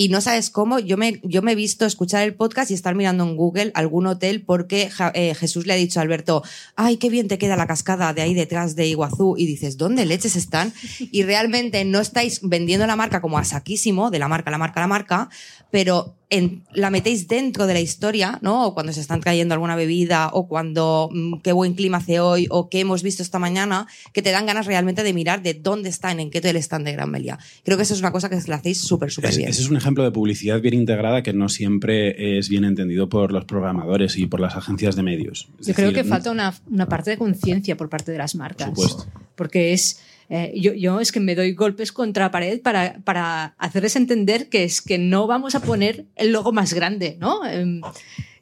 y 0.00 0.10
no 0.10 0.20
sabes 0.20 0.48
cómo. 0.50 0.78
Yo 0.78 0.96
me, 0.96 1.20
yo 1.24 1.42
me 1.42 1.52
he 1.52 1.54
visto 1.56 1.84
escuchar 1.84 2.22
el 2.22 2.32
podcast 2.36 2.70
y 2.70 2.74
estar 2.74 2.94
mirando 2.94 3.24
en 3.24 3.34
Google 3.34 3.72
algún 3.74 4.06
hotel 4.06 4.42
porque 4.42 4.88
Ja- 4.90 5.10
eh, 5.12 5.34
Jesús 5.34 5.66
le 5.66 5.72
ha 5.72 5.76
dicho 5.76 5.98
a 5.98 6.02
Alberto, 6.04 6.44
ay, 6.76 6.98
qué 6.98 7.10
bien 7.10 7.26
te 7.26 7.36
queda 7.36 7.56
la 7.56 7.66
cascada 7.66 8.14
de 8.14 8.22
ahí 8.22 8.32
detrás 8.32 8.76
de 8.76 8.86
Iguazú. 8.86 9.34
Y 9.36 9.46
dices, 9.46 9.76
¿dónde 9.76 10.06
leches 10.06 10.36
están? 10.36 10.72
Y 11.10 11.24
realmente 11.24 11.84
no 11.84 11.98
estáis 12.00 12.38
vendiendo 12.44 12.86
la 12.86 12.94
marca 12.94 13.20
como 13.20 13.38
a 13.38 13.44
saquísimo, 13.44 14.12
de 14.12 14.20
la 14.20 14.28
marca, 14.28 14.52
la 14.52 14.58
marca, 14.58 14.80
la 14.80 14.86
marca, 14.86 15.28
pero 15.72 16.14
en- 16.30 16.62
la 16.74 16.90
metéis 16.90 17.26
dentro 17.26 17.66
de 17.66 17.72
la 17.74 17.80
historia, 17.80 18.38
¿no? 18.42 18.66
O 18.66 18.74
cuando 18.74 18.92
se 18.92 19.00
están 19.00 19.20
trayendo 19.20 19.54
alguna 19.54 19.76
bebida, 19.76 20.28
o 20.34 20.46
cuando 20.46 21.08
mm, 21.12 21.38
qué 21.42 21.52
buen 21.52 21.74
clima 21.74 21.98
hace 21.98 22.20
hoy, 22.20 22.46
o 22.50 22.68
qué 22.68 22.80
hemos 22.80 23.02
visto 23.02 23.22
esta 23.22 23.38
mañana, 23.38 23.86
que 24.12 24.20
te 24.20 24.30
dan 24.30 24.44
ganas 24.44 24.66
realmente 24.66 25.02
de 25.02 25.12
mirar 25.14 25.42
de 25.42 25.54
dónde 25.54 25.88
están, 25.88 26.20
en 26.20 26.30
qué 26.30 26.38
hotel 26.38 26.56
están 26.56 26.84
de 26.84 26.92
Gran 26.92 27.10
Melia. 27.10 27.38
Creo 27.64 27.76
que 27.78 27.84
eso 27.84 27.94
es 27.94 28.00
una 28.00 28.12
cosa 28.12 28.28
que 28.28 28.38
la 28.46 28.56
hacéis 28.56 28.80
súper, 28.82 29.10
súper 29.10 29.30
Es- 29.30 29.36
bien. 29.38 29.48
ese 29.48 29.62
es 29.62 29.70
un 29.70 29.76
ejemplo 29.78 30.04
de 30.04 30.10
publicidad 30.10 30.60
bien 30.60 30.74
integrada 30.74 31.22
que 31.22 31.32
no 31.32 31.48
siempre 31.48 32.38
es 32.38 32.48
bien 32.50 32.64
entendido 32.64 33.08
por 33.08 33.32
los 33.32 33.44
programadores 33.46 34.16
y 34.18 34.26
por 34.26 34.40
las 34.40 34.54
agencias 34.54 34.96
de 34.96 35.02
medios. 35.02 35.48
Es 35.60 35.68
Yo 35.68 35.74
creo 35.74 35.92
que 35.94 36.04
falta 36.04 36.30
una, 36.30 36.54
una 36.70 36.86
parte 36.86 37.10
de 37.10 37.16
conciencia 37.18 37.76
por 37.76 37.88
parte 37.88 38.12
de 38.12 38.18
las 38.18 38.34
marcas. 38.34 38.68
Por 38.70 38.88
supuesto. 38.88 39.10
Porque 39.34 39.72
es. 39.72 40.00
Eh, 40.30 40.52
yo, 40.54 41.00
es 41.00 41.12
que 41.12 41.20
me 41.20 41.34
doy 41.34 41.52
golpes 41.52 41.92
contra 41.92 42.30
pared 42.30 42.60
para, 42.60 43.00
para 43.04 43.54
hacerles 43.58 43.96
entender 43.96 44.48
que 44.48 44.64
es 44.64 44.82
que 44.82 44.98
no 44.98 45.26
vamos 45.26 45.54
a 45.54 45.60
poner 45.60 46.06
el 46.16 46.32
logo 46.32 46.52
más 46.52 46.74
grande, 46.74 47.16
¿no? 47.18 47.46
Em, 47.46 47.80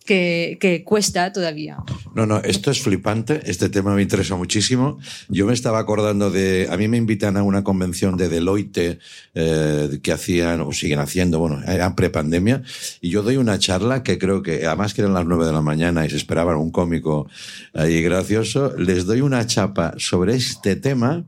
que, 0.07 0.57
que 0.61 0.85
cuesta 0.85 1.33
todavía. 1.33 1.79
No, 2.14 2.25
no, 2.25 2.38
esto 2.38 2.70
es 2.70 2.81
flipante. 2.81 3.42
Este 3.44 3.68
tema 3.68 3.94
me 3.94 4.01
interesa 4.01 4.37
muchísimo. 4.37 4.99
Yo 5.29 5.44
me 5.44 5.53
estaba 5.53 5.79
acordando 5.79 6.31
de. 6.31 6.68
A 6.70 6.79
mí 6.79 6.88
me 6.88 6.96
invitan 6.96 7.37
a 7.37 7.42
una 7.42 7.62
convención 7.62 8.16
de 8.16 8.31
Deloitte 8.31 8.99
eh, 9.35 9.99
que 10.03 10.12
hacían 10.12 10.62
o 10.62 10.72
siguen 10.72 11.01
haciendo, 11.01 11.38
bueno, 11.38 11.61
era 11.66 11.94
prepandemia. 11.94 12.62
Y 13.03 13.11
yo 13.11 13.22
doy 13.22 13.37
una 13.37 13.59
charla 13.59 14.03
que 14.03 14.16
creo 14.16 14.42
que, 14.42 14.64
además 14.66 14.94
que 14.94 15.03
eran 15.03 15.12
las 15.12 15.27
nueve 15.27 15.44
de 15.44 15.53
la 15.53 15.61
mañana 15.61 16.07
y 16.07 16.11
se 16.11 16.16
esperaban 16.16 16.57
un 16.57 16.70
cómico 16.70 17.29
ahí 17.75 18.01
gracioso, 18.01 18.72
les 18.79 19.05
doy 19.05 19.20
una 19.20 19.46
chapa 19.46 19.94
sobre 19.99 20.37
este 20.37 20.77
tema. 20.77 21.27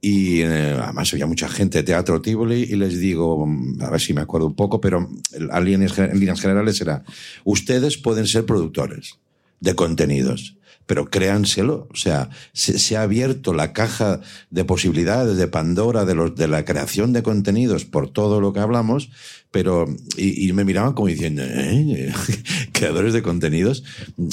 Y 0.00 0.42
eh, 0.42 0.78
además 0.80 1.12
había 1.12 1.26
mucha 1.26 1.48
gente 1.48 1.78
de 1.78 1.84
Teatro 1.84 2.22
Tivoli 2.22 2.62
y 2.62 2.76
les 2.76 2.98
digo, 2.98 3.46
mm, 3.46 3.82
a 3.82 3.90
ver 3.90 4.00
si 4.00 4.14
me 4.14 4.20
acuerdo 4.20 4.46
un 4.46 4.54
poco, 4.54 4.80
pero 4.80 5.08
líneas, 5.38 5.98
en 5.98 6.20
líneas 6.20 6.40
generales 6.40 6.80
era, 6.80 7.02
ustedes 7.44 7.98
pueden 7.98 8.26
ser 8.26 8.46
productores 8.46 9.18
de 9.60 9.74
contenidos, 9.74 10.56
pero 10.88 11.10
créanselo. 11.10 11.86
O 11.92 11.96
sea, 11.96 12.30
se, 12.54 12.96
ha 12.96 13.02
abierto 13.02 13.52
la 13.52 13.74
caja 13.74 14.20
de 14.50 14.64
posibilidades 14.64 15.36
de 15.36 15.46
Pandora 15.46 16.06
de, 16.06 16.14
los, 16.14 16.34
de 16.34 16.48
la 16.48 16.64
creación 16.64 17.12
de 17.12 17.22
contenidos 17.22 17.84
por 17.84 18.10
todo 18.10 18.40
lo 18.40 18.54
que 18.54 18.60
hablamos, 18.60 19.10
pero, 19.50 19.84
y, 20.16 20.50
me 20.54 20.64
miraban 20.64 20.94
como 20.94 21.08
diciendo, 21.08 21.42
¿eh? 21.44 22.10
creadores 22.72 23.12
de 23.12 23.22
contenidos. 23.22 23.84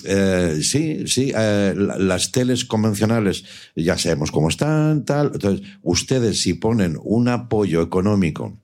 Eh, 0.05 0.59
sí, 0.63 1.07
sí, 1.07 1.33
eh, 1.35 1.73
la- 1.75 1.99
las 1.99 2.31
teles 2.31 2.63
convencionales 2.63 3.43
ya 3.75 3.97
sabemos 3.97 4.31
cómo 4.31 4.47
están, 4.47 5.03
tal. 5.03 5.31
Entonces, 5.33 5.67
ustedes 5.83 6.41
si 6.41 6.53
ponen 6.53 6.97
un 7.03 7.27
apoyo 7.27 7.81
económico 7.81 8.57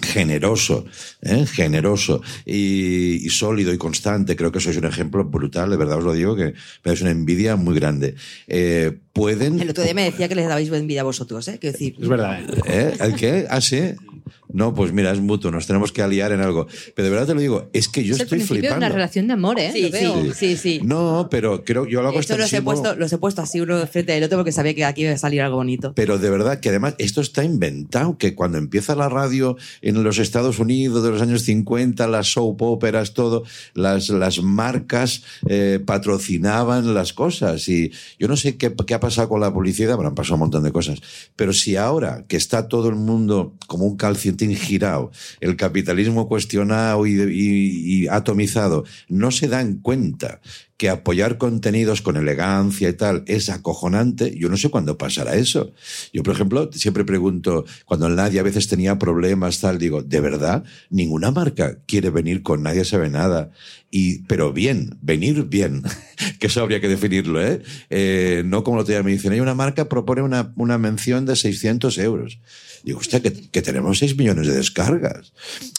generoso, 0.00 0.86
¿eh? 1.20 1.44
generoso 1.46 2.22
y, 2.46 3.26
y 3.26 3.28
sólido 3.28 3.74
y 3.74 3.78
constante. 3.78 4.36
Creo 4.36 4.50
que 4.50 4.60
sois 4.60 4.76
un 4.78 4.86
ejemplo 4.86 5.24
brutal, 5.24 5.68
de 5.70 5.76
verdad 5.76 5.98
os 5.98 6.04
lo 6.04 6.14
digo, 6.14 6.34
que 6.34 6.54
me 6.54 6.88
dais 6.88 7.02
una 7.02 7.10
envidia 7.10 7.56
muy 7.56 7.74
grande. 7.74 8.14
Eh, 8.48 8.96
pueden... 9.12 9.60
El 9.60 9.68
otro 9.68 9.84
día 9.84 9.92
me 9.92 10.04
decía 10.04 10.28
que 10.28 10.34
les 10.34 10.48
dabais 10.48 10.72
envidia 10.72 11.02
a 11.02 11.04
vosotros, 11.04 11.46
¿eh? 11.48 11.58
Quiero 11.60 11.72
decir, 11.72 11.96
Es 12.00 12.08
verdad. 12.08 12.40
¿eh? 12.40 12.62
¿Eh? 12.66 12.96
¿El 13.00 13.14
qué? 13.16 13.46
¿Ah, 13.50 13.60
sí? 13.60 13.92
No, 14.52 14.74
pues 14.74 14.92
mira, 14.92 15.12
es 15.12 15.20
mutuo, 15.20 15.50
nos 15.50 15.66
tenemos 15.66 15.92
que 15.92 16.02
aliar 16.02 16.32
en 16.32 16.40
algo. 16.40 16.66
Pero 16.94 17.04
de 17.06 17.10
verdad 17.10 17.26
te 17.26 17.34
lo 17.34 17.40
digo, 17.40 17.70
es 17.72 17.88
que 17.88 18.04
yo 18.04 18.14
es 18.14 18.20
estoy 18.20 18.40
flipando. 18.40 18.76
una 18.76 18.88
relación 18.88 19.26
de 19.26 19.32
amor, 19.32 19.58
¿eh? 19.58 19.70
Sí, 19.72 19.82
Lo 19.82 19.90
veo. 19.90 20.22
sí, 20.24 20.32
sí, 20.34 20.56
sí. 20.56 20.80
No, 20.84 21.28
pero 21.30 21.64
creo 21.64 21.86
yo 21.86 22.02
lo 22.02 22.08
hago 22.08 22.20
Esto 22.20 22.36
los 22.36 22.52
he, 22.52 22.62
puesto, 22.62 22.94
los 22.94 23.12
he 23.12 23.18
puesto 23.18 23.42
así 23.42 23.60
uno 23.60 23.86
frente 23.86 24.12
del 24.12 24.24
otro 24.24 24.38
porque 24.38 24.52
sabía 24.52 24.74
que 24.74 24.84
aquí 24.84 25.02
iba 25.02 25.12
a 25.12 25.18
salir 25.18 25.40
algo 25.42 25.56
bonito. 25.56 25.94
Pero 25.94 26.18
de 26.18 26.30
verdad 26.30 26.60
que 26.60 26.68
además 26.68 26.94
esto 26.98 27.20
está 27.20 27.44
inventado, 27.44 28.18
que 28.18 28.34
cuando 28.34 28.58
empieza 28.58 28.94
la 28.94 29.08
radio 29.08 29.56
en 29.80 30.02
los 30.02 30.18
Estados 30.18 30.58
Unidos 30.58 31.02
de 31.02 31.10
los 31.10 31.22
años 31.22 31.42
50, 31.42 32.06
las 32.06 32.32
soap 32.32 32.62
operas, 32.62 33.14
todo, 33.14 33.44
las, 33.74 34.08
las 34.10 34.42
marcas 34.42 35.22
eh, 35.48 35.80
patrocinaban 35.84 36.94
las 36.94 37.12
cosas. 37.12 37.68
Y 37.68 37.92
yo 38.18 38.28
no 38.28 38.36
sé 38.36 38.56
qué, 38.56 38.74
qué 38.86 38.94
ha 38.94 39.00
pasado 39.00 39.28
con 39.28 39.40
la 39.40 39.52
publicidad, 39.52 39.96
bueno, 39.96 40.10
han 40.10 40.14
pasado 40.14 40.34
un 40.34 40.40
montón 40.40 40.62
de 40.62 40.72
cosas. 40.72 41.00
Pero 41.36 41.52
si 41.52 41.76
ahora 41.76 42.24
que 42.28 42.36
está 42.36 42.68
todo 42.68 42.88
el 42.88 42.96
mundo 42.96 43.54
como 43.66 43.86
un 43.86 43.96
el 45.40 45.56
capitalismo 45.56 46.28
cuestionado 46.28 47.06
y 47.06 48.08
atomizado, 48.08 48.84
no 49.08 49.30
se 49.30 49.48
dan 49.48 49.78
cuenta 49.80 50.40
que 50.82 50.88
apoyar 50.88 51.38
contenidos 51.38 52.02
con 52.02 52.16
elegancia 52.16 52.88
y 52.88 52.92
tal 52.94 53.22
es 53.28 53.50
acojonante, 53.50 54.36
yo 54.36 54.48
no 54.48 54.56
sé 54.56 54.68
cuándo 54.68 54.98
pasará 54.98 55.36
eso. 55.36 55.72
Yo, 56.12 56.24
por 56.24 56.34
ejemplo, 56.34 56.72
siempre 56.72 57.04
pregunto, 57.04 57.64
cuando 57.84 58.08
nadie 58.08 58.40
a 58.40 58.42
veces 58.42 58.66
tenía 58.66 58.98
problemas, 58.98 59.60
tal, 59.60 59.78
digo, 59.78 60.02
¿de 60.02 60.20
verdad? 60.20 60.64
Ninguna 60.90 61.30
marca 61.30 61.78
quiere 61.86 62.10
venir 62.10 62.42
con 62.42 62.64
nadie 62.64 62.84
sabe 62.84 63.10
nada. 63.10 63.52
Y, 63.92 64.24
pero 64.24 64.52
bien, 64.52 64.98
venir 65.00 65.44
bien, 65.44 65.84
que 66.40 66.48
eso 66.48 66.62
habría 66.62 66.80
que 66.80 66.88
definirlo, 66.88 67.40
¿eh? 67.40 67.62
Eh, 67.88 68.42
no 68.44 68.64
como 68.64 68.78
lo 68.78 68.82
día 68.82 69.04
me 69.04 69.12
dicen, 69.12 69.30
hay 69.30 69.38
una 69.38 69.54
marca 69.54 69.88
propone 69.88 70.22
una, 70.22 70.52
una 70.56 70.78
mención 70.78 71.26
de 71.26 71.36
600 71.36 71.96
euros. 71.98 72.40
Digo, 72.82 72.98
hostia, 72.98 73.20
que, 73.22 73.62
tenemos 73.62 73.98
6 73.98 74.16
millones 74.16 74.48
de 74.48 74.54
descargas. 74.54 75.32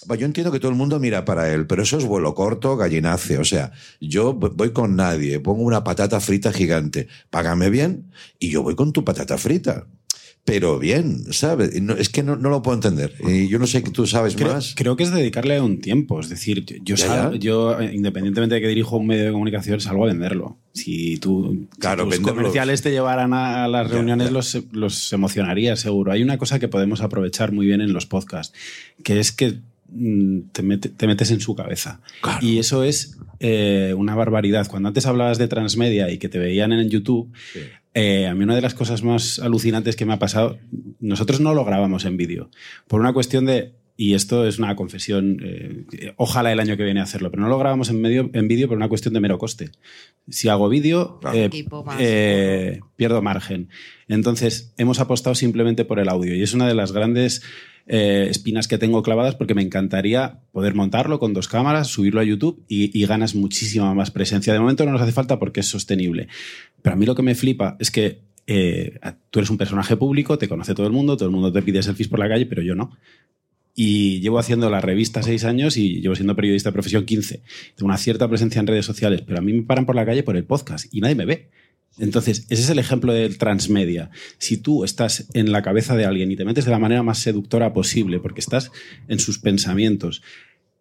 Yo 0.08 0.26
entiendo 0.26 0.52
que 0.52 0.60
todo 0.60 0.72
el 0.72 0.78
mundo 0.78 1.00
mira 1.00 1.26
para 1.26 1.52
él, 1.52 1.68
pero 1.68 1.84
eso 1.84 1.98
es 1.98 2.06
vuelo 2.06 2.34
corto, 2.34 2.78
gallinace. 2.78 3.38
O 3.40 3.44
sea, 3.44 3.72
yo 4.00 4.34
voy 4.34 4.72
con 4.72 4.93
nadie, 4.94 5.40
pongo 5.40 5.64
una 5.64 5.84
patata 5.84 6.20
frita 6.20 6.52
gigante, 6.54 7.08
págame 7.30 7.70
bien 7.70 8.12
y 8.40 8.50
yo 8.50 8.64
voy 8.64 8.76
con 8.76 8.94
tu 8.94 9.04
patata 9.04 9.38
frita. 9.38 9.88
Pero 10.46 10.78
bien, 10.78 11.32
¿sabes? 11.32 11.82
No- 11.82 11.94
es 11.94 12.10
que 12.10 12.22
no, 12.22 12.36
no 12.36 12.50
lo 12.50 12.62
puedo 12.62 12.76
entender. 12.76 13.14
Y 13.26 13.48
yo 13.48 13.60
no 13.60 13.66
sé 13.66 13.82
que 13.82 13.92
tú 13.92 14.06
sabes 14.06 14.36
Creo, 14.36 14.52
más. 14.54 14.74
creo 14.76 14.98
que 14.98 15.04
es 15.04 15.12
dedicarle 15.14 15.62
un 15.62 15.80
tiempo. 15.80 16.20
Es 16.20 16.28
decir, 16.28 16.66
yo, 16.66 16.76
yo 16.84 16.96
Ya, 16.98 17.08
sal- 17.08 17.32
ya. 17.36 17.40
yo, 17.40 17.82
independientemente 17.82 18.56
de 18.56 18.60
que 18.62 18.68
dirijo 18.68 18.98
un 18.98 19.08
medio 19.08 19.24
de 19.24 19.32
comunicación, 19.32 19.80
salgo 19.80 20.04
a 20.04 20.08
venderlo. 20.08 20.58
Si 20.74 21.16
tú 21.16 21.54
si 21.72 21.80
Claro, 21.80 22.06
tus 22.10 22.20
comerciales 22.20 22.82
te 22.82 22.92
llevaran 22.92 23.34
a, 23.34 23.70
las 23.70 23.90
reuniones, 23.90 24.28
ya. 24.28 24.34
Los, 24.34 24.58
los 24.74 25.14
emocionaría 25.14 25.78
seguro. 25.78 26.12
Hay 26.12 26.22
una 26.22 26.38
cosa 26.38 26.60
que 26.60 26.68
podemos 26.68 27.00
aprovechar 27.00 27.54
muy 27.54 27.66
bien 27.66 27.80
en 27.80 27.94
los 27.94 28.06
podcasts, 28.06 28.54
que 29.02 29.22
es 29.22 29.32
que 29.32 29.60
te, 30.52 30.64
mete- 30.64 30.90
te 30.90 31.08
metes 31.08 31.32
en 31.32 31.40
su 31.40 31.56
cabeza. 31.56 32.02
Claro. 32.22 32.40
Y 32.46 32.60
eso 32.60 32.84
es 32.84 33.18
eh, 33.40 33.94
una 33.98 34.16
barbaridad. 34.16 34.68
Cuando 34.70 34.88
antes 34.88 35.06
hablabas 35.06 35.38
de 35.38 35.48
transmedia 35.48 36.10
y 36.12 36.18
que 36.18 36.30
te 36.30 36.40
veían 36.40 36.72
en 36.74 36.90
YouTube, 36.90 37.32
Sí. 37.54 37.60
eh, 37.94 38.28
a 38.28 38.34
mí 38.36 38.44
una 38.44 38.56
de 38.56 38.62
las 38.62 38.74
cosas 38.74 39.04
más 39.04 39.40
alucinantes 39.40 39.96
que 39.96 40.06
me 40.06 40.14
ha 40.14 40.20
pasado, 40.20 40.58
nosotros 41.00 41.40
no 41.42 41.54
lo 41.54 41.64
grabamos 41.66 42.06
en 42.06 42.18
vídeo, 42.18 42.50
por 42.88 43.00
una 43.02 43.14
cuestión 43.14 43.46
de, 43.46 43.74
y 43.96 44.16
esto 44.16 44.48
es 44.48 44.58
una 44.60 44.76
confesión, 44.76 45.38
eh, 45.44 46.14
ojalá 46.18 46.52
el 46.52 46.60
año 46.60 46.76
que 46.78 46.84
viene 46.84 47.00
hacerlo, 47.02 47.30
pero 47.30 47.44
no 47.44 47.50
lo 47.50 47.60
grabamos 47.60 47.90
en, 47.90 48.02
medio, 48.02 48.30
en 48.34 48.48
vídeo 48.48 48.68
por 48.68 48.78
una 48.78 48.90
cuestión 48.90 49.14
de 49.14 49.20
mero 49.20 49.38
coste. 49.38 49.70
Si 50.30 50.48
hago 50.50 50.68
vídeo, 50.70 51.20
eh, 51.34 51.50
eh, 52.00 52.80
pierdo 52.96 53.22
margen. 53.22 53.70
Entonces, 54.08 54.74
hemos 54.78 55.00
apostado 55.00 55.36
simplemente 55.36 55.86
por 55.86 56.00
el 56.00 56.10
audio 56.10 56.36
y 56.36 56.42
es 56.42 56.54
una 56.54 56.68
de 56.68 56.74
las 56.76 56.92
grandes 56.92 57.42
eh, 57.86 58.28
espinas 58.30 58.70
que 58.70 58.78
tengo 58.78 59.04
clavadas 59.04 59.36
porque 59.36 59.56
me 59.56 59.62
encantaría 59.62 60.40
poder 60.52 60.74
montarlo 60.74 61.20
con 61.20 61.34
dos 61.34 61.50
cámaras, 61.50 61.88
subirlo 61.88 62.22
a 62.22 62.24
YouTube 62.24 62.64
y, 62.68 63.06
ganas 63.06 63.36
muchísima 63.36 63.94
más 63.94 64.10
presencia. 64.10 64.54
De 64.54 64.60
momento 64.60 64.86
no 64.86 64.94
nos 64.94 65.02
hace 65.02 65.12
falta 65.12 65.38
porque 65.38 65.60
es 65.60 65.68
sostenible. 65.68 66.28
Pero 66.82 66.94
a 66.94 66.98
mí 66.98 67.06
lo 67.06 67.16
que 67.16 67.24
me 67.24 67.36
flipa 67.36 67.76
es 67.80 67.92
que 67.92 68.22
eh, 68.48 69.00
tú 69.30 69.40
eres 69.40 69.50
un 69.50 69.58
personaje 69.58 69.98
público, 69.98 70.38
te 70.38 70.48
conoce 70.48 70.74
todo 70.74 70.88
el 70.88 70.94
mundo, 70.94 71.18
todo 71.18 71.28
el 71.28 71.36
mundo 71.36 71.52
te 71.52 71.62
pide 71.62 71.84
selfies 71.84 72.08
por 72.08 72.20
la 72.20 72.30
calle, 72.30 72.46
pero 72.46 72.62
yo 72.62 72.74
no. 72.74 72.98
Y 73.76 74.22
llevo 74.22 74.40
haciendo 74.40 74.70
la 74.70 74.80
revista 74.80 75.22
seis 75.24 75.44
años 75.44 75.76
y 75.78 76.00
llevo 76.00 76.16
siendo 76.16 76.36
periodista 76.36 76.70
de 76.70 76.74
profesión 76.74 77.06
15. 77.06 77.42
Tengo 77.76 77.88
una 77.88 77.98
cierta 77.98 78.30
presencia 78.30 78.60
en 78.60 78.68
redes 78.68 78.86
sociales, 78.86 79.24
pero 79.26 79.40
a 79.40 79.42
mí 79.42 79.52
me 79.52 79.64
paran 79.64 79.86
por 79.86 79.96
la 79.96 80.06
calle 80.06 80.24
por 80.24 80.38
el 80.38 80.46
podcast 80.46 80.94
y 80.94 81.02
nadie 81.02 81.16
me 81.16 81.26
ve. 81.26 81.50
Entonces, 82.00 82.46
ese 82.50 82.64
es 82.64 82.70
el 82.70 82.80
ejemplo 82.80 83.14
del 83.14 83.38
transmedia. 83.38 84.10
Si 84.38 84.58
tú 84.58 84.84
estás 84.84 85.28
en 85.34 85.52
la 85.52 85.62
cabeza 85.62 85.96
de 85.96 86.06
alguien 86.06 86.32
y 86.32 86.36
te 86.36 86.46
metes 86.46 86.66
de 86.66 86.72
la 86.72 86.80
manera 86.80 87.04
más 87.04 87.20
seductora 87.20 87.74
posible, 87.74 88.20
porque 88.20 88.42
estás 88.42 88.72
en 89.08 89.20
sus 89.20 89.40
pensamientos, 89.40 90.22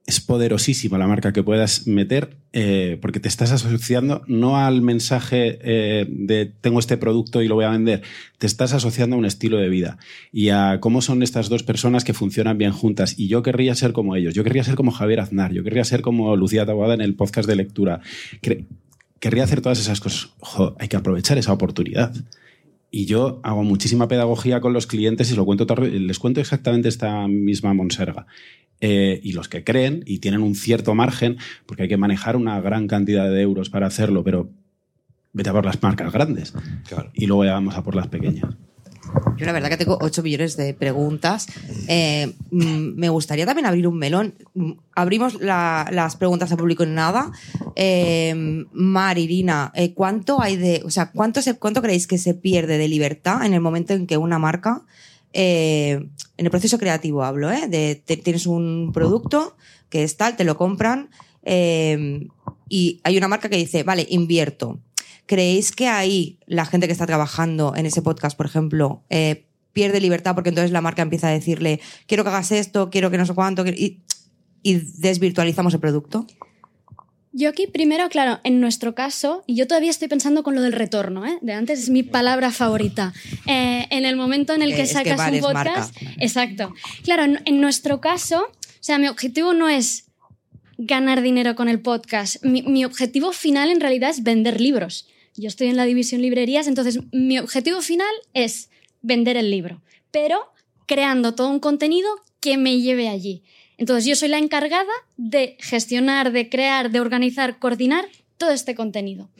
es 0.06 0.20
poderosísima 0.20 0.98
la 0.98 1.06
marca 1.06 1.32
que 1.32 1.44
puedas 1.44 1.86
meter 1.86 2.36
eh, 2.52 2.98
porque 3.00 3.20
te 3.20 3.28
estás 3.28 3.52
asociando 3.52 4.22
no 4.26 4.56
al 4.56 4.82
mensaje 4.82 5.58
eh, 5.62 6.06
de 6.08 6.46
tengo 6.60 6.80
este 6.80 6.96
producto 6.96 7.40
y 7.40 7.46
lo 7.46 7.54
voy 7.54 7.64
a 7.64 7.70
vender, 7.70 8.02
te 8.38 8.48
estás 8.48 8.72
asociando 8.72 9.14
a 9.14 9.18
un 9.18 9.26
estilo 9.26 9.58
de 9.58 9.68
vida 9.68 9.98
y 10.32 10.48
a 10.48 10.78
cómo 10.80 11.02
son 11.02 11.22
estas 11.22 11.48
dos 11.48 11.62
personas 11.62 12.02
que 12.02 12.14
funcionan 12.14 12.58
bien 12.58 12.72
juntas. 12.72 13.14
Y 13.16 13.28
yo 13.28 13.42
querría 13.42 13.74
ser 13.76 13.92
como 13.92 14.16
ellos, 14.16 14.34
yo 14.34 14.42
querría 14.42 14.64
ser 14.64 14.74
como 14.74 14.90
Javier 14.90 15.20
Aznar, 15.20 15.52
yo 15.52 15.62
querría 15.62 15.84
ser 15.84 16.02
como 16.02 16.34
Lucía 16.34 16.66
Taboada 16.66 16.94
en 16.94 17.00
el 17.00 17.14
podcast 17.14 17.48
de 17.48 17.56
lectura. 17.56 18.00
Querría 19.22 19.44
hacer 19.44 19.60
todas 19.60 19.78
esas 19.78 20.00
cosas. 20.00 20.30
Hay 20.80 20.88
que 20.88 20.96
aprovechar 20.96 21.38
esa 21.38 21.52
oportunidad. 21.52 22.12
Y 22.90 23.06
yo 23.06 23.38
hago 23.44 23.62
muchísima 23.62 24.08
pedagogía 24.08 24.60
con 24.60 24.72
los 24.72 24.88
clientes 24.88 25.30
y 25.30 25.36
lo 25.36 25.44
cuento, 25.44 25.64
todo- 25.64 25.86
les 25.86 26.18
cuento 26.18 26.40
exactamente 26.40 26.88
esta 26.88 27.28
misma 27.28 27.72
monserga. 27.72 28.26
Eh, 28.80 29.20
y 29.22 29.32
los 29.32 29.48
que 29.48 29.62
creen 29.62 30.02
y 30.06 30.18
tienen 30.18 30.42
un 30.42 30.56
cierto 30.56 30.92
margen, 30.96 31.36
porque 31.66 31.84
hay 31.84 31.88
que 31.88 31.96
manejar 31.96 32.34
una 32.36 32.60
gran 32.60 32.88
cantidad 32.88 33.30
de 33.30 33.40
euros 33.42 33.70
para 33.70 33.86
hacerlo, 33.86 34.24
pero 34.24 34.50
vete 35.32 35.50
a 35.50 35.52
por 35.52 35.64
las 35.66 35.80
marcas 35.80 36.12
grandes 36.12 36.52
Claro. 36.88 37.10
y 37.14 37.26
luego 37.26 37.44
ya 37.44 37.52
vamos 37.52 37.76
a 37.76 37.84
por 37.84 37.94
las 37.94 38.08
pequeñas. 38.08 38.56
Yo 39.36 39.46
la 39.46 39.52
verdad 39.52 39.68
que 39.70 39.76
tengo 39.76 39.98
8 40.00 40.22
millones 40.22 40.56
de 40.56 40.74
preguntas. 40.74 41.46
Eh, 41.88 42.32
mm, 42.50 42.94
me 42.94 43.08
gustaría 43.08 43.44
también 43.46 43.66
abrir 43.66 43.86
un 43.88 43.98
melón. 43.98 44.34
Mm, 44.54 44.72
Abrimos 44.94 45.40
la- 45.40 45.88
las 45.90 46.16
preguntas 46.16 46.52
al 46.52 46.58
público 46.58 46.82
en 46.82 46.94
nada. 46.94 47.32
Eh, 47.76 48.64
Mar, 48.72 49.18
Irina, 49.18 49.72
eh, 49.74 49.94
¿cuánto 49.94 50.40
hay 50.40 50.56
de, 50.56 50.82
o 50.84 50.90
sea, 50.90 51.10
cuánto, 51.10 51.40
se, 51.42 51.54
cuánto 51.54 51.80
creéis 51.82 52.06
que 52.06 52.18
se 52.18 52.34
pierde 52.34 52.78
de 52.78 52.88
libertad 52.88 53.44
en 53.44 53.54
el 53.54 53.60
momento 53.60 53.94
en 53.94 54.06
que 54.06 54.16
una 54.18 54.38
marca, 54.38 54.82
eh, 55.32 56.06
en 56.36 56.44
el 56.46 56.50
proceso 56.50 56.78
creativo 56.78 57.24
hablo, 57.24 57.50
¿eh? 57.50 58.00
Tienes 58.04 58.46
un 58.46 58.90
producto 58.92 59.56
que 59.88 60.02
es 60.04 60.16
tal, 60.16 60.36
te 60.36 60.44
lo 60.44 60.56
compran 60.58 61.08
y 62.68 63.00
hay 63.04 63.16
una 63.16 63.28
marca 63.28 63.48
que 63.48 63.56
dice, 63.56 63.82
vale, 63.82 64.06
invierto. 64.10 64.78
¿Creéis 65.26 65.72
que 65.72 65.88
ahí 65.88 66.38
la 66.46 66.66
gente 66.66 66.86
que 66.86 66.92
está 66.92 67.06
trabajando 67.06 67.74
en 67.76 67.86
ese 67.86 68.02
podcast, 68.02 68.36
por 68.36 68.46
ejemplo, 68.46 69.02
eh, 69.08 69.46
pierde 69.72 70.00
libertad 70.00 70.34
porque 70.34 70.50
entonces 70.50 70.70
la 70.70 70.80
marca 70.80 71.02
empieza 71.02 71.28
a 71.28 71.30
decirle, 71.30 71.80
quiero 72.06 72.24
que 72.24 72.30
hagas 72.30 72.52
esto, 72.52 72.90
quiero 72.90 73.10
que 73.10 73.18
no 73.18 73.26
sé 73.26 73.34
cuánto, 73.34 73.66
y, 73.66 74.02
y 74.62 74.74
desvirtualizamos 74.74 75.74
el 75.74 75.80
producto? 75.80 76.26
Yo 77.34 77.48
aquí 77.48 77.66
primero, 77.66 78.10
claro, 78.10 78.40
en 78.44 78.60
nuestro 78.60 78.94
caso, 78.94 79.42
y 79.46 79.54
yo 79.54 79.66
todavía 79.66 79.90
estoy 79.90 80.08
pensando 80.08 80.42
con 80.42 80.54
lo 80.54 80.60
del 80.60 80.72
retorno, 80.72 81.24
¿eh? 81.24 81.38
de 81.40 81.54
antes 81.54 81.80
es 81.80 81.88
mi 81.88 82.02
palabra 82.02 82.50
favorita. 82.50 83.14
Eh, 83.46 83.86
en 83.88 84.04
el 84.04 84.16
momento 84.16 84.52
en 84.52 84.60
el 84.60 84.74
que 84.74 84.82
es 84.82 84.92
sacas 84.92 85.18
un 85.32 85.40
marca. 85.40 85.72
podcast, 85.72 85.96
exacto. 86.18 86.74
Claro, 87.04 87.24
en, 87.24 87.40
en 87.46 87.60
nuestro 87.62 88.02
caso, 88.02 88.42
o 88.42 88.84
sea, 88.84 88.98
mi 88.98 89.08
objetivo 89.08 89.54
no 89.54 89.70
es 89.70 90.10
ganar 90.76 91.22
dinero 91.22 91.54
con 91.54 91.70
el 91.70 91.80
podcast. 91.80 92.44
Mi, 92.44 92.62
mi 92.62 92.84
objetivo 92.84 93.32
final 93.32 93.70
en 93.70 93.80
realidad 93.80 94.10
es 94.10 94.22
vender 94.22 94.60
libros. 94.60 95.06
Yo 95.36 95.48
estoy 95.48 95.68
en 95.68 95.76
la 95.76 95.84
división 95.84 96.20
librerías, 96.20 96.66
entonces 96.66 97.00
mi 97.12 97.38
objetivo 97.38 97.80
final 97.80 98.12
es 98.34 98.70
vender 99.00 99.36
el 99.36 99.50
libro, 99.50 99.82
pero 100.10 100.52
creando 100.86 101.34
todo 101.34 101.48
un 101.48 101.60
contenido 101.60 102.08
que 102.40 102.56
me 102.56 102.80
lleve 102.80 103.08
allí. 103.08 103.42
Entonces 103.78 104.04
yo 104.04 104.14
soy 104.14 104.28
la 104.28 104.38
encargada 104.38 104.92
de 105.16 105.56
gestionar, 105.60 106.32
de 106.32 106.48
crear, 106.48 106.90
de 106.90 107.00
organizar, 107.00 107.58
coordinar 107.58 108.06
todo 108.36 108.50
este 108.50 108.74
contenido. 108.74 109.30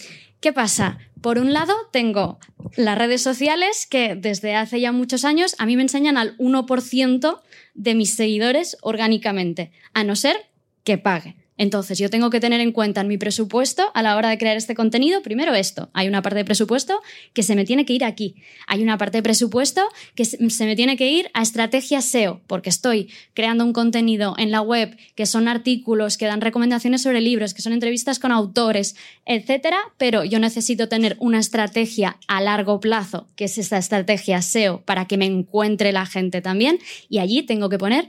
¿Qué 0.40 0.52
pasa? 0.52 0.98
Por 1.20 1.38
un 1.38 1.52
lado, 1.52 1.74
tengo 1.92 2.40
las 2.76 2.98
redes 2.98 3.22
sociales 3.22 3.86
que 3.86 4.16
desde 4.16 4.56
hace 4.56 4.80
ya 4.80 4.90
muchos 4.90 5.24
años 5.24 5.54
a 5.58 5.66
mí 5.66 5.76
me 5.76 5.82
enseñan 5.82 6.16
al 6.16 6.36
1% 6.38 7.40
de 7.74 7.94
mis 7.94 8.14
seguidores 8.14 8.76
orgánicamente, 8.80 9.70
a 9.92 10.02
no 10.02 10.16
ser 10.16 10.36
que 10.82 10.98
pague. 10.98 11.36
Entonces, 11.58 11.98
yo 11.98 12.08
tengo 12.08 12.30
que 12.30 12.40
tener 12.40 12.60
en 12.60 12.72
cuenta 12.72 13.02
en 13.02 13.08
mi 13.08 13.18
presupuesto 13.18 13.90
a 13.94 14.02
la 14.02 14.16
hora 14.16 14.30
de 14.30 14.38
crear 14.38 14.56
este 14.56 14.74
contenido, 14.74 15.22
primero 15.22 15.54
esto, 15.54 15.90
hay 15.92 16.08
una 16.08 16.22
parte 16.22 16.38
de 16.38 16.44
presupuesto 16.44 17.00
que 17.34 17.42
se 17.42 17.54
me 17.54 17.64
tiene 17.64 17.84
que 17.84 17.92
ir 17.92 18.04
aquí, 18.04 18.36
hay 18.66 18.82
una 18.82 18.96
parte 18.96 19.18
de 19.18 19.22
presupuesto 19.22 19.82
que 20.14 20.24
se 20.24 20.66
me 20.66 20.76
tiene 20.76 20.96
que 20.96 21.10
ir 21.10 21.30
a 21.34 21.42
estrategia 21.42 22.00
SEO, 22.00 22.40
porque 22.46 22.70
estoy 22.70 23.10
creando 23.34 23.64
un 23.64 23.72
contenido 23.72 24.34
en 24.38 24.50
la 24.50 24.62
web 24.62 24.96
que 25.14 25.26
son 25.26 25.46
artículos, 25.46 26.16
que 26.16 26.26
dan 26.26 26.40
recomendaciones 26.40 27.02
sobre 27.02 27.20
libros, 27.20 27.54
que 27.54 27.62
son 27.62 27.72
entrevistas 27.72 28.18
con 28.18 28.32
autores, 28.32 28.96
etcétera, 29.26 29.78
pero 29.98 30.24
yo 30.24 30.38
necesito 30.38 30.88
tener 30.88 31.16
una 31.20 31.38
estrategia 31.38 32.16
a 32.28 32.40
largo 32.40 32.80
plazo, 32.80 33.28
que 33.36 33.44
es 33.44 33.58
esta 33.58 33.78
estrategia 33.78 34.40
SEO, 34.40 34.82
para 34.82 35.06
que 35.06 35.18
me 35.18 35.26
encuentre 35.26 35.92
la 35.92 36.06
gente 36.06 36.40
también, 36.40 36.78
y 37.08 37.18
allí 37.18 37.42
tengo 37.42 37.68
que 37.68 37.78
poner 37.78 38.08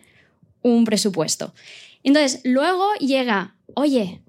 un 0.62 0.86
presupuesto. 0.86 1.54
Entonces, 2.04 2.42
luego 2.44 2.94
llega, 3.00 3.56
oye, 3.76 4.22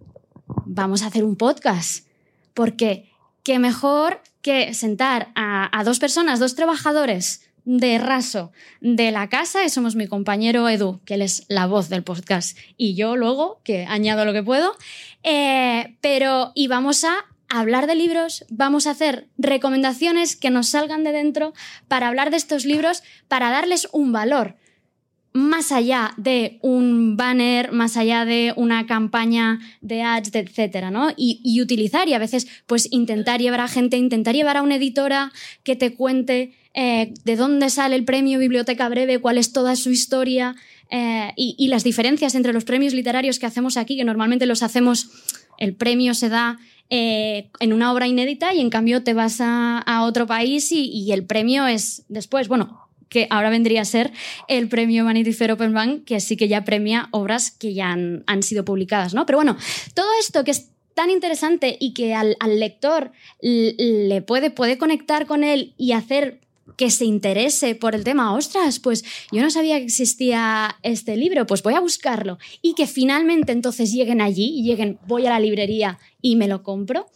vamos 0.65 1.03
a 1.03 1.07
hacer 1.07 1.25
un 1.25 1.37
podcast, 1.37 2.07
porque 2.55 3.11
qué 3.43 3.59
mejor 3.59 4.23
que 4.43 4.75
sentar 4.75 5.33
a, 5.35 5.83
dos 5.85 5.99
personas, 5.99 6.39
dos 6.39 6.55
trabajadores 6.55 7.49
de 7.65 7.99
raso 7.99 8.53
de 8.81 9.11
la 9.11 9.29
casa, 9.29 9.65
y 9.65 9.71
somos 9.71 9.97
mi 9.97 10.07
compañero 10.07 10.69
Edu, 10.69 11.01
que 11.05 11.15
él 11.15 11.23
es 11.23 11.45
la 11.49 11.67
voz 11.67 11.89
del 11.89 12.05
podcast, 12.05 12.57
y 12.77 12.95
yo 12.95 13.17
luego, 13.17 13.61
que 13.65 13.87
añado 13.87 14.25
lo 14.25 14.33
que 14.33 14.43
puedo, 14.43 14.77
eh, 15.23 15.97
pero 16.01 16.53
y 16.55 16.69
vamos 16.69 17.05
a 17.05 17.15
hablar 17.49 17.87
de 17.87 17.95
libros, 17.95 18.45
vamos 18.51 18.87
a 18.87 18.91
hacer 18.91 19.29
recomendaciones 19.39 20.37
que 20.37 20.51
nos 20.51 20.69
salgan 20.69 21.05
de 21.05 21.13
dentro 21.13 21.55
para 21.89 22.09
hablar 22.09 22.31
de 22.31 22.37
estos 22.37 22.67
libros, 22.67 23.03
para 23.29 23.51
darles 23.51 23.89
un 23.93 24.13
valor 24.13 24.57
más 25.35 25.73
allá 25.73 26.15
de 26.17 26.59
un 26.63 27.17
banner, 27.17 27.73
más 27.73 27.97
allá 27.97 28.25
de 28.25 28.55
una 28.57 28.87
campaña 28.87 29.59
de 29.81 30.01
ads, 30.03 30.33
etcétera, 30.33 30.93
¿no? 30.93 31.11
Y, 31.17 31.41
y 31.45 31.61
utilizar 31.61 32.09
y 32.09 32.15
a 32.15 32.21
veces, 32.21 32.47
pues, 32.67 32.89
intentar 32.93 33.41
llevar 33.41 33.61
a 33.61 33.69
gente, 33.69 33.97
intentar 33.97 34.37
llevar 34.37 34.57
a 34.57 34.63
una 34.63 34.77
editora 34.77 35.33
que 35.65 35.75
te 35.75 35.93
cuente 35.95 36.55
eh, 36.73 37.15
de 37.25 37.37
dónde 37.37 37.69
sale 37.69 37.97
el 37.97 38.05
premio 38.05 38.39
Biblioteca 38.39 38.89
Breve, 38.89 39.19
cuál 39.19 39.37
es 39.39 39.53
toda 39.53 39.75
su 39.75 39.91
historia 39.91 40.55
eh, 40.89 41.33
y, 41.37 41.57
y 41.59 41.67
las 41.67 41.83
diferencias 41.83 42.37
entre 42.37 42.53
los 42.53 42.65
premios 42.65 42.95
literarios 42.95 43.41
que 43.41 43.47
hacemos 43.47 43.77
aquí, 43.77 43.97
que 43.97 44.05
normalmente 44.05 44.47
los 44.47 44.63
hacemos, 44.63 45.11
el 45.59 45.75
premio 45.75 46.15
se 46.15 46.29
da 46.29 46.59
eh, 46.91 47.51
en 47.59 47.73
una 47.73 47.93
obra 47.93 48.07
inédita 48.07 48.55
y 48.55 48.61
en 48.61 48.71
cambio 48.71 49.03
te 49.03 49.15
vas 49.15 49.41
a, 49.41 49.79
a 49.79 50.05
otro 50.05 50.29
país 50.29 50.71
y, 50.71 50.91
y 50.91 51.11
el 51.11 51.25
premio 51.25 51.67
es 51.67 52.05
después, 52.09 52.47
bueno, 52.47 52.84
que 53.15 53.29
ahora 53.31 53.49
vendría 53.49 53.83
a 53.83 53.85
ser 53.85 54.11
el 54.49 54.69
premio 54.69 55.05
Vanity 55.05 55.33
Fair 55.33 55.53
Open 55.53 55.73
Bank, 55.73 56.05
que 56.05 56.19
sí 56.19 56.37
que 56.37 56.49
ya 56.49 56.65
premia 56.65 57.09
obras 57.13 57.53
que 57.53 57.73
ya 57.73 57.93
han, 57.93 58.25
han 58.27 58.43
sido 58.43 58.65
publicadas, 58.65 59.15
¿no? 59.15 59.25
Pero 59.25 59.39
bueno, 59.39 59.57
todo 59.95 60.09
esto 60.19 60.43
que 60.43 60.51
es 60.51 60.71
tan 60.95 61.11
interesante 61.11 61.77
y 61.79 61.95
que 61.95 62.13
al, 62.13 62.37
al 62.41 62.59
lector 62.59 63.13
le 63.41 64.21
puede, 64.23 64.51
puede 64.51 64.79
conectar 64.79 65.27
con 65.27 65.45
él 65.45 65.75
y 65.79 65.93
hacer 65.93 66.41
que 66.77 66.91
se 66.91 67.05
interese 67.05 67.77
por 67.77 67.95
el 67.95 68.03
tema, 68.03 68.35
ostras, 68.35 68.81
pues 68.81 69.05
yo 69.31 69.43
no 69.43 69.51
sabía 69.51 69.79
que 69.79 69.85
existía 69.85 70.77
este 70.83 71.17
libro, 71.17 71.47
pues 71.47 71.63
voy 71.63 71.75
a 71.75 71.81
buscarlo. 71.81 72.39
Y 72.63 72.75
que 72.75 72.89
finalmente 72.89 73.53
entonces 73.53 73.93
lleguen 73.93 74.21
allí 74.21 74.61
lleguen, 74.65 74.99
voy 75.07 75.25
a 75.27 75.31
la 75.31 75.39
librería 75.39 76.01
y 76.27 76.37
me 76.37 76.49
lo 76.49 76.63
compro, 76.63 77.07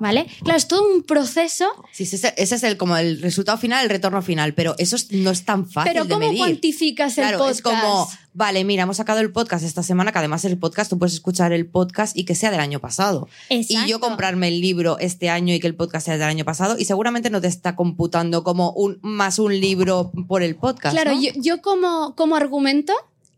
¿vale? 0.00 0.26
Claro, 0.42 0.58
es 0.58 0.66
todo 0.66 0.82
un 0.84 1.04
proceso 1.04 1.66
Sí, 1.92 2.02
ese, 2.02 2.16
es- 2.16 2.34
ese 2.36 2.54
es 2.56 2.62
el, 2.64 2.76
como 2.76 2.96
el 2.96 3.22
resultado 3.22 3.56
final, 3.56 3.84
el 3.84 3.88
retorno 3.88 4.20
final, 4.20 4.52
pero 4.54 4.74
eso 4.78 4.96
es- 4.96 5.12
no 5.12 5.30
es 5.30 5.44
tan 5.44 5.70
fácil 5.70 5.92
Pero 5.92 6.04
de 6.04 6.10
¿cómo 6.10 6.26
medir. 6.26 6.38
cuantificas 6.38 7.16
el 7.18 7.22
Claro, 7.22 7.38
podcast? 7.38 7.56
es 7.58 7.62
como, 7.62 8.08
vale, 8.34 8.64
mira, 8.64 8.82
hemos 8.82 8.96
sacado 8.96 9.20
el 9.20 9.30
podcast 9.30 9.64
esta 9.64 9.84
semana, 9.84 10.10
que 10.10 10.18
además 10.18 10.44
el 10.44 10.58
podcast, 10.58 10.90
tú 10.90 10.98
puedes 10.98 11.14
escuchar 11.14 11.52
el 11.52 11.66
podcast 11.66 12.16
y 12.16 12.24
que 12.24 12.34
sea 12.34 12.50
del 12.50 12.58
año 12.58 12.80
pasado. 12.80 13.28
Y 13.48 13.62
yo 13.62 13.76
Exacto. 13.76 14.00
comprarme 14.00 14.48
el 14.48 14.60
libro 14.60 14.98
este 14.98 15.30
año 15.30 15.54
y 15.54 15.60
que 15.60 15.68
el 15.68 15.76
podcast 15.76 16.06
sea 16.06 16.14
del 16.18 16.24
año 16.28 16.44
pasado, 16.44 16.76
y 16.80 16.84
seguramente 16.84 17.30
no 17.30 17.40
te 17.40 17.46
está 17.46 17.76
computando 17.76 18.42
como 18.42 18.72
un 18.72 18.98
más 19.02 19.38
un 19.38 19.58
libro 19.60 20.10
por 20.26 20.42
el 20.42 20.56
podcast. 20.56 20.94
Claro, 20.96 21.14
¿no? 21.14 21.22
yo, 21.22 21.30
yo 21.36 21.62
como, 21.62 22.16
como 22.16 22.34
argumento 22.34 22.92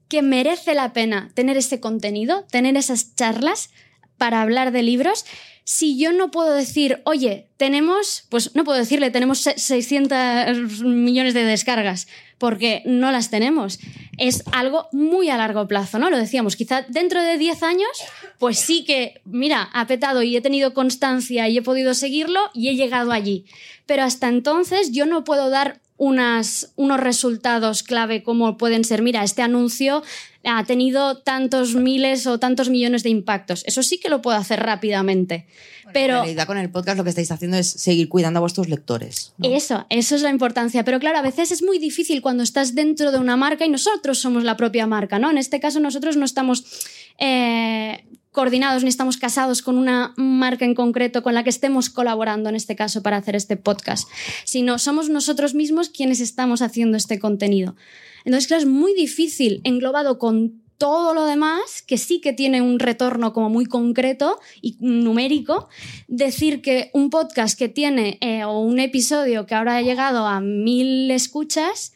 que 0.09 0.23
merece 0.23 0.75
la 0.75 0.95
pena 0.95 1.31
tener 1.35 1.59
ese 1.59 1.79
contenido, 1.79 2.47
tener 2.51 2.79
esas 2.79 3.15
charlas 3.15 3.69
para 4.21 4.43
hablar 4.43 4.71
de 4.71 4.83
libros. 4.83 5.25
Si 5.65 5.99
yo 5.99 6.13
no 6.13 6.31
puedo 6.31 6.53
decir, 6.53 7.01
oye, 7.05 7.47
tenemos, 7.57 8.25
pues 8.29 8.55
no 8.55 8.65
puedo 8.65 8.79
decirle, 8.79 9.11
tenemos 9.11 9.39
se- 9.39 9.59
600 9.59 10.83
millones 10.85 11.33
de 11.33 11.45
descargas, 11.45 12.07
porque 12.39 12.83
no 12.85 13.13
las 13.13 13.31
tenemos. 13.31 13.79
Es 14.19 14.43
algo 14.53 14.89
muy 14.93 15.31
a 15.31 15.37
largo 15.39 15.67
plazo, 15.69 15.99
¿no? 15.99 16.11
Lo 16.11 16.19
decíamos, 16.19 16.57
quizá 16.57 16.83
dentro 16.89 17.23
de 17.23 17.39
10 17.39 17.63
años, 17.63 17.89
pues 18.39 18.59
sí 18.59 18.85
que, 18.85 19.21
mira, 19.25 19.71
ha 19.73 19.87
petado 19.87 20.23
y 20.23 20.37
he 20.37 20.41
tenido 20.43 20.75
constancia 20.75 21.49
y 21.49 21.57
he 21.59 21.63
podido 21.63 21.95
seguirlo 21.95 22.41
y 22.53 22.69
he 22.69 22.75
llegado 22.77 23.13
allí. 23.13 23.47
Pero 23.87 24.03
hasta 24.03 24.29
entonces 24.29 24.93
yo 24.93 25.07
no 25.07 25.25
puedo 25.25 25.49
dar 25.51 25.81
unas, 26.01 26.73
unos 26.77 26.99
resultados 26.99 27.83
clave 27.83 28.23
como 28.23 28.57
pueden 28.57 28.85
ser, 28.85 29.03
mira, 29.03 29.23
este 29.23 29.43
anuncio 29.43 30.03
ha 30.45 30.65
tenido 30.65 31.19
tantos 31.19 31.75
miles 31.75 32.27
o 32.27 32.41
tantos 32.41 32.71
millones 32.71 33.03
de 33.03 33.11
impactos. 33.11 33.63
Eso 33.67 33.83
sí 33.83 34.01
que 34.01 34.09
lo 34.09 34.23
puedo 34.23 34.39
hacer 34.39 34.61
rápidamente. 34.61 35.47
En 35.85 35.93
Pero 35.93 36.15
realidad 36.23 36.47
con 36.47 36.57
el 36.57 36.71
podcast 36.71 36.97
lo 36.97 37.05
que 37.05 37.11
estáis 37.11 37.31
haciendo 37.31 37.59
es 37.59 37.69
seguir 37.69 38.09
cuidando 38.09 38.39
a 38.39 38.41
vuestros 38.41 38.71
lectores. 38.71 39.35
¿no? 39.37 39.51
eso, 39.51 39.85
eso 39.91 40.17
es 40.17 40.23
la 40.23 40.31
importancia. 40.31 40.85
Pero 40.85 41.01
claro, 41.01 41.19
a 41.19 41.23
veces 41.23 41.53
es 41.53 41.63
muy 41.63 41.79
difícil 41.79 42.23
cuando 42.23 42.45
estás 42.45 42.75
dentro 42.75 43.13
de 43.13 43.19
una 43.19 43.37
marca 43.37 43.67
y 43.67 43.69
nosotros 43.69 44.19
somos 44.19 44.43
la 44.43 44.57
propia 44.57 44.87
marca, 44.87 45.19
¿no? 45.19 45.31
En 45.31 45.37
este 45.37 45.61
caso 45.61 45.81
nosotros 45.81 46.17
no 46.17 46.25
estamos 46.25 46.65
eh, 47.19 48.07
coordinados 48.33 48.83
ni 48.83 48.89
estamos 48.89 49.17
casados 49.17 49.63
con 49.63 49.77
una 49.77 50.15
marca 50.17 50.65
en 50.65 50.75
concreto 50.75 51.23
con 51.23 51.35
la 51.35 51.45
que 51.45 51.51
estemos 51.51 51.91
colaborando 51.91 52.49
en 52.49 52.57
este 52.57 52.77
caso 52.77 53.03
para 53.03 53.17
hacer 53.17 53.37
este 53.37 53.57
podcast, 53.57 54.09
sino 54.45 54.79
somos 54.79 55.09
nosotros 55.09 55.55
mismos 55.55 55.89
quienes 55.89 56.21
estamos 56.21 56.63
haciendo 56.63 56.97
este 56.97 57.19
contenido. 57.19 57.75
Entonces, 58.25 58.47
claro, 58.47 58.63
es 58.63 58.69
muy 58.69 58.95
difícil 58.95 59.61
englobado 59.65 60.19
con 60.19 60.61
todo 60.79 61.13
lo 61.13 61.27
demás, 61.27 61.83
que 61.87 61.99
sí 61.99 62.23
que 62.23 62.33
tiene 62.33 62.63
un 62.63 62.79
retorno 62.79 63.35
como 63.35 63.51
muy 63.51 63.67
concreto 63.67 64.41
y 64.63 64.77
numérico, 64.81 65.69
decir 66.09 66.63
que 66.63 66.91
un 66.95 67.11
podcast 67.11 67.59
que 67.59 67.69
tiene 67.69 68.17
eh, 68.23 68.45
o 68.45 68.61
un 68.61 68.81
episodio 68.81 69.45
que 69.45 69.55
ahora 69.55 69.77
ha 69.77 69.83
llegado 69.83 70.27
a 70.27 70.41
mil 70.41 71.11
escuchas 71.11 71.93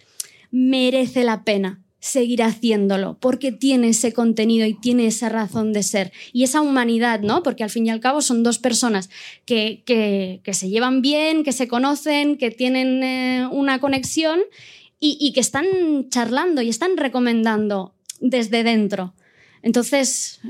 merece 0.50 1.24
la 1.24 1.44
pena 1.44 1.83
seguir 2.04 2.42
haciéndolo, 2.42 3.16
porque 3.18 3.50
tiene 3.50 3.88
ese 3.88 4.12
contenido 4.12 4.66
y 4.66 4.74
tiene 4.74 5.06
esa 5.06 5.30
razón 5.30 5.72
de 5.72 5.82
ser 5.82 6.12
y 6.34 6.44
esa 6.44 6.60
humanidad, 6.60 7.20
¿no? 7.20 7.42
Porque 7.42 7.64
al 7.64 7.70
fin 7.70 7.86
y 7.86 7.90
al 7.90 8.00
cabo 8.00 8.20
son 8.20 8.42
dos 8.42 8.58
personas 8.58 9.08
que, 9.46 9.82
que, 9.86 10.52
se 10.52 10.68
llevan 10.68 11.00
bien, 11.00 11.44
que 11.44 11.52
se 11.52 11.66
conocen, 11.66 12.36
que 12.36 12.50
tienen 12.50 13.02
eh, 13.02 13.48
una 13.50 13.80
conexión 13.80 14.40
y 15.00 15.32
que 15.34 15.40
están 15.40 15.66
charlando 16.08 16.62
y 16.62 16.70
están 16.70 16.96
recomendando 16.96 17.94
desde 18.20 18.64
dentro. 18.64 19.14
Entonces, 19.62 20.40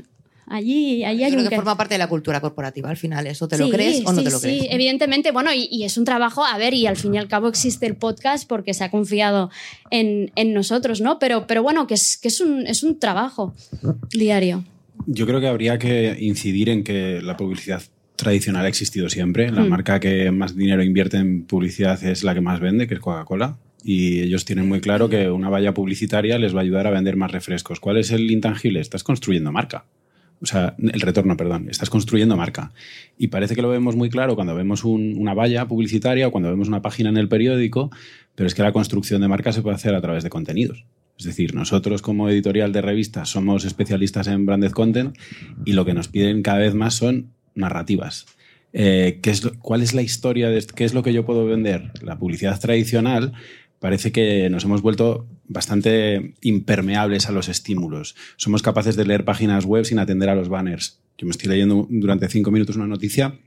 Allí, 0.47 1.03
allí 1.03 1.23
hay 1.23 1.31
Creo 1.31 1.43
un 1.43 1.49
que 1.49 1.55
forma 1.55 1.75
parte 1.75 1.95
de 1.95 1.97
la 1.99 2.07
cultura 2.07 2.39
corporativa 2.41 2.89
al 2.89 2.97
final. 2.97 3.25
¿Eso 3.27 3.47
te 3.47 3.57
lo 3.57 3.65
Sí, 3.65 3.71
crees 3.71 4.01
o 4.05 4.11
no 4.13 4.19
sí, 4.19 4.23
te 4.25 4.31
lo 4.31 4.37
sí, 4.39 4.45
crees? 4.47 4.67
evidentemente, 4.69 5.31
bueno, 5.31 5.51
y, 5.53 5.67
y 5.71 5.83
es 5.85 5.97
un 5.97 6.05
trabajo, 6.05 6.45
a 6.45 6.57
ver, 6.57 6.73
y 6.73 6.85
al 6.87 6.97
fin 6.97 7.15
y 7.15 7.17
al 7.17 7.27
cabo 7.27 7.47
existe 7.47 7.85
el 7.87 7.95
podcast 7.95 8.47
porque 8.47 8.73
se 8.73 8.83
ha 8.83 8.91
confiado 8.91 9.49
en, 9.89 10.31
en 10.35 10.53
nosotros, 10.53 11.01
¿no? 11.01 11.17
Pero, 11.19 11.47
pero 11.47 11.63
bueno, 11.63 11.87
que, 11.87 11.95
es, 11.95 12.17
que 12.17 12.27
es, 12.27 12.41
un, 12.41 12.67
es 12.67 12.83
un 12.83 12.99
trabajo 12.99 13.53
diario. 14.11 14.63
Yo 15.07 15.25
creo 15.25 15.39
que 15.41 15.47
habría 15.47 15.77
que 15.79 16.17
incidir 16.19 16.69
en 16.69 16.83
que 16.83 17.21
la 17.21 17.37
publicidad 17.37 17.81
tradicional 18.15 18.65
ha 18.65 18.69
existido 18.69 19.09
siempre. 19.09 19.51
La 19.51 19.61
Hmm. 19.63 19.69
marca 19.69 19.99
que 19.99 20.31
más 20.31 20.55
dinero 20.55 20.83
invierte 20.83 21.17
en 21.17 21.43
publicidad 21.45 22.01
es 22.03 22.23
la 22.23 22.33
que 22.33 22.41
más 22.41 22.59
vende, 22.59 22.87
que 22.87 22.93
es 22.93 22.99
Coca-Cola. 22.99 23.57
Y 23.83 24.21
ellos 24.21 24.45
tienen 24.45 24.67
muy 24.67 24.79
claro 24.79 25.09
que 25.09 25.29
una 25.29 25.49
valla 25.49 25.73
publicitaria 25.73 26.39
les 26.39 26.55
va 26.55 26.59
a 26.59 26.63
ayudar 26.63 26.87
a 26.87 26.91
vender 26.91 27.17
más 27.17 27.31
refrescos. 27.31 27.79
¿Cuál 27.79 27.97
es 27.97 28.09
el 28.11 28.31
intangible? 28.31 28.79
Estás 28.79 29.03
construyendo 29.03 29.51
marca. 29.51 29.85
O 30.41 30.45
sea, 30.45 30.75
el 30.77 30.99
retorno, 31.01 31.37
perdón. 31.37 31.67
Estás 31.69 31.89
construyendo 31.89 32.35
marca. 32.37 32.71
Y 33.17 33.27
parece 33.27 33.55
que 33.55 33.61
lo 33.61 33.69
vemos 33.69 33.95
muy 33.95 34.09
claro 34.09 34.35
cuando 34.35 34.53
vemos 34.55 34.83
un- 34.83 35.15
una 35.17 35.33
valla 35.33 35.67
publicitaria 35.67 36.27
o 36.27 36.31
cuando 36.31 36.49
vemos 36.49 36.67
una 36.67 36.81
página 36.81 37.09
en 37.09 37.17
el 37.17 37.29
periódico, 37.29 37.89
pero 38.35 38.47
es 38.47 38.53
que 38.53 38.61
la 38.63 38.71
construcción 38.73 39.21
de 39.21 39.27
marca 39.27 39.51
se 39.53 39.61
puede 39.61 39.75
hacer 39.75 39.95
a 39.95 40.01
través 40.01 40.23
de 40.23 40.29
contenidos. 40.29 40.85
Es 41.17 41.25
decir, 41.25 41.55
nosotros 41.55 42.01
como 42.01 42.27
editorial 42.29 42.73
de 42.73 42.81
revistas 42.81 43.29
somos 43.29 43.63
especialistas 43.63 44.27
en 44.27 44.45
branded 44.45 44.71
content 44.71 45.15
y 45.63 45.71
lo 45.71 45.85
que 45.85 45.93
nos 45.93 46.09
piden 46.09 46.41
cada 46.41 46.59
vez 46.59 46.73
más 46.75 46.95
son 46.95 47.31
narrativas. 47.55 48.25
Eh, 48.73 49.19
¿qué 49.23 49.29
es 49.29 49.41
lo- 49.45 49.57
¿Cuál 49.59 49.81
es 49.81 49.93
la 49.93 50.01
historia 50.01 50.49
de? 50.49 50.61
¿Qué 50.75 50.83
es 50.83 50.93
lo 50.93 51.01
que 51.01 51.13
yo 51.13 51.25
puedo 51.25 51.45
vender? 51.45 51.91
La 52.01 52.19
publicidad 52.19 52.59
tradicional 52.59 53.31
parece 53.85 54.11
que 54.11 54.49
nos 54.49 54.63
hemos 54.63 54.81
vuelto 54.81 55.27
bastante 55.47 56.33
impermeables 56.41 57.29
a 57.29 57.31
los 57.31 57.49
estímulos. 57.49 58.15
Somos 58.35 58.63
capaces 58.63 58.95
de 58.95 59.05
leer 59.05 59.25
páginas 59.25 59.63
web 59.63 59.85
sin 59.85 59.99
atender 59.99 60.27
a 60.27 60.33
los 60.33 60.49
banners. 60.49 61.03
Yo 61.19 61.27
me 61.27 61.31
estoy 61.31 61.49
leyendo 61.49 61.85
durante 61.87 62.27
cinco 62.27 62.49
minutos 62.49 62.77
una 62.77 62.87
noticia 62.87 63.37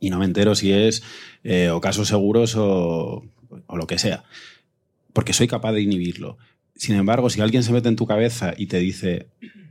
y 0.00 0.08
no 0.08 0.20
me 0.20 0.24
entero 0.24 0.54
si 0.54 0.72
es 0.72 1.02
eh, 1.44 1.68
o 1.68 1.82
casos 1.82 2.08
seguros 2.08 2.56
o, 2.56 3.26
o 3.66 3.76
lo 3.76 3.86
que 3.86 3.98
sea, 3.98 4.24
porque 5.12 5.34
soy 5.34 5.48
capaz 5.48 5.72
de 5.72 5.82
inhibirlo. 5.82 6.38
Sin 6.74 6.94
embargo, 6.94 7.28
si 7.28 7.42
alguien 7.42 7.62
se 7.62 7.74
mete 7.74 7.90
en 7.90 7.96
tu 7.96 8.06
cabeza 8.06 8.54
y 8.56 8.68
te 8.68 8.78
dice, 8.78 9.26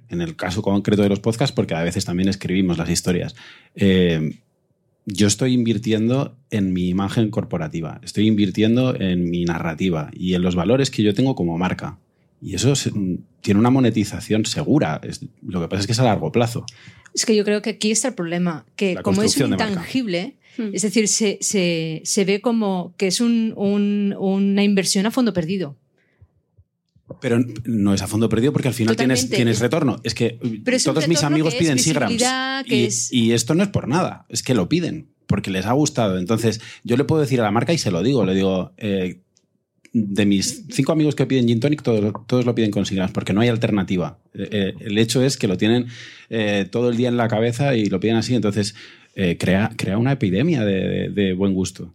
en 0.09 0.21
el 0.21 0.35
caso 0.35 0.61
concreto 0.61 1.01
de 1.01 1.09
los 1.09 1.21
podcasts, 1.21 1.55
porque 1.55 1.73
a 1.73 1.81
veces 1.81 2.05
también 2.05 2.29
escribimos 2.29 2.77
las 2.77 2.91
historias, 2.91 3.35
eh, 3.73 4.41
yo 5.09 5.25
estoy 5.25 5.53
invirtiendo 5.53 6.35
en 6.51 6.73
mi 6.73 6.89
imagen 6.89 7.31
corporativa, 7.31 7.99
estoy 8.03 8.27
invirtiendo 8.27 8.93
en 8.99 9.29
mi 9.29 9.45
narrativa 9.45 10.11
y 10.13 10.33
en 10.33 10.41
los 10.41 10.53
valores 10.55 10.91
que 10.91 11.01
yo 11.01 11.13
tengo 11.13 11.33
como 11.33 11.57
marca. 11.57 11.97
Y 12.41 12.53
eso 12.55 12.75
se- 12.75 12.91
tiene 13.41 13.59
una 13.59 13.69
monetización 13.71 14.45
segura. 14.45 14.99
Es- 15.01 15.21
lo 15.41 15.61
que 15.61 15.67
pasa 15.69 15.79
es 15.81 15.85
que 15.87 15.93
es 15.93 15.99
a 15.99 16.03
largo 16.03 16.31
plazo. 16.31 16.65
Es 17.15 17.25
que 17.25 17.35
yo 17.35 17.43
creo 17.45 17.61
que 17.61 17.71
aquí 17.71 17.89
está 17.89 18.09
el 18.09 18.13
problema, 18.15 18.65
que 18.75 18.95
La 18.95 19.01
como 19.01 19.23
es 19.23 19.35
un 19.37 19.49
de 19.51 19.55
intangible, 19.55 20.35
Hmm. 20.57 20.69
es 20.73 20.81
decir, 20.81 21.07
se, 21.07 21.37
se- 21.41 22.01
se 22.03 22.25
ve 22.25 22.41
como 22.41 22.93
que 22.97 23.07
es 23.07 23.21
un- 23.21 23.53
un- 23.55 24.13
una 24.19 24.63
inversión 24.63 25.05
a 25.05 25.11
fondo 25.11 25.31
perdido. 25.33 25.77
Pero 27.19 27.39
no 27.65 27.93
es 27.93 28.01
a 28.01 28.07
fondo 28.07 28.29
perdido 28.29 28.53
porque 28.53 28.67
al 28.67 28.73
final 28.73 28.95
tienes, 28.95 29.21
Totalmente. 29.21 29.35
tienes 29.37 29.55
Es- 29.57 29.61
retorno. 29.61 29.99
Es 30.03 30.13
que 30.13 30.37
Pero 30.63 30.77
es 30.77 30.85
un 30.85 30.93
todos 30.93 31.07
mis 31.07 31.23
amigos 31.23 31.53
que 31.53 31.59
piden 31.59 31.79
Sigrams. 31.79 32.21
Y, 32.67 32.83
es- 32.85 33.11
y 33.13 33.31
esto 33.33 33.55
no 33.55 33.63
es 33.63 33.69
por 33.69 33.87
nada, 33.87 34.25
es 34.29 34.43
que 34.43 34.53
lo 34.53 34.69
piden 34.69 35.07
porque 35.25 35.51
les 35.51 35.65
ha 35.65 35.73
gustado. 35.73 36.17
Entonces, 36.19 36.61
yo 36.83 36.95
le 36.97 37.03
puedo 37.03 37.21
decir 37.21 37.39
a 37.41 37.43
la 37.43 37.51
marca 37.51 37.73
y 37.73 37.77
se 37.77 37.91
lo 37.91 38.01
digo, 38.03 38.23
le 38.25 38.33
digo, 38.35 38.71
eh, 38.77 39.19
de 39.93 40.25
mis 40.25 40.65
cinco 40.69 40.91
amigos 40.91 41.15
que 41.15 41.25
piden 41.25 41.47
Gin 41.47 41.59
Tonic, 41.59 41.81
todos, 41.81 42.13
todos 42.27 42.45
lo 42.45 42.53
piden 42.53 42.69
con 42.71 42.85
Sigrams 42.85 43.11
porque 43.11 43.33
no 43.33 43.41
hay 43.41 43.47
alternativa. 43.49 44.19
Eh, 44.33 44.47
eh, 44.51 44.73
el 44.81 44.97
hecho 44.97 45.23
es 45.23 45.37
que 45.37 45.47
lo 45.47 45.57
tienen 45.57 45.87
eh, 46.29 46.67
todo 46.69 46.89
el 46.89 46.97
día 46.97 47.07
en 47.09 47.17
la 47.17 47.27
cabeza 47.27 47.75
y 47.75 47.85
lo 47.87 47.99
piden 47.99 48.17
así. 48.17 48.35
Entonces, 48.35 48.75
crea, 49.39 49.71
crea 49.75 49.97
una 49.97 50.11
epidemia 50.11 50.63
de, 50.63 50.87
de- 50.87 51.09
de 51.09 51.33
buen 51.33 51.53
gusto. 51.55 51.93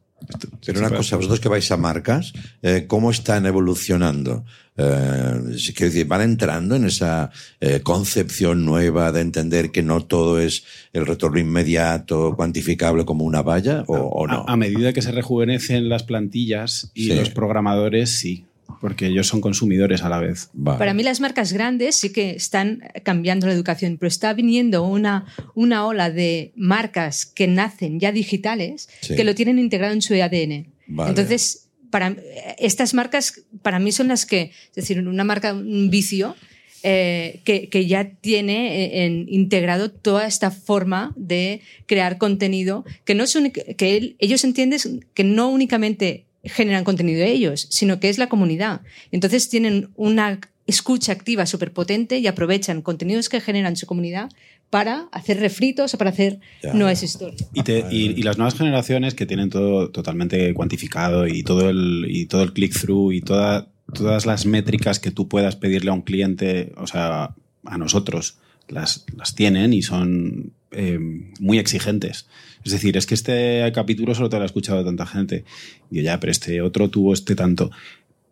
Pero 0.64 0.78
una 0.80 0.90
cosa, 0.90 1.16
vosotros 1.16 1.40
que 1.40 1.48
vais 1.48 1.70
a 1.70 1.76
marcas, 1.76 2.32
eh, 2.62 2.84
¿cómo 2.86 3.10
están 3.10 3.46
evolucionando? 3.46 4.44
Eh, 4.76 5.56
quiero 5.74 5.92
decir, 5.92 6.06
¿van 6.06 6.22
entrando 6.22 6.76
en 6.76 6.86
esa 6.86 7.30
eh, 7.60 7.80
concepción 7.82 8.64
nueva 8.64 9.12
de 9.12 9.20
entender 9.20 9.70
que 9.70 9.82
no 9.82 10.04
todo 10.04 10.40
es 10.40 10.64
el 10.92 11.04
retorno 11.06 11.38
inmediato, 11.38 12.34
cuantificable 12.36 13.04
como 13.04 13.24
una 13.24 13.42
valla 13.42 13.84
o, 13.86 13.94
o 13.96 14.26
no? 14.26 14.44
A, 14.48 14.52
a 14.52 14.56
medida 14.56 14.92
que 14.92 15.02
se 15.02 15.12
rejuvenecen 15.12 15.88
las 15.88 16.04
plantillas 16.04 16.90
y 16.94 17.08
Sí. 17.08 17.14
los 17.14 17.30
programadores, 17.30 18.10
sí, 18.10 18.46
porque 18.82 19.06
ellos 19.06 19.26
son 19.28 19.40
consumidores 19.40 20.02
a 20.02 20.10
la 20.10 20.18
vez. 20.18 20.50
Vale. 20.52 20.76
Para 20.78 20.92
mí 20.92 21.02
las 21.02 21.20
marcas 21.20 21.52
grandes 21.54 21.94
sí 21.96 22.12
que 22.12 22.32
están 22.32 22.82
cambiando 23.04 23.46
la 23.46 23.54
educación, 23.54 23.96
pero 23.96 24.08
está 24.08 24.34
viniendo 24.34 24.82
una, 24.82 25.24
una 25.54 25.86
ola 25.86 26.10
de 26.10 26.52
marcas 26.56 27.24
que 27.24 27.46
nacen 27.46 27.98
ya 28.00 28.12
digitales 28.12 28.88
Sí. 29.00 29.14
que 29.16 29.24
lo 29.24 29.34
tienen 29.34 29.58
integrado 29.58 29.94
en 29.94 30.02
su 30.02 30.12
ADN. 30.14 30.66
Vale. 30.88 31.10
Entonces, 31.10 31.68
para, 31.90 32.16
estas 32.58 32.92
marcas 32.92 33.42
para 33.62 33.78
mí 33.78 33.92
son 33.92 34.08
las 34.08 34.26
que, 34.26 34.50
es 34.70 34.74
decir, 34.74 34.98
una 34.98 35.24
marca, 35.24 35.54
un 35.54 35.88
vicio, 35.88 36.34
eh, 36.82 37.38
que, 37.44 37.68
que 37.68 37.86
ya 37.86 38.10
tiene 38.20 38.84
eh, 38.84 39.04
en- 39.06 39.26
integrado 39.28 39.92
toda 39.92 40.26
esta 40.26 40.50
forma 40.50 41.12
de 41.16 41.60
crear 41.86 42.18
contenido, 42.18 42.84
que, 43.04 43.14
no 43.14 43.22
es 43.22 43.38
que 43.78 43.96
él- 43.96 44.16
ellos 44.18 44.42
entienden 44.42 44.80
que 45.14 45.22
no 45.22 45.48
únicamente 45.50 46.24
generan 46.44 46.84
contenido 46.84 47.24
ellos, 47.24 47.66
sino 47.70 48.00
que 48.00 48.08
es 48.08 48.18
la 48.18 48.28
comunidad. 48.28 48.80
Entonces 49.10 49.48
tienen 49.48 49.90
una 49.96 50.40
escucha 50.66 51.12
activa 51.12 51.44
súper 51.46 51.72
potente 51.72 52.18
y 52.18 52.26
aprovechan 52.26 52.82
contenidos 52.82 53.28
que 53.28 53.40
generan 53.40 53.76
su 53.76 53.86
comunidad 53.86 54.30
para 54.70 55.08
hacer 55.12 55.38
refritos 55.40 55.92
o 55.94 55.98
para 55.98 56.10
hacer 56.10 56.40
Ya, 56.62 56.72
nuevas 56.72 57.00
ya. 57.00 57.06
historias. 57.06 57.48
Y, 57.52 57.62
te- 57.62 57.84
y- 57.90 58.14
y 58.18 58.22
las 58.22 58.38
nuevas 58.38 58.54
generaciones 58.54 59.14
que 59.14 59.26
tienen 59.26 59.50
todo 59.50 59.90
totalmente 59.90 60.54
cuantificado 60.54 61.26
y 61.26 61.42
todo 61.42 61.68
el, 61.68 62.06
y 62.08 62.26
todo 62.26 62.42
el 62.42 62.52
click-through 62.52 63.12
y 63.12 63.20
toda, 63.20 63.68
todas 63.92 64.24
las 64.24 64.46
métricas 64.46 64.98
que 64.98 65.10
tú 65.10 65.28
puedas 65.28 65.56
pedirle 65.56 65.90
a 65.90 65.94
un 65.94 66.02
cliente, 66.02 66.72
o 66.76 66.86
sea, 66.86 67.34
a 67.64 67.78
nosotros, 67.78 68.38
las, 68.68 69.04
las 69.16 69.34
tienen 69.34 69.72
y 69.74 69.82
son 69.82 70.52
eh, 70.70 70.98
muy 71.40 71.58
exigentes. 71.58 72.26
Es 72.64 72.72
decir, 72.72 72.96
es 72.96 73.06
que 73.06 73.14
este 73.14 73.70
capítulo 73.74 74.14
solo 74.14 74.28
te 74.28 74.36
lo 74.36 74.42
ha 74.42 74.46
escuchado 74.46 74.84
tanta 74.84 75.06
gente. 75.06 75.44
Y 75.90 75.96
yo, 75.96 76.02
ya, 76.02 76.20
pero 76.20 76.30
este 76.30 76.60
otro 76.60 76.90
tuvo 76.90 77.12
este 77.12 77.34
tanto. 77.34 77.70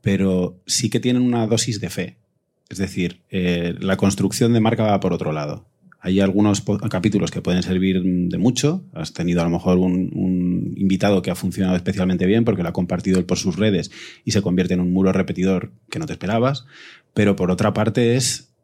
Pero 0.02 0.60
sí 0.66 0.88
que 0.90 1.00
tienen 1.00 1.22
una 1.22 1.46
dosis 1.46 1.80
de 1.80 1.90
fe. 1.90 2.16
Es 2.68 2.78
decir, 2.78 3.20
eh, 3.30 3.74
la 3.80 3.96
construcción 3.96 4.52
de 4.52 4.60
marca 4.60 4.84
va 4.84 5.00
por 5.00 5.12
otro 5.12 5.32
lado. 5.32 5.66
Hay 6.02 6.20
algunos 6.20 6.62
capítulos 6.88 7.30
que 7.30 7.42
pueden 7.42 7.62
servir 7.62 8.00
de 8.02 8.38
mucho. 8.38 8.84
Has 8.94 9.12
tenido 9.12 9.42
a 9.42 9.44
lo 9.44 9.50
mejor 9.50 9.76
un, 9.76 10.72
invitado 10.76 11.20
que 11.20 11.30
ha 11.30 11.34
funcionado 11.34 11.76
especialmente 11.76 12.24
bien 12.24 12.44
porque 12.44 12.62
lo 12.62 12.70
ha 12.70 12.72
compartido 12.72 13.18
él 13.18 13.26
por 13.26 13.38
sus 13.38 13.56
redes 13.56 13.90
y 14.24 14.30
se 14.30 14.40
convierte 14.40 14.72
en 14.72 14.80
un 14.80 14.92
muro 14.92 15.12
repetidor 15.12 15.72
que 15.90 15.98
no 15.98 16.06
te 16.06 16.14
esperabas. 16.14 16.64
Pero 17.12 17.36
por 17.36 17.50
otra 17.50 17.74
parte 17.74 18.16
es 18.16 18.54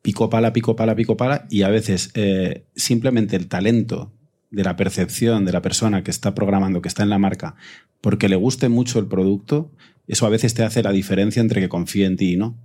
pico 0.00 0.30
pala, 0.30 0.54
pico 0.54 0.74
pala, 0.74 0.96
pico 0.96 1.18
pala 1.18 1.46
y 1.50 1.62
a 1.62 1.68
veces 1.68 2.12
eh, 2.14 2.64
simplemente 2.74 3.36
el 3.36 3.48
talento 3.48 4.12
de 4.50 4.64
la 4.64 4.76
percepción 4.76 5.44
de 5.44 5.52
la 5.52 5.62
persona 5.62 6.02
que 6.02 6.10
está 6.10 6.34
programando, 6.34 6.82
que 6.82 6.88
está 6.88 7.02
en 7.02 7.10
la 7.10 7.18
marca, 7.18 7.56
porque 8.00 8.28
le 8.28 8.36
guste 8.36 8.68
mucho 8.68 8.98
el 8.98 9.06
producto, 9.06 9.72
eso 10.06 10.26
a 10.26 10.30
veces 10.30 10.54
te 10.54 10.62
hace 10.62 10.82
la 10.82 10.92
diferencia 10.92 11.40
entre 11.40 11.60
que 11.60 11.68
confíe 11.68 12.06
en 12.06 12.16
ti 12.16 12.32
y 12.34 12.36
no 12.36 12.56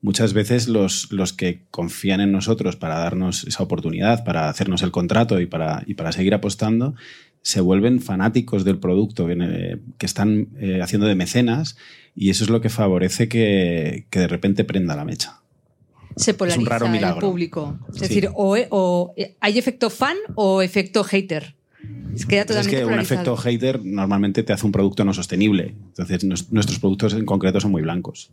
muchas 0.00 0.32
veces 0.32 0.68
los, 0.68 1.10
los 1.12 1.32
que 1.32 1.64
confían 1.70 2.20
en 2.20 2.32
nosotros 2.32 2.76
para 2.76 2.98
darnos 2.98 3.44
esa 3.44 3.62
oportunidad, 3.62 4.24
para 4.24 4.48
hacernos 4.48 4.82
el 4.82 4.90
contrato 4.90 5.40
y 5.40 5.46
para, 5.46 5.82
y 5.86 5.94
para 5.94 6.12
seguir 6.12 6.34
apostando, 6.34 6.94
se 7.42 7.60
vuelven 7.60 8.00
fanáticos 8.00 8.64
del 8.64 8.78
producto, 8.78 9.26
que, 9.26 9.78
están 10.00 10.48
eh, 10.58 10.80
haciendo 10.82 11.06
de 11.06 11.14
mecenas 11.14 11.76
y 12.14 12.30
eso 12.30 12.44
es 12.44 12.50
lo 12.50 12.60
que 12.60 12.68
favorece 12.68 13.28
que, 13.28 14.06
que 14.10 14.20
de 14.20 14.28
repente 14.28 14.64
prenda 14.64 14.96
la 14.96 15.04
mecha. 15.04 15.40
Se 16.18 16.34
polariza 16.34 16.68
raro 16.68 16.86
el 16.86 16.92
milagro. 16.92 17.20
público. 17.28 17.78
Es 17.88 17.94
Sí. 17.96 18.00
decir, 18.02 18.28
o, 18.34 18.56
o 18.70 19.14
hay 19.40 19.58
efecto 19.58 19.88
fan 19.90 20.16
o 20.34 20.60
efecto 20.62 21.02
hater. 21.04 21.54
Es 22.14 22.26
que 22.26 22.40
Es 22.40 22.66
que 22.68 22.84
un 22.84 22.98
efecto 22.98 23.36
hater 23.36 23.80
normalmente 23.84 24.42
te 24.42 24.52
hace 24.52 24.66
un 24.66 24.72
producto 24.72 25.04
no 25.04 25.14
sostenible. 25.14 25.74
Entonces 25.88 26.24
nos- 26.24 26.50
nuestros 26.52 26.78
productos 26.80 27.12
en 27.14 27.24
concreto 27.24 27.60
son 27.60 27.70
muy 27.70 27.82
blancos. 27.82 28.30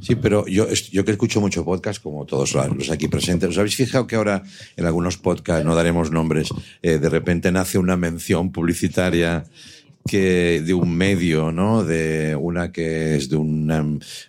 Sí, 0.00 0.14
pero 0.14 0.46
yo, 0.46 0.68
yo 0.92 1.04
que 1.04 1.10
escucho 1.10 1.40
mucho 1.40 1.64
podcast, 1.64 2.00
como 2.00 2.24
todos 2.24 2.54
los 2.54 2.90
aquí 2.90 3.08
presentes, 3.08 3.48
¿os 3.48 3.58
habéis 3.58 3.74
fijado 3.74 4.06
que 4.06 4.14
ahora 4.14 4.44
en 4.76 4.86
algunos 4.86 5.16
podcasts, 5.16 5.64
no 5.64 5.74
daremos 5.74 6.12
nombres, 6.12 6.50
eh, 6.82 6.98
de 6.98 7.08
repente 7.08 7.50
nace 7.50 7.76
una 7.78 7.96
mención 7.96 8.52
publicitaria 8.52 9.44
que 10.06 10.62
de 10.64 10.74
un 10.74 10.94
medio, 10.96 11.52
¿no? 11.52 11.84
De 11.84 12.36
una 12.36 12.72
que 12.72 13.16
es 13.16 13.28
de 13.28 13.36
una, 13.36 13.84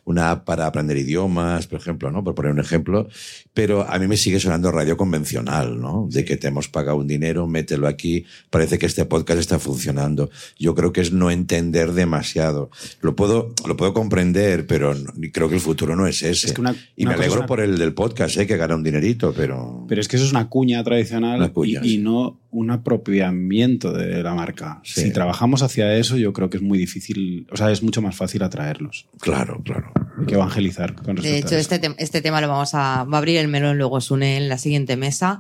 una 0.06 0.32
app 0.32 0.46
para 0.46 0.66
aprender 0.66 0.98
idiomas, 0.98 1.68
por 1.68 1.80
ejemplo, 1.80 2.12
¿no? 2.12 2.24
Por 2.24 2.36
poner 2.36 2.52
un 2.52 2.60
ejemplo. 2.60 3.08
Pero 3.54 3.90
a 3.90 3.98
mí 4.00 4.08
me 4.08 4.18
sigue 4.18 4.40
sonando 4.40 4.72
radio 4.72 4.98
convencional, 4.98 5.80
¿no? 5.80 6.08
De 6.12 6.26
que 6.26 6.38
te 6.38 6.48
hemos 6.48 6.68
pagado 6.68 6.98
un 6.98 7.08
dinero, 7.08 7.48
mételo 7.48 7.88
aquí, 7.88 8.26
parece 8.50 8.78
que 8.78 8.86
este 8.86 9.06
podcast 9.06 9.40
está 9.40 9.60
funcionando. 9.60 10.30
Yo 10.60 10.76
creo 10.76 10.92
que 10.94 11.02
es 11.02 11.12
no 11.12 11.32
entender 11.32 11.94
demasiado. 11.94 12.70
Lo 13.02 13.16
puedo, 13.16 13.54
lo 13.68 13.78
puedo 13.78 13.94
comprender, 13.94 14.68
pero 14.68 14.94
no- 14.94 15.12
creo 15.32 15.50
que 15.50 15.56
el 15.56 15.62
futuro 15.62 15.96
no 15.96 16.08
es 16.08 16.22
ese. 16.24 16.48
Es 16.48 16.54
que 16.54 16.62
una- 16.62 16.76
y 16.96 17.06
me 17.06 17.12
una 17.14 17.18
alegro 17.18 17.38
una- 17.40 17.48
por 17.48 17.60
el 17.62 17.78
del 17.78 17.94
podcast, 17.94 18.38
¿eh? 18.38 18.48
Que 18.48 18.58
gana 18.58 18.76
un 18.76 18.84
dinerito, 18.84 19.34
pero... 19.36 19.86
Pero 19.88 20.02
es 20.02 20.08
que 20.08 20.16
eso 20.18 20.26
es 20.26 20.32
una 20.32 20.50
cuña 20.50 20.84
tradicional 20.84 21.38
Una 21.40 21.50
cuña, 21.54 21.82
y, 21.84 21.98
no 21.98 22.38
un 22.52 22.72
apropiamiento 22.72 23.92
de 23.94 24.24
la 24.24 24.34
marca. 24.34 24.80
Sí. 24.84 25.02
Si 25.02 25.12
trabajamos 25.12 25.62
hacia 25.64 25.94
eso, 25.96 26.18
yo 26.18 26.34
creo 26.34 26.50
que 26.50 26.58
es 26.58 26.64
muy 26.64 26.78
difícil, 26.78 27.48
o 27.52 27.58
sea, 27.58 27.72
es 27.72 27.84
mucho 27.84 28.02
más 28.02 28.16
fácil 28.16 28.44
atraerlos. 28.44 29.08
Claro, 29.20 29.62
claro. 29.64 29.92
Hay 30.20 30.26
que 30.26 30.36
evangelizar 30.36 30.96
con 30.96 31.18
respecto 31.18 31.30
De 31.32 31.38
hecho, 31.40 31.56
a 31.56 31.60
eso. 31.60 31.74
este, 31.76 31.82
tem- 31.82 31.96
este 31.98 32.22
tema 32.22 32.42
lo 32.42 32.48
vamos 32.48 32.74
a, 32.74 33.04
va 33.04 33.18
a 33.18 33.20
abrir 33.20 33.38
el 33.38 33.48
melón 33.48 33.78
luego 33.78 34.00
Sune 34.02 34.38
en 34.38 34.50
la 34.50 34.58
siguiente 34.58 34.98
mesa. 34.98 35.40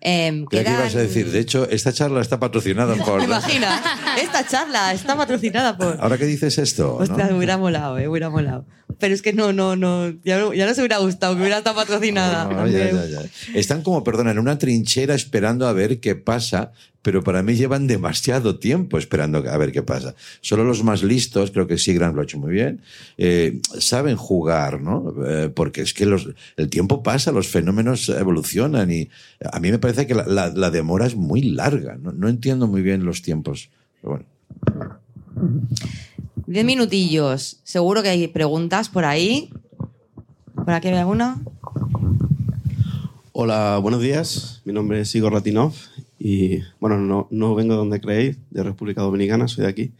Eh, 0.00 0.44
quedan- 0.50 0.74
ibas 0.74 0.94
a 0.94 0.98
decir, 1.00 1.30
de 1.30 1.40
hecho, 1.40 1.68
esta 1.70 1.92
charla 1.92 2.20
está 2.20 2.38
patrocinada 2.38 2.94
por... 3.04 3.18
¿Te 3.20 3.24
imaginas? 3.26 3.80
Esta 4.22 4.46
charla 4.46 4.92
está 4.92 5.16
patrocinada 5.16 5.76
por... 5.76 5.96
Ahora 6.00 6.18
que 6.18 6.26
dices 6.26 6.58
esto, 6.58 6.98
¿no? 7.08 7.16
Me 7.16 7.34
hubiera 7.34 7.56
molado, 7.56 7.98
eh, 7.98 8.02
me 8.02 8.08
hubiera 8.08 8.30
molado. 8.30 8.64
Pero 8.98 9.14
es 9.14 9.22
que 9.22 9.32
no, 9.32 9.52
no, 9.52 9.76
no, 9.76 10.10
ya, 10.24 10.52
ya 10.54 10.66
no 10.66 10.74
se 10.74 10.80
hubiera 10.80 10.98
gustado 10.98 11.34
que 11.34 11.40
hubiera 11.42 11.58
estado 11.58 11.76
patrocinada. 11.76 12.44
No, 12.44 12.66
ya, 12.66 13.04
ya. 13.06 13.22
Están 13.54 13.82
como, 13.82 14.02
perdona, 14.02 14.30
en 14.32 14.38
una 14.38 14.58
trinchera 14.58 15.14
esperando 15.14 15.66
a 15.68 15.72
ver 15.72 16.00
qué 16.00 16.14
pasa, 16.16 16.72
pero 17.02 17.22
para 17.22 17.42
mí 17.42 17.54
llevan 17.54 17.86
demasiado 17.86 18.58
tiempo 18.58 18.98
esperando 18.98 19.38
a 19.38 19.56
ver 19.56 19.70
qué 19.72 19.82
pasa. 19.82 20.14
Solo 20.40 20.64
los 20.64 20.82
más 20.82 21.02
listos, 21.02 21.50
creo 21.52 21.66
que 21.66 21.78
Sigran 21.78 22.14
lo 22.14 22.22
ha 22.22 22.24
hecho 22.24 22.38
muy 22.38 22.50
bien, 22.52 22.80
eh, 23.18 23.60
saben 23.78 24.16
jugar, 24.16 24.80
¿no? 24.80 25.14
Eh, 25.26 25.50
porque 25.54 25.82
es 25.82 25.94
que 25.94 26.06
los, 26.06 26.28
el 26.56 26.68
tiempo 26.68 27.02
pasa, 27.02 27.30
los 27.30 27.46
fenómenos 27.46 28.08
evolucionan 28.08 28.90
y 28.90 29.08
a 29.44 29.60
mí 29.60 29.70
me 29.70 29.78
parece 29.78 30.06
que 30.06 30.14
la, 30.14 30.26
la- 30.26 30.48
la 30.48 30.70
demora 30.70 31.06
es 31.06 31.14
muy 31.14 31.42
larga. 31.42 31.96
No, 32.02 32.10
no 32.12 32.28
entiendo 32.28 32.66
muy 32.66 32.82
bien 32.82 33.04
los 33.04 33.22
tiempos. 33.22 33.68
Pero 34.00 34.14
bueno. 34.14 34.98
Diez 36.46 36.64
minutillos. 36.64 37.60
Seguro 37.64 38.02
que 38.02 38.08
hay 38.08 38.28
preguntas 38.28 38.88
por 38.88 39.04
ahí. 39.04 39.50
¿Por 40.54 40.70
aquí 40.70 40.88
hay 40.88 40.94
alguna? 40.94 41.42
Hola, 43.32 43.78
buenos 43.78 44.00
días. 44.00 44.62
Mi 44.64 44.72
nombre 44.72 45.00
es 45.00 45.14
Igor 45.14 45.32
Latinov 45.32 45.72
y, 46.18 46.58
bueno, 46.80 46.98
no, 46.98 47.28
no 47.30 47.54
vengo 47.54 47.74
de 47.74 47.78
donde 47.78 48.00
creéis, 48.00 48.36
de 48.50 48.62
República 48.62 49.02
Dominicana, 49.02 49.46
soy 49.46 49.64
de 49.64 49.70
aquí. 49.70 49.92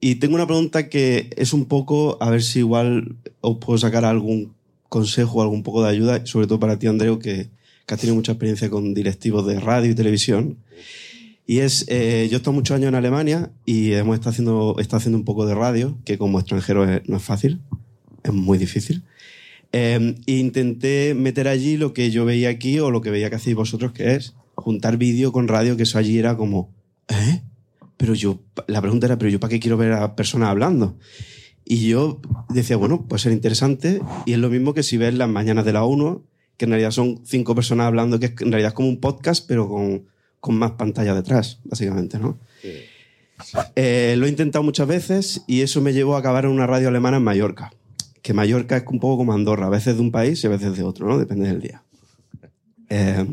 Y 0.00 0.16
tengo 0.16 0.34
una 0.34 0.46
pregunta 0.46 0.88
que 0.88 1.30
es 1.36 1.52
un 1.52 1.64
poco, 1.64 2.18
a 2.20 2.30
ver 2.30 2.42
si 2.42 2.58
igual 2.58 3.16
os 3.40 3.58
puedo 3.58 3.78
sacar 3.78 4.04
algún 4.04 4.54
consejo, 4.88 5.40
algún 5.40 5.62
poco 5.62 5.82
de 5.82 5.90
ayuda, 5.90 6.26
sobre 6.26 6.46
todo 6.46 6.60
para 6.60 6.78
ti, 6.78 6.86
Andreu, 6.86 7.18
que, 7.18 7.48
que 7.86 7.94
has 7.94 8.00
tenido 8.00 8.14
mucha 8.14 8.32
experiencia 8.32 8.68
con 8.68 8.92
directivos 8.92 9.46
de 9.46 9.58
radio 9.58 9.90
y 9.90 9.94
televisión. 9.94 10.58
Y 11.46 11.58
es, 11.60 11.84
eh, 11.88 12.26
yo 12.30 12.36
he 12.36 12.38
estado 12.38 12.52
muchos 12.52 12.74
años 12.76 12.88
en 12.88 12.96
Alemania 12.96 13.50
y 13.64 13.92
hemos 13.92 14.14
estado 14.14 14.30
haciendo, 14.30 14.76
estado 14.80 14.98
haciendo 14.98 15.18
un 15.18 15.24
poco 15.24 15.46
de 15.46 15.54
radio, 15.54 15.96
que 16.04 16.18
como 16.18 16.40
extranjero 16.40 16.84
es- 16.90 17.08
no 17.08 17.18
es 17.18 17.22
fácil, 17.22 17.60
es 18.24 18.32
muy 18.32 18.58
difícil. 18.58 19.04
Eh, 19.72 20.16
intenté 20.26 21.14
meter 21.14 21.46
allí 21.48 21.76
lo 21.76 21.92
que 21.92 22.10
yo 22.10 22.24
veía 22.24 22.48
aquí 22.48 22.80
o 22.80 22.90
lo 22.90 23.00
que 23.00 23.10
veía 23.10 23.30
que 23.30 23.36
hacéis 23.36 23.54
vosotros, 23.56 23.92
que 23.92 24.14
es 24.14 24.34
juntar 24.54 24.96
vídeo 24.96 25.32
con 25.32 25.48
radio, 25.48 25.76
que 25.76 25.84
eso 25.84 25.98
allí 25.98 26.18
era 26.18 26.36
como, 26.36 26.70
¿eh? 27.08 27.42
Pero 27.96 28.14
yo, 28.14 28.40
la 28.66 28.80
pregunta 28.80 29.06
era, 29.06 29.16
¿pero 29.18 29.30
yo 29.30 29.38
para 29.40 29.50
qué 29.50 29.60
quiero 29.60 29.76
ver 29.76 29.92
a 29.92 30.16
personas 30.16 30.48
hablando? 30.48 30.98
Y 31.64 31.88
yo 31.88 32.20
decía, 32.48 32.76
bueno, 32.76 33.06
puede 33.06 33.22
ser 33.22 33.32
interesante 33.32 34.00
y 34.24 34.32
es 34.32 34.38
lo 34.38 34.50
mismo 34.50 34.74
que 34.74 34.82
si 34.82 34.96
ves 34.96 35.14
las 35.14 35.28
mañanas 35.28 35.64
de 35.64 35.72
la 35.72 35.84
1, 35.84 36.22
que 36.56 36.64
en 36.64 36.70
realidad 36.72 36.90
son 36.90 37.20
cinco 37.24 37.54
personas 37.54 37.86
hablando, 37.86 38.18
que 38.20 38.26
en 38.40 38.50
realidad 38.52 38.68
es 38.68 38.74
como 38.74 38.88
un 38.88 39.00
podcast, 39.00 39.46
pero 39.46 39.68
con, 39.68 40.04
con 40.46 40.56
más 40.56 40.70
pantalla 40.72 41.12
detrás, 41.12 41.58
básicamente, 41.64 42.20
¿no? 42.20 42.38
Eh, 43.74 44.14
lo 44.16 44.26
he 44.26 44.28
intentado 44.28 44.62
muchas 44.62 44.86
veces 44.86 45.42
y 45.48 45.62
eso 45.62 45.80
me 45.80 45.92
llevó 45.92 46.14
a 46.14 46.20
acabar 46.20 46.44
en 46.44 46.52
una 46.52 46.68
radio 46.68 46.86
alemana 46.86 47.16
en 47.16 47.24
Mallorca. 47.24 47.72
Que 48.22 48.32
Mallorca 48.32 48.76
es 48.76 48.84
un 48.86 49.00
poco 49.00 49.16
como 49.16 49.32
Andorra, 49.32 49.66
a 49.66 49.70
veces 49.70 49.96
de 49.96 50.02
un 50.02 50.12
país 50.12 50.42
y 50.44 50.46
a 50.46 50.50
veces 50.50 50.76
de 50.76 50.84
otro, 50.84 51.08
¿no? 51.08 51.18
Depende 51.18 51.48
del 51.48 51.60
día. 51.60 51.82
Eh, 52.90 53.26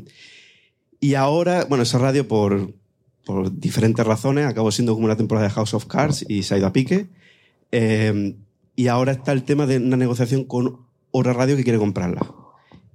y 1.00 1.14
ahora, 1.14 1.66
bueno, 1.66 1.84
esa 1.84 2.00
radio 2.00 2.28
por, 2.28 2.74
diferentes 3.52 4.04
razones 4.04 4.48
acabó 4.48 4.72
siendo 4.72 4.96
como 4.96 5.06
una 5.06 5.16
temporada 5.16 5.48
de 5.48 5.54
House 5.54 5.76
of 5.76 5.86
Cards 5.86 6.26
y 6.28 6.42
se 6.42 6.56
ha 6.56 6.58
ido 6.58 6.66
a 6.66 6.74
pique. 6.74 7.06
Eh, 7.72 8.36
y 8.76 8.88
ahora 8.88 9.12
está 9.12 9.34
el 9.34 9.44
tema 9.44 9.68
de 9.68 9.78
una 9.78 9.98
negociación 9.98 10.46
con 10.46 10.80
otra 11.12 11.34
radio 11.34 11.56
que 11.56 11.64
quiere 11.64 11.78
comprarla. 11.78 12.26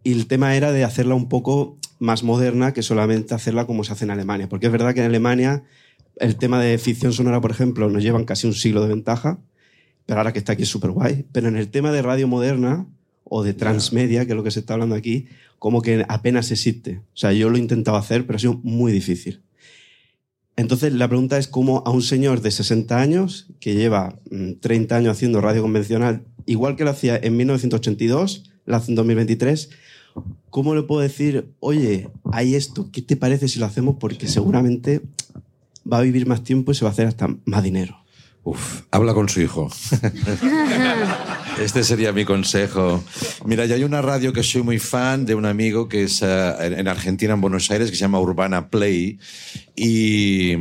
Y 0.03 0.11
el 0.11 0.27
tema 0.27 0.57
era 0.57 0.73
de 0.73 0.83
hacerla 0.83 1.15
un 1.15 1.29
poco 1.29 1.79
más 1.99 2.23
moderna 2.23 2.73
que 2.73 2.83
solamente 2.83 3.35
hacerla 3.35 3.67
como 3.67 3.85
se 3.85 3.93
hace 3.93 4.05
en 4.05 4.11
Alemania. 4.11 4.49
Porque 4.49 4.67
es 4.67 4.73
verdad 4.73 4.95
que 4.95 5.01
en 5.01 5.07
Alemania 5.07 5.65
el 6.17 6.37
tema 6.37 6.61
de 6.61 6.79
ficción 6.79 7.13
sonora, 7.13 7.41
por 7.41 7.51
ejemplo, 7.51 7.89
nos 7.89 8.03
llevan 8.03 8.25
casi 8.25 8.47
un 8.47 8.55
siglo 8.55 8.83
de 8.83 8.89
ventaja, 8.89 9.39
pero 10.07 10.21
ahora 10.21 10.33
que 10.33 10.39
está 10.39 10.53
aquí 10.53 10.63
es 10.63 10.69
súper 10.69 10.91
guay. 10.91 11.27
Pero 11.33 11.49
en 11.49 11.57
el 11.57 11.69
tema 11.69 11.93
de 11.93 12.03
radio 12.03 12.29
moderna 12.29 12.87
o 13.25 13.43
de 13.43 13.55
transmedia, 13.55 14.25
que 14.25 14.33
es 14.33 14.37
lo 14.37 14.43
que 14.43 14.51
se 14.51 14.61
está 14.61 14.75
hablando 14.75 14.95
aquí, 14.95 15.29
como 15.59 15.83
que 15.83 16.05
apenas 16.09 16.51
existe. 16.51 17.03
O 17.13 17.17
sea, 17.17 17.33
yo 17.33 17.51
lo 17.51 17.57
he 17.57 17.61
intentado 17.61 17.97
hacer, 17.97 18.27
pero 18.27 18.37
ha 18.37 18.41
sido 18.41 18.55
muy 18.63 18.93
difícil. 18.93 19.43
Entonces, 20.57 20.93
la 20.93 21.07
pregunta 21.07 21.39
es 21.39 21.47
cómo 21.47 21.85
a 21.87 21.91
un 21.91 22.03
señor 22.03 22.41
de 22.41 22.51
60 22.51 23.01
años, 23.01 23.47
que 23.61 23.75
lleva 23.75 24.19
mm, 24.31 24.55
30 24.55 24.97
años 24.97 25.13
haciendo 25.13 25.41
radio 25.41 25.63
convencional, 25.63 26.25
igual 26.47 26.75
que 26.75 26.85
lo 26.85 26.91
hacía 26.91 27.17
en 27.17 27.37
1982, 27.37 28.51
lo 28.65 28.77
hace 28.77 28.91
en 28.91 28.97
2023, 28.97 29.71
¿cómo 30.51 30.75
le 30.75 30.83
puedo 30.83 31.01
decir, 31.01 31.53
oye, 31.61 32.09
hay 32.33 32.55
esto, 32.55 32.91
¿qué 32.93 33.03
te 33.03 33.17
parece 33.17 33.49
si 33.49 33.59
lo 33.59 33.67
hacemos? 33.67 33.97
Porque 33.99 34.29
seguramente 34.29 35.03
va 35.91 35.99
a 35.99 36.03
vivir 36.03 36.27
más 36.27 36.45
tiempo 36.45 36.73
y 36.73 36.75
se 36.75 36.85
va 36.85 36.91
a 36.91 36.93
hacer 36.93 37.07
hasta 37.07 37.35
más 37.45 37.63
dinero. 37.63 37.97
Uf, 38.49 38.85
habla 38.91 39.13
con 39.13 39.29
su 39.29 39.43
hijo. 39.43 39.71
Este 41.61 41.83
sería 41.83 42.13
mi 42.13 42.25
consejo. 42.25 43.03
Mira, 43.45 43.67
yo 43.67 43.75
hay 43.75 43.83
una 43.83 44.01
radio 44.01 44.33
que 44.33 44.45
soy 44.45 44.63
muy 44.63 44.79
fan 44.79 45.27
de 45.27 45.35
un 45.35 45.45
amigo 45.45 45.89
que 45.89 46.05
es 46.05 46.23
eh, 46.23 46.55
en 46.61 46.87
Argentina, 46.87 47.35
en 47.35 47.41
Buenos 47.41 47.69
Aires, 47.73 47.91
que 47.91 47.97
se 47.97 48.03
llama 48.03 48.21
Urbana 48.21 48.71
Play. 48.71 49.19
Y 49.75 50.53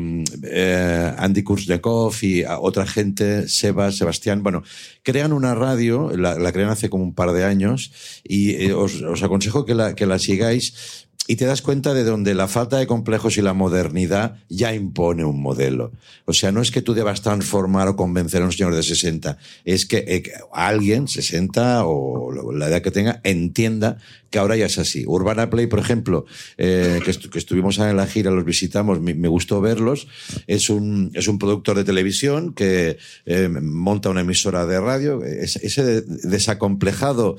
eh, 0.43 1.13
Andy 1.17 1.43
Kurznikov 1.43 2.15
y 2.23 2.43
a 2.43 2.59
otra 2.59 2.87
gente, 2.87 3.47
Seba, 3.47 3.91
Sebastián, 3.91 4.41
bueno, 4.41 4.63
crean 5.03 5.33
una 5.33 5.53
radio, 5.53 6.11
la, 6.17 6.39
la 6.39 6.51
crean 6.51 6.71
hace 6.71 6.89
como 6.89 7.03
un 7.03 7.13
par 7.13 7.31
de 7.31 7.45
años, 7.45 7.91
y 8.23 8.55
eh, 8.55 8.73
os, 8.73 9.01
os 9.01 9.21
aconsejo 9.21 9.65
que 9.65 9.75
la, 9.75 9.93
que 9.95 10.07
la 10.07 10.19
sigáis 10.19 11.06
y 11.27 11.35
te 11.35 11.45
das 11.45 11.61
cuenta 11.61 11.93
de 11.93 12.03
donde 12.03 12.33
la 12.33 12.47
falta 12.47 12.77
de 12.77 12.87
complejos 12.87 13.37
y 13.37 13.41
la 13.41 13.53
modernidad 13.53 14.37
ya 14.49 14.73
impone 14.73 15.25
un 15.25 15.41
modelo. 15.41 15.91
O 16.25 16.33
sea, 16.33 16.51
no 16.51 16.61
es 16.61 16.71
que 16.71 16.81
tú 16.81 16.93
debas 16.93 17.21
transformar 17.21 17.87
o 17.89 17.95
convencer 17.95 18.41
a 18.41 18.45
un 18.45 18.51
señor 18.51 18.73
de 18.75 18.83
60, 18.83 19.37
es 19.65 19.85
que, 19.85 20.05
eh, 20.07 20.21
que 20.23 20.31
alguien, 20.53 21.07
60 21.07 21.85
o 21.85 22.31
la 22.53 22.67
edad 22.69 22.81
que 22.81 22.91
tenga, 22.91 23.19
entienda 23.23 23.97
que 24.29 24.39
ahora 24.39 24.57
ya 24.57 24.65
es 24.65 24.77
así. 24.77 25.05
Urbana 25.07 25.49
Play, 25.49 25.67
por 25.67 25.79
ejemplo, 25.79 26.25
eh, 26.57 26.99
que, 27.05 27.13
que 27.29 27.37
estuvimos 27.39 27.77
en 27.79 27.95
la 27.95 28.07
gira, 28.07 28.29
los 28.29 28.43
visitamos, 28.43 28.99
me, 28.99 29.13
gustó 29.29 29.61
verlos, 29.61 30.07
es 30.47 30.69
un, 30.69 31.11
es 31.13 31.29
un 31.29 31.39
productor 31.39 31.77
de 31.77 31.85
televisión 31.85 32.53
que 32.53 32.97
eh, 33.25 33.47
monta 33.47 34.09
una 34.09 34.21
emisora 34.21 34.65
de 34.65 34.81
radio, 34.81 35.23
es- 35.23 35.55
ese 35.57 35.83
de- 35.83 36.01
desacomplejado 36.01 37.37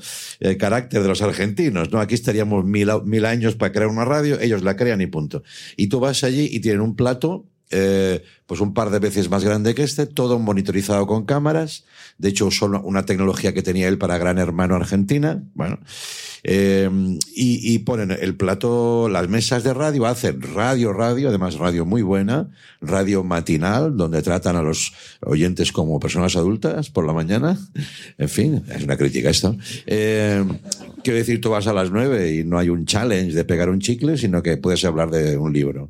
carácter 0.57 1.01
de 1.01 1.07
los 1.07 1.21
argentinos, 1.21 1.91
¿no? 1.91 1.99
Aquí 1.99 2.15
estaríamos 2.15 2.65
mil, 2.65 2.89
mil 3.05 3.25
años 3.25 3.55
para 3.55 3.71
crear 3.79 3.91
una 3.91 4.05
radio, 4.05 4.39
ellos 4.39 4.61
la 4.61 4.75
crean 4.75 5.01
y 5.01 5.07
punto. 5.07 5.43
Y 5.77 5.87
tú 5.87 5.99
vas 5.99 6.23
allí 6.23 6.49
y 6.51 6.59
tienen 6.59 6.81
un 6.81 6.95
plato, 6.95 7.45
eh, 7.71 8.23
pues 8.45 8.61
un 8.61 8.73
par 8.73 8.89
de 8.89 8.99
veces 8.99 9.29
más 9.29 9.43
grande 9.43 9.75
que 9.75 9.83
este, 9.83 10.05
todo 10.07 10.39
monitorizado 10.39 11.05
con 11.07 11.25
cámaras. 11.25 11.85
De 12.17 12.29
hecho, 12.29 12.49
una- 12.63 12.79
una 12.79 13.05
tecnología 13.05 13.53
que 13.53 13.61
tenía 13.61 13.87
él 13.87 13.97
para 13.97 14.17
Gran 14.17 14.37
Hermano 14.39 14.75
Argentina. 14.75 15.43
Bueno. 15.53 15.79
Eh, 16.43 16.89
y, 17.35 17.73
y 17.73 17.79
ponen 17.79 18.11
el 18.11 18.35
plato, 18.37 19.09
las 19.09 19.27
mesas 19.27 19.63
de 19.65 19.73
radio, 19.73 20.05
hacen 20.05 20.41
radio, 20.41 20.93
radio, 20.93 21.27
además 21.29 21.55
radio 21.55 21.85
muy 21.85 22.01
buena, 22.01 22.49
radio 22.79 23.25
matinal, 23.25 23.97
donde 23.97 24.21
tratan 24.21 24.55
a 24.55 24.61
los 24.61 24.93
oyentes 25.21 25.73
como 25.73 25.99
personas 25.99 26.35
adultas 26.37 26.89
por 26.89 27.05
la 27.05 27.13
mañana. 27.13 27.57
En 28.17 28.29
fin, 28.29 28.63
es 28.73 28.83
una 28.83 28.97
crítica 28.97 29.29
esto. 29.29 29.55
Eh, 29.85 30.43
quiero 31.03 31.19
decir, 31.19 31.39
tú 31.41 31.49
vas 31.51 31.67
a 31.67 31.73
las 31.73 31.91
nueve 31.91 32.33
y 32.35 32.43
no 32.43 32.57
hay 32.57 32.69
un 32.69 32.85
challenge 32.85 33.33
de 33.33 33.43
pegar 33.45 33.69
un 33.69 33.79
chicle, 33.79 34.17
sino 34.17 34.41
que 34.41 34.57
puedes 34.57 34.83
hablar 34.85 35.09
de 35.11 35.37
un 35.37 35.51
libro 35.53 35.89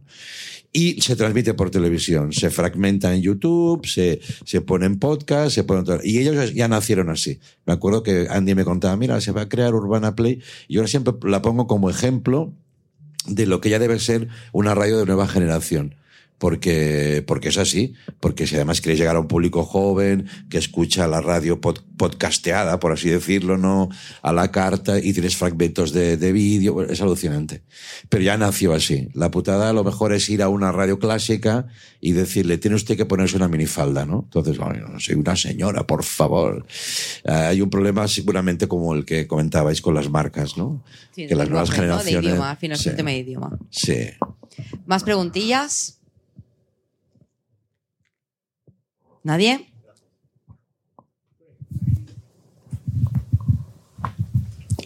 y 0.72 1.02
se 1.02 1.16
transmite 1.16 1.54
por 1.56 1.72
televisión, 1.72 2.32
se 2.32 2.50
fragmenta 2.52 3.14
en 3.14 3.22
YouTube, 3.22 3.86
se, 3.88 4.20
se 4.46 4.62
pone 4.62 4.86
en 4.86 5.00
podcast, 5.00 5.56
se 5.56 5.64
pone 5.64 5.84
todo- 5.84 6.00
y 6.04 6.20
ellos 6.20 6.54
ya 6.54 6.68
nacieron 6.68 7.10
así. 7.10 7.40
Me 7.66 7.74
acuerdo 7.74 8.04
que 8.04 8.28
Andy 8.30 8.54
me 8.56 8.64
contaba, 8.66 8.96
mira, 8.96 9.20
se 9.22 9.32
va 9.32 9.42
a 9.42 9.50
crear 9.50 9.74
Urbana 9.74 10.16
Play, 10.16 10.42
y 10.68 10.78
ahora 10.78 10.88
siempre 10.88 11.14
la 11.24 11.42
pongo 11.42 11.66
como 11.68 11.90
ejemplo 11.90 12.54
de 13.26 13.46
lo 13.48 13.62
que 13.62 13.70
ya 13.70 13.80
debe 13.80 14.00
ser 14.00 14.28
una 14.54 14.76
radio 14.76 14.98
de 15.00 15.06
nueva 15.06 15.28
generación. 15.28 15.96
Porque, 16.40 17.24
porque 17.28 17.50
es 17.50 17.58
así, 17.58 17.94
porque 18.20 18.48
si 18.48 18.56
además 18.56 18.82
quieres 18.82 18.98
llegar 19.00 19.16
a 19.16 19.20
un 19.20 19.28
público 19.28 19.64
joven 19.64 20.28
que 20.50 20.58
escucha 20.58 21.08
la 21.08 21.22
radio 21.22 21.62
pod- 21.62 21.84
podcasteada, 21.98 22.80
por 22.80 22.94
así 22.94 23.10
decirlo, 23.10 23.58
no 23.58 23.90
a 24.22 24.34
la 24.34 24.50
carta 24.52 24.98
y 25.00 25.14
tienes 25.14 25.36
fragmentos 25.36 25.92
de, 25.92 26.18
de 26.18 26.32
vídeo, 26.32 26.74
bueno, 26.74 26.92
es 26.92 27.02
alucinante. 27.02 27.62
Pero 28.10 28.24
ya 28.24 28.38
nació 28.38 28.74
así. 28.74 29.10
La 29.14 29.30
putada 29.32 29.70
a 29.70 29.74
lo 29.74 29.84
mejor 29.84 30.14
es 30.14 30.30
ir 30.30 30.42
a 30.42 30.50
una 30.50 30.72
radio 30.72 30.98
clásica 30.98 31.68
y 32.02 32.14
decirle, 32.14 32.58
tiene 32.58 32.76
usted 32.78 32.96
que 32.96 33.06
ponerse 33.06 33.36
una 33.36 33.50
minifalda, 33.50 34.06
¿no? 34.06 34.22
Entonces, 34.24 34.58
"Ay, 34.62 34.80
no 34.80 35.00
soy 35.00 35.16
una 35.16 35.36
señora, 35.36 35.86
por 35.86 36.04
favor. 36.06 36.66
Eh, 37.26 37.32
hay 37.34 37.62
un 37.62 37.70
problema 37.70 38.08
seguramente 38.08 38.68
como 38.70 38.96
el 38.96 39.04
que 39.04 39.28
comentabais 39.28 39.82
con 39.82 39.94
las 39.94 40.10
marcas, 40.10 40.58
¿no? 40.58 40.82
Sí, 41.14 41.28
que 41.28 41.36
las 41.36 41.50
nuevas 41.50 41.70
generaciones... 41.70 42.24
De 42.24 42.30
idioma, 42.32 42.52
al 42.52 42.58
final 42.58 42.78
sí, 42.78 42.90
tema 42.96 43.10
de 43.12 43.18
idioma. 43.18 43.60
sí. 43.70 43.98
¿Más 44.86 45.04
preguntillas? 45.04 45.99
¿Nadie? 49.24 49.68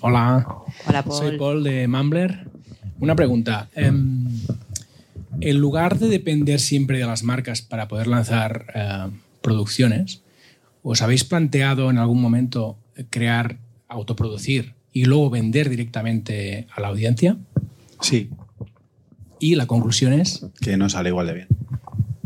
Hola, 0.01 0.47
Hola, 0.87 1.03
Paul. 1.03 1.17
soy 1.17 1.37
Paul 1.37 1.63
de 1.63 1.87
Mumbler. 1.87 2.47
Una 2.99 3.15
pregunta. 3.15 3.69
em, 3.75 4.25
en 5.39 5.57
lugar 5.57 5.97
de 5.99 6.07
depender 6.07 6.59
siempre 6.59 6.99
de 6.99 7.05
las 7.05 7.23
marcas 7.23 7.61
para 7.61 7.87
poder 7.87 8.07
lanzar 8.07 8.65
eh, 8.75 9.09
producciones, 9.41 10.21
¿os 10.83 11.01
habéis 11.01 11.23
planteado 11.23 11.89
en 11.89 11.97
algún 11.97 12.21
momento 12.21 12.77
crear, 13.09 13.57
autoproducir 13.87 14.73
y 14.93 15.05
luego 15.05 15.29
vender 15.29 15.69
directamente 15.69 16.67
a 16.75 16.81
la 16.81 16.87
audiencia? 16.89 17.37
Sí, 18.01 18.29
Y 19.39 19.55
la 19.55 19.65
conclusión 19.65 20.13
es, 20.13 20.45
que 20.61 20.77
no 20.77 20.89
sale 20.89 21.09
igual 21.09 21.27
de 21.27 21.33
bien. 21.33 21.47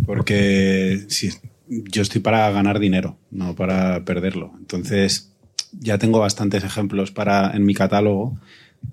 Porque 0.06 1.06
sí, 1.10 1.30
yo 1.70 2.02
estoy 2.02 2.22
para 2.22 2.50
ganar 2.52 2.80
dinero, 2.80 3.18
no 3.32 3.56
para 3.56 4.04
perderlo. 4.06 4.54
Entonces, 4.58 5.34
ya 5.72 5.98
tengo 5.98 6.20
bastantes 6.20 6.64
ejemplos 6.64 7.12
para, 7.12 7.52
en 7.56 7.66
mi 7.66 7.74
catálogo 7.74 8.38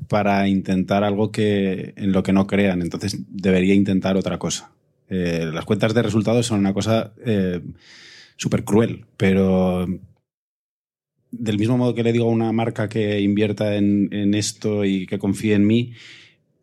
para 0.08 0.48
intentar 0.48 1.04
algo 1.04 1.30
que, 1.30 1.92
en 1.96 2.12
lo 2.12 2.22
que 2.22 2.32
no 2.32 2.46
crean. 2.46 2.82
Entonces, 2.82 3.18
debería 3.28 3.74
intentar 3.74 4.16
otra 4.16 4.38
cosa. 4.38 4.70
Eh, 5.08 5.50
las 5.52 5.64
cuentas 5.64 5.94
de 5.94 6.02
resultados 6.02 6.46
son 6.46 6.60
una 6.60 6.72
cosa 6.72 7.12
eh, 7.24 7.60
súper 8.36 8.64
cruel, 8.64 9.04
pero 9.16 9.86
del 11.30 11.58
mismo 11.58 11.76
modo 11.76 11.94
que 11.94 12.02
le 12.02 12.12
digo 12.12 12.26
a 12.26 12.32
una 12.32 12.52
marca 12.52 12.88
que 12.88 13.20
invierta 13.20 13.76
en, 13.76 14.08
en 14.12 14.34
esto 14.34 14.84
y 14.84 15.06
que 15.06 15.18
confíe 15.18 15.54
en 15.54 15.66
mí, 15.66 15.92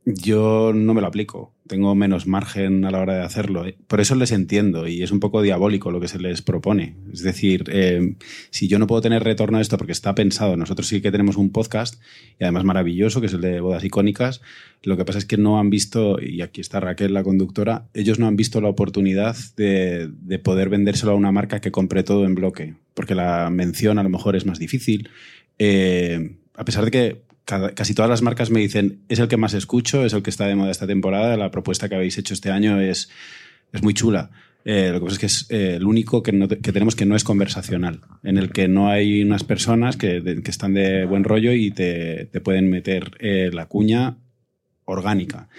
yo 0.05 0.71
no 0.73 0.93
me 0.93 1.01
lo 1.01 1.07
aplico. 1.07 1.53
Tengo 1.67 1.93
menos 1.95 2.27
margen 2.27 2.83
a 2.85 2.91
la 2.91 2.99
hora 2.99 3.15
de 3.15 3.23
hacerlo. 3.23 3.63
Por 3.87 4.01
eso 4.01 4.15
les 4.15 4.31
entiendo 4.31 4.87
y 4.87 5.03
es 5.03 5.11
un 5.11 5.19
poco 5.19 5.41
diabólico 5.41 5.91
lo 5.91 6.01
que 6.01 6.07
se 6.07 6.19
les 6.19 6.41
propone. 6.41 6.95
Es 7.13 7.21
decir, 7.21 7.65
eh, 7.71 8.15
si 8.49 8.67
yo 8.67 8.79
no 8.79 8.87
puedo 8.87 9.01
tener 9.01 9.23
retorno 9.23 9.57
a 9.57 9.61
esto 9.61 9.77
porque 9.77 9.91
está 9.91 10.15
pensado, 10.15 10.57
nosotros 10.57 10.87
sí 10.87 11.01
que 11.01 11.11
tenemos 11.11 11.37
un 11.37 11.51
podcast 11.51 12.01
y 12.39 12.43
además 12.43 12.63
maravilloso, 12.63 13.21
que 13.21 13.27
es 13.27 13.33
el 13.33 13.41
de 13.41 13.61
bodas 13.61 13.83
icónicas. 13.83 14.41
Lo 14.83 14.97
que 14.97 15.05
pasa 15.05 15.19
es 15.19 15.25
que 15.25 15.37
no 15.37 15.59
han 15.59 15.69
visto, 15.69 16.19
y 16.19 16.41
aquí 16.41 16.59
está 16.61 16.79
Raquel, 16.79 17.13
la 17.13 17.23
conductora, 17.23 17.87
ellos 17.93 18.17
no 18.17 18.25
han 18.25 18.35
visto 18.35 18.59
la 18.59 18.69
oportunidad 18.69 19.37
de, 19.55 20.09
de 20.11 20.39
poder 20.39 20.69
vendérselo 20.69 21.11
a 21.11 21.15
una 21.15 21.31
marca 21.31 21.61
que 21.61 21.71
compre 21.71 22.03
todo 22.03 22.25
en 22.25 22.33
bloque, 22.33 22.73
porque 22.95 23.13
la 23.13 23.49
mención 23.51 23.99
a 23.99 24.03
lo 24.03 24.09
mejor 24.09 24.35
es 24.35 24.47
más 24.47 24.57
difícil. 24.57 25.09
Eh, 25.59 26.37
a 26.55 26.65
pesar 26.65 26.85
de 26.85 26.91
que 26.91 27.21
casi 27.45 27.93
todas 27.93 28.09
las 28.09 28.21
marcas 28.21 28.49
me 28.49 28.59
dicen, 28.59 29.01
es 29.09 29.19
el 29.19 29.27
que 29.27 29.37
más 29.37 29.53
escucho, 29.53 30.05
es 30.05 30.13
el 30.13 30.23
que 30.23 30.29
está 30.29 30.47
de 30.47 30.55
moda 30.55 30.71
esta 30.71 30.87
temporada, 30.87 31.35
la 31.37 31.51
propuesta 31.51 31.89
que 31.89 31.95
habéis 31.95 32.17
hecho 32.17 32.33
este 32.33 32.51
año 32.51 32.79
es, 32.79 33.09
es 33.71 33.83
muy 33.83 33.93
chula. 33.93 34.31
Eh, 34.63 34.89
lo 34.91 34.99
que 34.99 35.05
pasa 35.05 35.13
es 35.13 35.19
que 35.19 35.25
es 35.25 35.47
eh, 35.49 35.75
el 35.77 35.85
único 35.85 36.21
que, 36.21 36.31
no 36.31 36.47
que 36.47 36.71
tenemos 36.71 36.95
que 36.95 37.05
no 37.05 37.15
es 37.15 37.23
conversacional, 37.23 38.01
en 38.23 38.37
el 38.37 38.51
que 38.51 38.67
no 38.67 38.89
hay 38.89 39.23
unas 39.23 39.43
personas 39.43 39.97
que, 39.97 40.41
que 40.43 40.51
están 40.51 40.73
de 40.73 41.05
buen 41.05 41.23
rollo 41.23 41.51
y 41.51 41.71
te, 41.71 42.25
te 42.31 42.41
pueden 42.41 42.69
meter 42.69 43.11
eh, 43.19 43.49
la 43.51 43.67
cuña 43.67 44.17
orgánica. 44.85 45.49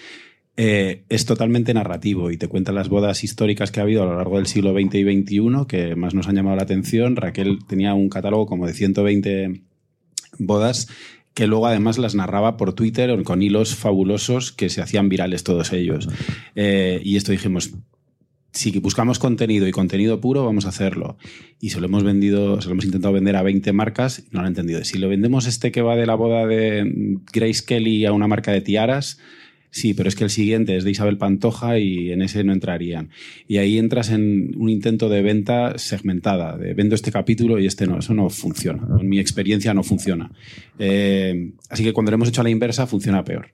Es 0.55 1.25
totalmente 1.25 1.75
narrativo 1.75 2.31
y 2.31 2.37
te 2.37 2.47
cuenta 2.47 2.71
las 2.71 2.89
bodas 2.89 3.25
históricas 3.25 3.73
que 3.73 3.81
ha 3.81 3.83
habido 3.83 4.03
a 4.03 4.07
lo 4.07 4.17
largo 4.17 4.37
del 4.37 4.47
siglo 4.47 4.73
XX 4.73 4.95
y 4.97 5.23
XXI 5.23 5.67
que 5.67 5.97
más 5.97 6.15
nos 6.15 6.29
han 6.29 6.37
llamado 6.37 6.57
la 6.57 6.63
atención. 6.63 7.17
Raquel 7.17 7.61
tenía 7.67 7.95
un 7.95 8.09
catálogo 8.09 8.47
como 8.47 8.67
de 8.67 8.75
120 8.75 9.63
bodas 10.39 10.89
que 11.35 11.47
luego 11.47 11.67
además 11.67 11.99
las 11.99 12.15
narraba 12.15 12.57
por 12.57 12.75
Twitter 12.75 13.23
con 13.23 13.43
hilos 13.43 13.75
fabulosos 13.75 14.53
que 14.53 14.69
se 14.69 14.83
hacían 14.83 15.09
virales 15.09 15.45
todos 15.45 15.73
ellos. 15.73 16.09
Eh, 16.55 17.01
y 17.05 17.17
esto 17.17 17.33
dijimos, 17.33 17.73
si 18.53 18.79
buscamos 18.81 19.19
contenido 19.19 19.67
y 19.67 19.71
contenido 19.71 20.21
puro, 20.21 20.45
vamos 20.45 20.67
a 20.67 20.69
hacerlo. 20.69 21.17
Y 21.59 21.71
se 21.71 21.81
lo 21.81 21.87
hemos 21.87 22.05
vendido, 22.05 22.61
se 22.61 22.69
lo 22.69 22.73
hemos 22.73 22.85
intentado 22.85 23.15
vender 23.15 23.37
a 23.37 23.43
20 23.43 23.73
marcas 23.73 24.25
no 24.31 24.41
lo 24.41 24.47
han 24.47 24.49
entendido. 24.49 24.85
Si 24.85 24.99
lo 24.99 25.09
vendemos 25.09 25.47
este 25.47 25.73
que 25.73 25.81
va 25.81 25.97
de 25.97 26.07
la 26.07 26.15
boda 26.15 26.47
de 26.47 27.19
Grace 27.33 27.65
Kelly 27.65 28.05
a 28.05 28.13
una 28.13 28.29
marca 28.29 28.53
de 28.53 28.61
tiaras, 28.61 29.19
sí, 29.73 29.95
pero 29.95 30.09
es 30.09 30.15
que 30.15 30.23
el 30.23 30.31
siguiente 30.31 30.77
es 30.77 30.85
de 30.85 30.93
Isabel 30.93 31.19
Pantoja 31.19 31.81
y 31.81 32.13
en 32.13 32.23
ese 32.23 32.45
no 32.45 32.53
entrarían. 32.53 33.11
Y 33.49 33.57
ahí 33.57 33.79
entras 33.79 34.11
en 34.11 34.55
un 34.57 34.69
intento 34.69 35.09
de 35.09 35.23
venta 35.23 35.77
segmentada, 35.79 36.57
de 36.57 36.75
vendo 36.75 36.95
este 36.95 37.11
capítulo 37.11 37.59
y 37.59 37.67
este 37.67 37.87
no, 37.89 37.99
eso 37.99 38.15
no 38.15 38.31
funciona. 38.31 38.87
En 39.01 39.09
mi 39.09 39.19
experiencia 39.19 39.75
no 39.75 39.83
funciona. 39.83 40.31
Eh, 40.79 41.51
así 41.71 41.83
que 41.83 41.93
cuando 41.93 42.13
lo 42.13 42.17
hemos 42.17 42.29
hecho 42.29 42.43
a 42.43 42.45
la 42.45 42.51
inversa, 42.51 42.87
funciona 42.87 43.25
peor 43.25 43.49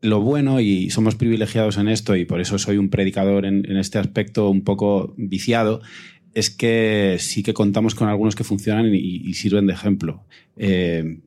lo 0.00 0.20
bueno, 0.20 0.60
y 0.60 0.90
somos 0.90 1.16
privilegiados 1.16 1.76
en 1.76 1.88
esto, 1.88 2.14
y 2.14 2.24
por 2.24 2.40
eso 2.40 2.56
soy 2.58 2.76
un 2.76 2.88
predicador 2.88 3.44
en, 3.44 3.64
este 3.76 3.98
aspecto 3.98 4.48
un 4.48 4.62
poco 4.62 5.12
viciado, 5.16 5.80
es 6.34 6.50
que 6.50 7.16
sí 7.18 7.42
que 7.42 7.52
contamos 7.52 7.96
con 7.96 8.08
algunos 8.08 8.36
que 8.36 8.44
funcionan 8.44 8.94
y, 8.94 8.98
y 8.98 9.34
sirven 9.34 9.66
de 9.66 9.72
ejemplo. 9.72 10.22
Eh, 10.56 11.18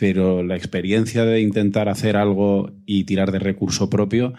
pero 0.00 0.42
la 0.42 0.56
experiencia 0.56 1.24
de 1.24 1.40
intentar 1.42 1.88
hacer 1.90 2.16
algo 2.16 2.72
y 2.86 3.04
tirar 3.04 3.30
de 3.30 3.38
recurso 3.38 3.88
propio 3.90 4.32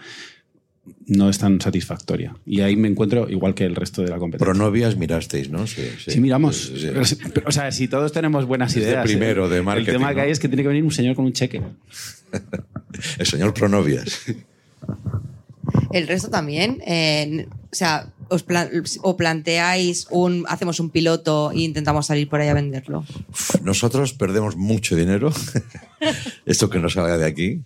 no 1.06 1.30
es 1.30 1.38
tan 1.38 1.60
satisfactoria. 1.60 2.34
Y 2.44 2.60
ahí 2.62 2.74
me 2.74 2.88
encuentro 2.88 3.30
igual 3.30 3.54
que 3.54 3.64
el 3.64 3.76
resto 3.76 4.02
de 4.02 4.08
la 4.08 4.18
competencia. 4.18 4.52
Pronovias 4.52 4.96
mirasteis, 4.96 5.48
¿no? 5.50 5.66
Sí, 5.68 5.82
Sí, 6.08 6.20
miramos. 6.20 6.72
Sí, 6.76 6.88
o 7.46 7.52
sea, 7.52 7.70
si 7.70 7.86
todos 7.86 8.10
tenemos 8.12 8.44
buenas 8.46 8.74
Es 8.76 8.82
de 8.82 8.90
ideas. 8.90 9.04
primero, 9.04 9.48
de 9.48 9.58
El 9.58 9.62
marketing, 9.62 9.92
tema 9.92 10.12
que 10.14 10.20
hay 10.22 10.30
es 10.32 10.40
que 10.40 10.48
tiene 10.48 10.62
que 10.62 10.68
venir 10.68 10.82
un 10.82 10.90
señor 10.90 11.14
con 11.14 11.24
un 11.24 11.32
cheque. 11.32 11.62
El 13.18 13.26
señor 13.26 13.54
Pronovias. 13.54 14.22
El 15.92 16.08
resto 16.08 16.28
también. 16.30 16.78
eh, 16.86 17.46
o 17.72 17.74
sea, 17.74 18.12
os 18.28 18.44
o 19.00 19.16
planteáis 19.16 20.06
un, 20.10 20.44
hacemos 20.46 20.78
un 20.78 20.90
piloto 20.90 21.52
e 21.52 21.64
intentamos 21.64 22.04
salir 22.04 22.28
por 22.28 22.40
ahí 22.40 22.48
a 22.48 22.54
venderlo. 22.54 23.04
Nosotros 23.64 24.12
perdemos 24.12 24.56
mucho 24.56 24.94
dinero, 24.94 25.32
esto 26.44 26.68
que 26.68 26.78
no 26.78 26.90
salga 26.90 27.16
de 27.16 27.24
aquí, 27.24 27.62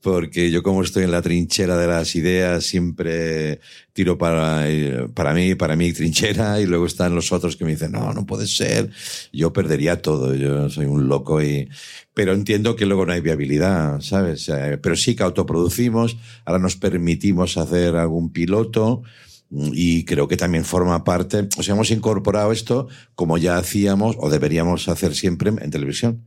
porque 0.00 0.50
yo 0.50 0.62
como 0.62 0.82
estoy 0.82 1.04
en 1.04 1.10
la 1.10 1.20
trinchera 1.20 1.76
de 1.76 1.86
las 1.86 2.16
ideas, 2.16 2.64
siempre 2.64 3.60
tiro 3.92 4.16
para, 4.16 4.64
eh, 4.66 5.08
para 5.12 5.34
mí, 5.34 5.54
para 5.54 5.76
mi 5.76 5.92
trinchera, 5.92 6.58
y 6.58 6.64
luego 6.64 6.86
están 6.86 7.14
los 7.14 7.30
otros 7.30 7.56
que 7.56 7.66
me 7.66 7.72
dicen, 7.72 7.92
no, 7.92 8.14
no 8.14 8.24
puede 8.24 8.46
ser, 8.46 8.90
yo 9.30 9.52
perdería 9.52 10.00
todo, 10.00 10.34
yo 10.34 10.70
soy 10.70 10.86
un 10.86 11.06
loco 11.06 11.42
y... 11.42 11.68
Pero 12.12 12.32
entiendo 12.32 12.76
que 12.76 12.86
luego 12.86 13.06
no 13.06 13.12
hay 13.12 13.20
viabilidad, 13.20 14.00
¿sabes? 14.00 14.48
Eh, 14.48 14.78
Pero 14.82 14.96
sí 14.96 15.14
que 15.14 15.22
autoproducimos, 15.22 16.16
ahora 16.44 16.58
nos 16.58 16.76
permitimos 16.76 17.56
hacer 17.56 17.96
algún 17.96 18.32
piloto, 18.32 19.02
y 19.50 20.04
creo 20.04 20.28
que 20.28 20.36
también 20.36 20.64
forma 20.64 21.02
parte, 21.04 21.48
o 21.58 21.62
sea, 21.62 21.74
hemos 21.74 21.90
incorporado 21.90 22.52
esto 22.52 22.88
como 23.14 23.36
ya 23.36 23.56
hacíamos 23.56 24.16
o 24.18 24.30
deberíamos 24.30 24.88
hacer 24.88 25.14
siempre 25.14 25.50
en 25.50 25.70
televisión. 25.70 26.24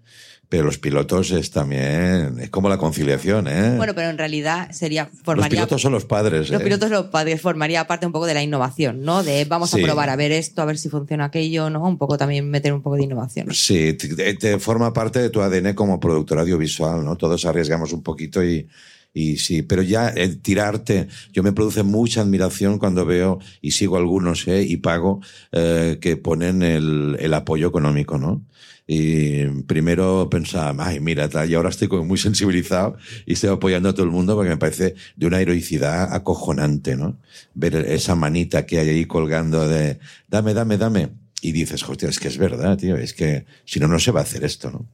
Pero 0.49 0.65
los 0.65 0.77
pilotos 0.77 1.31
es 1.31 1.49
también, 1.49 2.37
es 2.39 2.49
como 2.51 2.69
la 2.69 2.77
conciliación, 2.77 3.47
¿eh? 3.47 3.73
Bueno, 3.77 3.95
pero 3.95 4.09
en 4.09 4.19
realidad 4.19 4.69
sería 4.71 5.09
los 5.11 5.21
formaría 5.23 5.49
pilotos 5.61 5.81
son 5.81 5.93
los 5.93 6.05
padres. 6.05 6.49
los 6.51 6.61
¿eh? 6.61 6.63
pilotos 6.63 6.91
los 6.91 7.05
padres 7.05 7.41
formaría 7.41 7.87
parte 7.87 8.05
un 8.05 8.11
poco 8.11 8.27
de 8.27 8.35
la 8.35 8.43
innovación, 8.43 9.01
¿no? 9.01 9.23
De 9.23 9.45
vamos 9.45 9.71
Sí. 9.71 9.81
a 9.81 9.83
probar 9.83 10.09
a 10.11 10.15
ver 10.15 10.31
esto, 10.31 10.61
a 10.61 10.65
ver 10.65 10.77
si 10.77 10.89
funciona 10.89 11.25
aquello, 11.25 11.71
¿no? 11.71 11.81
Un 11.87 11.97
poco 11.97 12.19
también 12.19 12.47
meter 12.51 12.71
un 12.73 12.83
poco 12.83 12.97
de 12.97 13.03
innovación. 13.05 13.51
Sí, 13.51 13.93
te, 13.93 14.35
te 14.35 14.59
forma 14.59 14.93
parte 14.93 15.19
de 15.19 15.31
tu 15.31 15.41
ADN 15.41 15.73
como 15.73 15.99
productor 15.99 16.37
audiovisual, 16.37 17.03
¿no? 17.03 17.15
Todos 17.15 17.45
arriesgamos 17.45 17.91
un 17.91 18.03
poquito 18.03 18.43
y, 18.43 18.67
y 19.13 19.37
sí, 19.37 19.61
pero 19.61 19.83
ya 19.83 20.09
el 20.09 20.41
tirarte, 20.41 21.07
yo 21.31 21.43
me 21.43 21.53
produce 21.53 21.83
mucha 21.83 22.21
admiración 22.21 22.79
cuando 22.79 23.05
veo 23.05 23.39
y 23.61 23.71
sigo 23.71 23.97
algunos, 23.97 24.47
¿eh? 24.47 24.63
Y 24.63 24.77
pago, 24.77 25.21
eh, 25.51 25.99
que 26.01 26.17
ponen 26.17 26.63
el, 26.63 27.17
el 27.19 27.33
apoyo 27.35 27.67
económico, 27.67 28.17
¿no? 28.17 28.43
Y 28.85 29.45
primero 29.63 30.27
pensaba, 30.29 30.87
ay, 30.87 30.99
mira, 30.99 31.29
tal, 31.29 31.49
y 31.49 31.53
ahora 31.53 31.69
estoy 31.69 31.87
como 31.87 32.03
muy 32.03 32.17
sensibilizado 32.17 32.97
y 33.25 33.33
estoy 33.33 33.49
apoyando 33.51 33.89
a 33.89 33.93
todo 33.93 34.03
el 34.03 34.11
mundo 34.11 34.35
porque 34.35 34.49
me 34.49 34.57
parece 34.57 34.95
de 35.15 35.27
una 35.27 35.39
heroicidad 35.39 36.13
acojonante, 36.13 36.97
¿no? 36.97 37.17
Ver 37.53 37.75
esa 37.75 38.15
manita 38.15 38.65
que 38.65 38.79
hay 38.79 38.89
ahí 38.89 39.05
colgando 39.05 39.67
de, 39.67 39.99
dame, 40.27 40.53
dame, 40.53 40.77
dame. 40.77 41.09
Y 41.41 41.51
dices, 41.51 41.87
hostia, 41.87 42.09
es 42.09 42.19
que 42.19 42.27
es 42.29 42.37
verdad, 42.37 42.77
tío, 42.77 42.97
es 42.97 43.13
que 43.13 43.45
si 43.65 43.79
no, 43.79 43.87
no 43.87 43.99
se 43.99 44.11
va 44.11 44.21
a 44.21 44.23
hacer 44.23 44.43
esto, 44.43 44.71
¿no? 44.71 44.87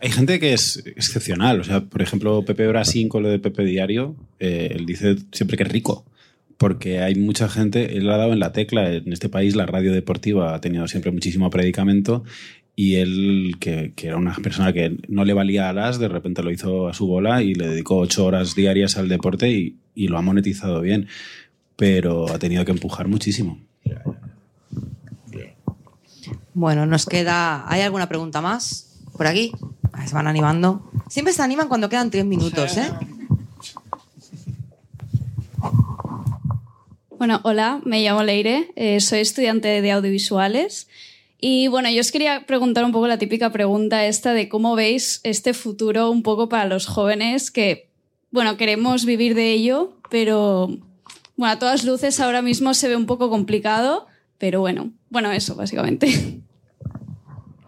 Hay 0.00 0.10
gente 0.10 0.40
que 0.40 0.52
es 0.52 0.82
excepcional. 0.86 1.60
O 1.60 1.64
sea, 1.64 1.82
por 1.82 2.02
ejemplo, 2.02 2.42
Pepe 2.44 2.66
Brasín 2.66 3.08
con 3.08 3.22
lo 3.22 3.28
de 3.28 3.38
Pepe 3.38 3.64
Diario, 3.64 4.16
eh, 4.38 4.72
él 4.74 4.86
dice 4.86 5.16
siempre 5.32 5.56
que 5.56 5.64
es 5.64 5.68
rico. 5.68 6.04
porque 6.56 7.00
hay 7.00 7.14
mucha 7.14 7.48
gente, 7.48 7.96
él 7.96 8.10
ha 8.10 8.18
dado 8.18 8.34
en 8.34 8.38
la 8.38 8.52
tecla, 8.52 8.92
en 8.92 9.14
este 9.14 9.30
país 9.30 9.56
la 9.56 9.64
radio 9.64 9.94
deportiva 9.94 10.54
ha 10.54 10.60
tenido 10.60 10.86
siempre 10.88 11.10
muchísimo 11.10 11.48
predicamento 11.48 12.22
y 12.76 12.96
él, 12.96 13.56
que, 13.60 13.94
era 14.02 14.16
una 14.18 14.34
persona 14.34 14.72
que 14.72 14.96
no 15.08 15.24
le 15.24 15.32
valía 15.32 15.70
a 15.70 15.72
las, 15.72 15.98
de 15.98 16.08
repente 16.08 16.42
lo 16.42 16.50
hizo 16.50 16.88
a 16.88 16.94
su 16.94 17.06
bola 17.06 17.42
y 17.42 17.54
le 17.54 17.68
dedicó 17.68 17.96
ocho 17.96 18.26
horas 18.26 18.54
diarias 18.54 18.98
al 18.98 19.08
deporte 19.08 19.50
y, 19.50 19.76
y 19.94 20.08
lo 20.08 20.18
ha 20.18 20.22
monetizado 20.22 20.80
bien, 20.82 21.08
pero 21.76 22.30
ha 22.30 22.38
tenido 22.38 22.64
que 22.66 22.72
empujar 22.72 23.08
muchísimo. 23.08 23.58
Bueno, 26.54 26.84
nos 26.86 27.06
queda. 27.06 27.70
¿Hay 27.70 27.80
alguna 27.82 28.08
pregunta 28.08 28.40
más? 28.40 29.02
¿Por 29.16 29.26
aquí? 29.26 29.52
Se 30.06 30.14
van 30.14 30.26
animando. 30.26 30.90
Siempre 31.08 31.32
se 31.32 31.42
animan 31.42 31.68
cuando 31.68 31.88
quedan 31.88 32.10
tres 32.10 32.24
minutos, 32.24 32.76
¿eh? 32.76 32.90
Bueno, 37.20 37.40
hola, 37.44 37.82
me 37.84 38.02
llamo 38.02 38.22
Leire, 38.22 38.72
eh, 38.76 38.98
soy 39.00 39.20
estudiante 39.20 39.82
de 39.82 39.92
audiovisuales 39.92 40.88
y 41.38 41.68
bueno, 41.68 41.90
yo 41.90 42.00
os 42.00 42.12
quería 42.12 42.46
preguntar 42.46 42.82
un 42.82 42.92
poco 42.92 43.08
la 43.08 43.18
típica 43.18 43.50
pregunta 43.50 44.06
esta 44.06 44.32
de 44.32 44.48
cómo 44.48 44.74
veis 44.74 45.20
este 45.22 45.52
futuro 45.52 46.10
un 46.10 46.22
poco 46.22 46.48
para 46.48 46.64
los 46.64 46.86
jóvenes 46.86 47.50
que, 47.50 47.90
bueno, 48.30 48.56
queremos 48.56 49.04
vivir 49.04 49.34
de 49.34 49.52
ello, 49.52 49.92
pero 50.10 50.68
bueno, 51.36 51.52
a 51.52 51.58
todas 51.58 51.84
luces 51.84 52.20
ahora 52.20 52.40
mismo 52.40 52.72
se 52.72 52.88
ve 52.88 52.96
un 52.96 53.06
poco 53.06 53.28
complicado, 53.28 54.06
pero 54.38 54.60
bueno, 54.60 54.90
bueno, 55.10 55.30
eso 55.30 55.54
básicamente. 55.54 56.40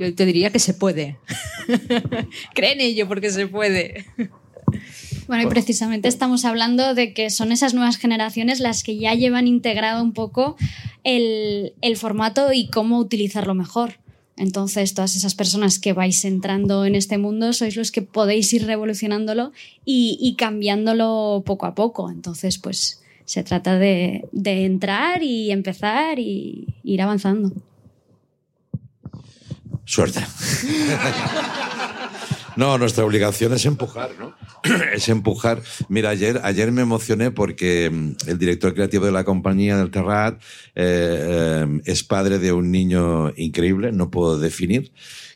Yo 0.02 0.14
te 0.14 0.26
diría 0.26 0.50
que 0.50 0.58
se 0.58 0.74
puede. 0.74 1.18
Cree 2.54 2.72
en 2.72 2.80
ello 2.80 3.08
porque 3.08 3.30
se 3.30 3.46
puede. 3.46 4.04
Bueno, 5.26 5.44
y 5.44 5.46
precisamente 5.46 6.08
estamos 6.08 6.44
hablando 6.44 6.94
de 6.94 7.14
que 7.14 7.30
son 7.30 7.52
esas 7.52 7.74
nuevas 7.74 7.96
generaciones 7.96 8.60
las 8.60 8.82
que 8.82 8.96
ya 8.98 9.14
llevan 9.14 9.46
integrado 9.46 10.02
un 10.02 10.12
poco 10.12 10.56
el, 11.04 11.74
el 11.80 11.96
formato 11.96 12.52
y 12.52 12.68
cómo 12.68 12.98
utilizarlo 12.98 13.54
mejor. 13.54 13.98
Entonces, 14.36 14.94
todas 14.94 15.14
esas 15.14 15.34
personas 15.34 15.78
que 15.78 15.92
vais 15.92 16.24
entrando 16.24 16.84
en 16.84 16.94
este 16.94 17.18
mundo 17.18 17.52
sois 17.52 17.76
los 17.76 17.92
que 17.92 18.02
podéis 18.02 18.52
ir 18.52 18.66
revolucionándolo 18.66 19.52
y, 19.84 20.18
y 20.20 20.34
cambiándolo 20.36 21.42
poco 21.44 21.66
a 21.66 21.74
poco. 21.74 22.10
Entonces, 22.10 22.58
pues 22.58 23.02
se 23.24 23.44
trata 23.44 23.78
de, 23.78 24.26
de 24.32 24.64
entrar 24.64 25.22
y 25.22 25.50
empezar 25.50 26.18
y 26.18 26.66
ir 26.82 27.02
avanzando. 27.02 27.52
Suerte. 29.84 30.20
No, 32.56 32.76
nuestra 32.76 33.04
obligación 33.04 33.52
es 33.54 33.64
empujar, 33.64 34.10
¿no? 34.18 34.34
Es 34.94 35.08
empujar. 35.08 35.62
Mira, 35.88 36.10
ayer, 36.10 36.40
ayer 36.44 36.70
me 36.70 36.82
emocioné 36.82 37.30
porque 37.30 37.90
mm, 37.90 38.28
el 38.28 38.38
director 38.38 38.74
creativo 38.74 39.06
de 39.06 39.12
la 39.12 39.24
compañía 39.24 39.76
del 39.76 39.90
Terrat 39.90 40.40
eh, 40.74 41.64
eh, 41.64 41.80
es 41.84 42.04
padre 42.04 42.38
de 42.38 42.52
un 42.52 42.70
niño 42.70 43.32
increíble, 43.36 43.92
no 43.92 44.10
puedo 44.10 44.38
definir, 44.38 44.92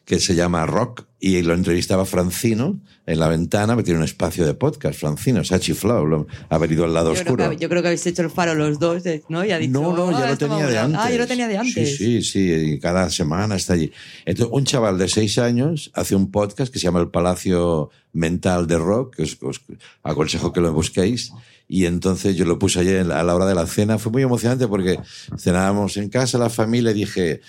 que 0.07 0.18
se 0.20 0.34
llama 0.34 0.64
Rock 0.64 1.04
y 1.20 1.42
lo 1.42 1.52
entrevistaba 1.52 2.04
Francino 2.07 2.80
en 3.07 3.18
la 3.18 3.28
ventana, 3.28 3.76
que 3.76 3.82
tiene 3.82 3.98
un 3.98 4.04
espacio 4.04 4.46
de 4.46 4.54
podcast, 4.54 4.98
Francino, 4.98 5.42
se 5.44 5.54
ha 5.54 5.59
chiflado, 5.59 6.26
ha 6.48 6.59
venido 6.59 6.84
al 6.84 6.94
lado 6.94 7.12
Yo 7.12 7.20
creo, 7.22 7.34
oscuro. 7.34 7.50
que, 7.50 7.57
yo 7.57 7.68
creo 7.68 7.82
que 7.82 7.88
habéis 7.88 8.07
hecho 8.07 8.22
el 8.22 8.30
faro 8.30 8.54
los 8.54 8.78
dos, 8.78 9.02
¿no? 9.28 9.44
Y 9.44 9.50
ha 9.50 9.59
dicho, 9.59 9.72
No, 9.72 9.94
no, 9.96 10.16
"Ah, 10.16 10.20
ya 10.20 10.30
lo 10.30 10.38
tenía 10.38 10.66
de 10.66 10.78
antes. 10.78 10.96
volar". 10.96 11.09
Ah, 11.09 11.12
yo 11.12 11.18
lo 11.18 11.26
tenía 11.26 11.48
de 11.48 11.59
antes. 11.59 11.96
Sí, 11.96 12.22
sí, 12.22 12.22
sí, 12.22 12.52
y 12.74 12.78
cada 12.78 13.11
semana 13.11 13.57
está 13.57 13.72
allí. 13.74 13.90
Entonces, 14.24 14.52
un 14.57 14.64
chaval 14.64 14.96
de 14.98 15.09
seis 15.09 15.38
años 15.38 15.90
hace 15.94 16.14
un 16.14 16.30
podcast 16.30 16.72
que 16.72 16.78
se 16.78 16.84
llama 16.84 17.00
El 17.00 17.09
Palacio 17.09 17.90
Mental 18.12 18.66
de 18.68 18.78
Rock, 18.78 19.16
que 19.16 19.22
os, 19.24 19.36
os 19.42 19.61
aconsejo 20.04 20.52
que 20.52 20.61
lo 20.61 20.72
busquéis. 20.72 21.32
Y 21.68 21.86
entonces 21.86 22.36
yo 22.36 22.44
lo 22.44 22.61
puse 22.61 22.78
ayer 22.78 23.11
a 23.11 23.24
la 23.24 23.34
hora 23.34 23.44
de 23.46 23.54
la 23.57 23.66
cena. 23.66 23.98
Fue 23.98 24.12
muy 24.12 24.22
emocionante 24.22 24.68
porque 24.68 25.00
cenábamos 25.36 25.96
en 25.96 26.09
casa, 26.11 26.38
la 26.38 26.48
familia, 26.48 26.92
y 26.92 26.94
dije, 26.94 27.40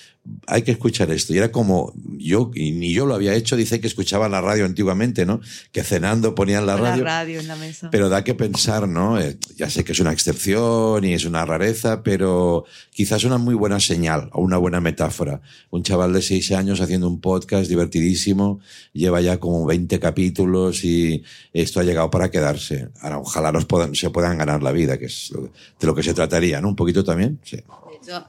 hay 0.47 0.61
que 0.61 0.71
escuchar 0.71 1.11
esto. 1.11 1.33
Y 1.33 1.37
era 1.37 1.51
como, 1.51 1.93
yo, 2.17 2.51
y 2.53 2.71
ni 2.71 2.93
yo 2.93 3.05
lo 3.05 3.15
había 3.15 3.33
hecho, 3.33 3.55
dice 3.55 3.79
que 3.79 3.87
escuchaba 3.87 4.29
la 4.29 4.41
radio 4.41 4.65
antiguamente, 4.65 5.25
¿no? 5.25 5.41
Que 5.71 5.83
cenando 5.83 6.35
ponían 6.35 6.65
la 6.65 6.77
radio. 6.77 7.03
La 7.03 7.23
radio 7.23 7.39
en 7.39 7.47
la 7.47 7.55
mesa. 7.55 7.89
Pero 7.91 8.09
da 8.09 8.23
que 8.23 8.33
pensar, 8.33 8.87
¿no? 8.87 9.19
Eh, 9.19 9.37
ya 9.55 9.69
sé 9.69 9.83
que 9.83 9.91
es 9.93 9.99
una 9.99 10.11
excepción 10.11 11.03
y 11.03 11.13
es 11.13 11.25
una 11.25 11.45
rareza, 11.45 12.03
pero 12.03 12.65
quizás 12.91 13.23
una 13.23 13.37
muy 13.37 13.55
buena 13.55 13.79
señal 13.79 14.29
o 14.33 14.41
una 14.41 14.57
buena 14.57 14.79
metáfora. 14.81 15.41
Un 15.69 15.83
chaval 15.83 16.13
de 16.13 16.21
seis 16.21 16.51
años 16.51 16.81
haciendo 16.81 17.07
un 17.07 17.19
podcast 17.21 17.69
divertidísimo, 17.69 18.59
lleva 18.93 19.21
ya 19.21 19.39
como 19.39 19.65
20 19.65 19.99
capítulos 19.99 20.83
y 20.83 21.23
esto 21.53 21.79
ha 21.79 21.83
llegado 21.83 22.09
para 22.09 22.31
quedarse. 22.31 22.89
Ahora, 23.01 23.19
ojalá 23.19 23.51
nos 23.51 23.65
puedan, 23.65 23.95
se 23.95 24.09
puedan 24.09 24.37
ganar 24.37 24.63
la 24.63 24.71
vida, 24.71 24.97
que 24.97 25.05
es 25.05 25.31
lo- 25.31 25.51
de 25.79 25.87
lo 25.87 25.95
que 25.95 26.03
se 26.03 26.13
trataría, 26.13 26.61
¿no? 26.61 26.69
Un 26.69 26.75
poquito 26.75 27.03
también, 27.03 27.39
sí. 27.43 27.57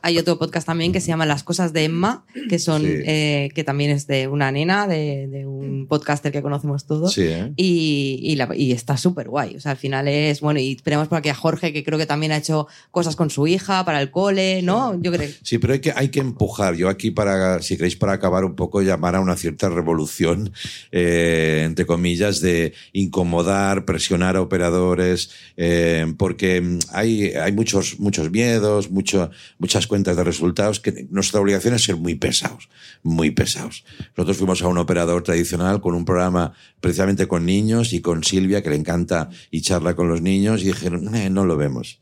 Hay 0.03 0.19
otro 0.19 0.39
podcast 0.41 0.67
también 0.67 0.93
que 0.93 1.01
se 1.01 1.07
llama 1.09 1.25
Las 1.25 1.45
cosas 1.45 1.73
de 1.73 1.88
Emma, 1.89 2.25
que 2.49 2.59
son 2.59 2.83
Sí. 2.83 2.89
eh, 3.07 3.49
que 3.55 3.65
también 3.65 3.91
es 3.91 4.07
de 4.07 4.29
una 4.29 4.51
nena, 4.53 4.87
de, 4.87 5.27
de 5.29 5.47
un 5.47 5.87
podcaster 5.89 6.31
que 6.33 6.43
conocemos 6.43 6.87
todos. 6.87 7.13
Sí, 7.13 7.23
¿eh? 7.25 7.53
Y, 7.57 8.21
y, 8.23 8.37
la- 8.37 8.55
y 8.55 8.73
está 8.73 8.97
súper 8.97 9.29
guay. 9.29 9.57
O 9.57 9.61
sea, 9.61 9.73
al 9.73 9.79
final 9.79 10.09
es, 10.09 10.41
bueno, 10.41 10.61
y 10.61 10.77
tenemos 10.77 11.09
por 11.09 11.19
aquí 11.19 11.29
a 11.29 11.35
Jorge, 11.35 11.73
que 11.73 11.83
creo 11.85 11.99
que 11.99 12.07
también 12.07 12.33
ha 12.33 12.37
hecho 12.39 12.67
cosas 12.91 13.17
con 13.17 13.31
su 13.31 13.47
hija 13.47 13.85
para 13.85 14.01
el 14.01 14.11
cole, 14.11 14.63
¿no? 14.63 15.01
Yo 15.03 15.11
creo. 15.13 15.29
Sí, 15.43 15.59
pero 15.59 15.73
hay 15.75 15.81
que, 15.81 15.93
hay 15.95 16.09
que 16.09 16.21
empujar. 16.21 16.75
Yo 16.77 16.89
aquí, 16.89 17.11
para, 17.11 17.61
si 17.63 17.77
queréis, 17.77 17.97
para 17.97 18.13
acabar 18.13 18.45
un 18.45 18.55
poco, 18.55 18.83
llamar 18.83 19.17
a 19.17 19.21
una 19.21 19.37
cierta 19.37 19.69
revolución, 19.69 20.53
eh, 20.93 21.63
entre 21.65 21.87
comillas, 21.87 22.41
de 22.41 22.73
incomodar, 22.93 23.85
presionar 23.85 24.37
a 24.37 24.43
operadores, 24.43 25.31
eh, 25.57 26.07
porque 26.19 26.79
hay, 26.93 27.33
hay 27.35 27.53
muchos, 27.53 27.99
muchos 27.99 28.31
miedos, 28.31 28.91
mucho, 28.91 29.31
muchas 29.59 29.87
cuentas 29.87 30.17
de 30.17 30.25
resultados, 30.25 30.81
que 30.81 31.07
nuestra 31.11 31.41
obligación 31.41 31.75
es 31.75 31.78
ser 31.79 31.97
muy 31.97 32.15
pesados, 32.15 32.69
muy 33.03 33.31
pesados. 33.31 33.85
Nosotros 34.17 34.37
fuimos 34.37 34.63
a 34.63 34.69
un 34.69 34.79
operador 34.79 35.23
tradicional 35.23 35.81
con 35.81 35.95
un 35.95 36.05
programa 36.05 36.53
precisamente 36.81 37.27
con 37.29 37.47
niños 37.47 37.93
y 37.93 38.01
con 38.01 38.25
Silvia, 38.25 38.63
que 38.63 38.71
le 38.71 38.77
encanta 38.77 39.31
y 39.51 39.61
charla 39.63 39.95
con 39.95 40.09
los 40.09 40.21
niños, 40.21 40.63
y 40.63 40.67
dijeron, 40.67 41.15
"Eh, 41.15 41.31
no 41.31 41.45
lo 41.45 41.57
vemos. 41.57 42.01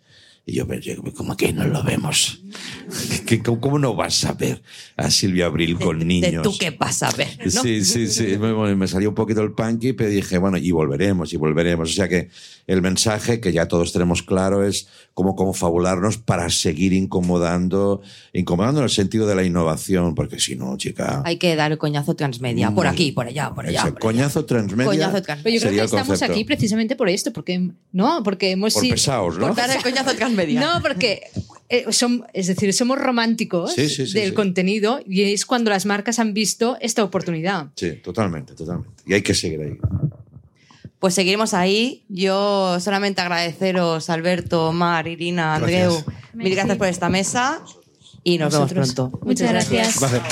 Y 0.48 0.54
yo 0.54 0.66
pensé, 0.68 0.96
¿cómo 1.16 1.36
que 1.36 1.52
no 1.52 1.66
lo 1.66 1.82
vemos? 1.82 2.40
¿Qué- 3.26 3.42
cómo, 3.42 3.60
cómo 3.60 3.78
no 3.80 3.96
vas 3.96 4.24
a 4.24 4.32
ver 4.32 4.62
a 4.96 5.10
Silvia 5.10 5.46
Abril 5.46 5.76
con 5.76 5.98
De 5.98 6.04
niños? 6.04 6.42
tú 6.44 6.54
qué 6.56 6.70
pasa 6.70 7.08
a 7.08 7.12
ver, 7.12 7.36
¿no? 7.44 7.50
Sí, 7.62 7.84
sí, 7.84 8.06
sí. 8.06 8.38
Me, 8.40 8.76
me 8.76 8.86
salió 8.86 9.08
un 9.08 9.16
poquito 9.16 9.42
el 9.42 9.52
punky, 9.52 9.92
pero 9.92 10.08
dije, 10.08 10.38
bueno, 10.38 10.56
y 10.56 10.70
volveremos, 10.70 11.32
y 11.32 11.36
volveremos. 11.36 11.90
O 11.90 11.92
sea 11.92 12.08
que 12.08 12.28
el 12.68 12.80
mensaje 12.80 13.40
que 13.40 13.52
ya 13.52 13.66
todos 13.66 13.92
tenemos 13.92 14.22
claro 14.22 14.64
es 14.64 14.86
cómo 15.14 15.34
confabularnos 15.34 16.18
para 16.18 16.48
seguir 16.50 16.92
incomodando, 16.92 18.02
incomodando 18.32 18.80
en 18.80 18.84
el 18.84 18.90
sentido 18.90 19.26
de 19.26 19.34
la 19.34 19.42
innovación, 19.42 20.14
porque 20.14 20.38
si 20.38 20.54
no, 20.54 20.76
chica. 20.76 21.22
Hay 21.24 21.38
que 21.38 21.56
dar 21.56 21.72
el 21.72 21.78
coñazo 21.78 22.14
transmedia, 22.14 22.70
por 22.70 22.86
aquí, 22.86 23.10
por 23.10 23.26
allá, 23.26 23.52
por 23.52 23.66
allá. 23.66 23.80
Por 23.82 23.90
allá. 23.90 23.98
Coñazo 24.00 24.44
transmedia. 24.44 24.86
Coñazo 24.90 25.22
transmedia. 25.22 25.42
Pero 25.42 25.54
yo 25.56 25.60
creo 25.70 25.80
que 25.80 25.84
estamos 25.86 26.06
concepto. 26.06 26.32
aquí 26.32 26.44
precisamente 26.44 26.94
por 26.94 27.08
esto, 27.08 27.32
porque 27.32 27.70
no, 27.90 28.22
porque 28.22 28.52
hemos 28.52 28.74
Por 28.74 28.82
sido- 28.84 28.94
pesados, 28.94 29.38
¿no? 29.38 29.48
Por 29.48 29.56
dar 29.56 29.70
el 29.70 29.82
coñazo 29.82 30.14
transmedia. 30.14 30.35
No, 30.36 30.80
porque 30.82 31.22
eh, 31.68 31.86
es 32.32 32.46
decir, 32.46 32.72
somos 32.72 32.98
románticos 32.98 33.74
Sí, 33.74 33.88
sí, 33.88 34.06
sí, 34.06 34.12
del 34.18 34.30
sí. 34.30 34.34
contenido 34.34 35.00
y 35.06 35.22
es 35.32 35.46
cuando 35.46 35.70
las 35.70 35.86
marcas 35.86 36.18
han 36.18 36.34
visto 36.34 36.76
esta 36.80 37.02
oportunidad. 37.02 37.68
Sí, 37.76 37.92
totalmente, 38.02 38.54
totalmente. 38.54 39.02
Y 39.06 39.14
hay 39.14 39.22
que 39.22 39.34
seguir 39.34 39.60
ahí. 39.60 39.78
Pues 40.98 41.14
seguiremos 41.14 41.54
ahí. 41.54 42.04
Yo 42.08 42.78
solamente 42.80 43.20
agradeceros, 43.20 44.08
Alberto, 44.10 44.72
Mar, 44.72 45.06
Irina, 45.08 45.56
Andreu. 45.56 45.92
Gracias. 45.92 46.34
Mil 46.34 46.54
gracias 46.54 46.76
por 46.76 46.86
esta 46.88 47.08
mesa 47.08 47.62
y 48.22 48.38
nos 48.38 48.52
vemos 48.52 48.72
pronto. 48.72 49.18
Muchas 49.22 49.50
gracias. 49.50 50.00
Gracias. 50.00 50.22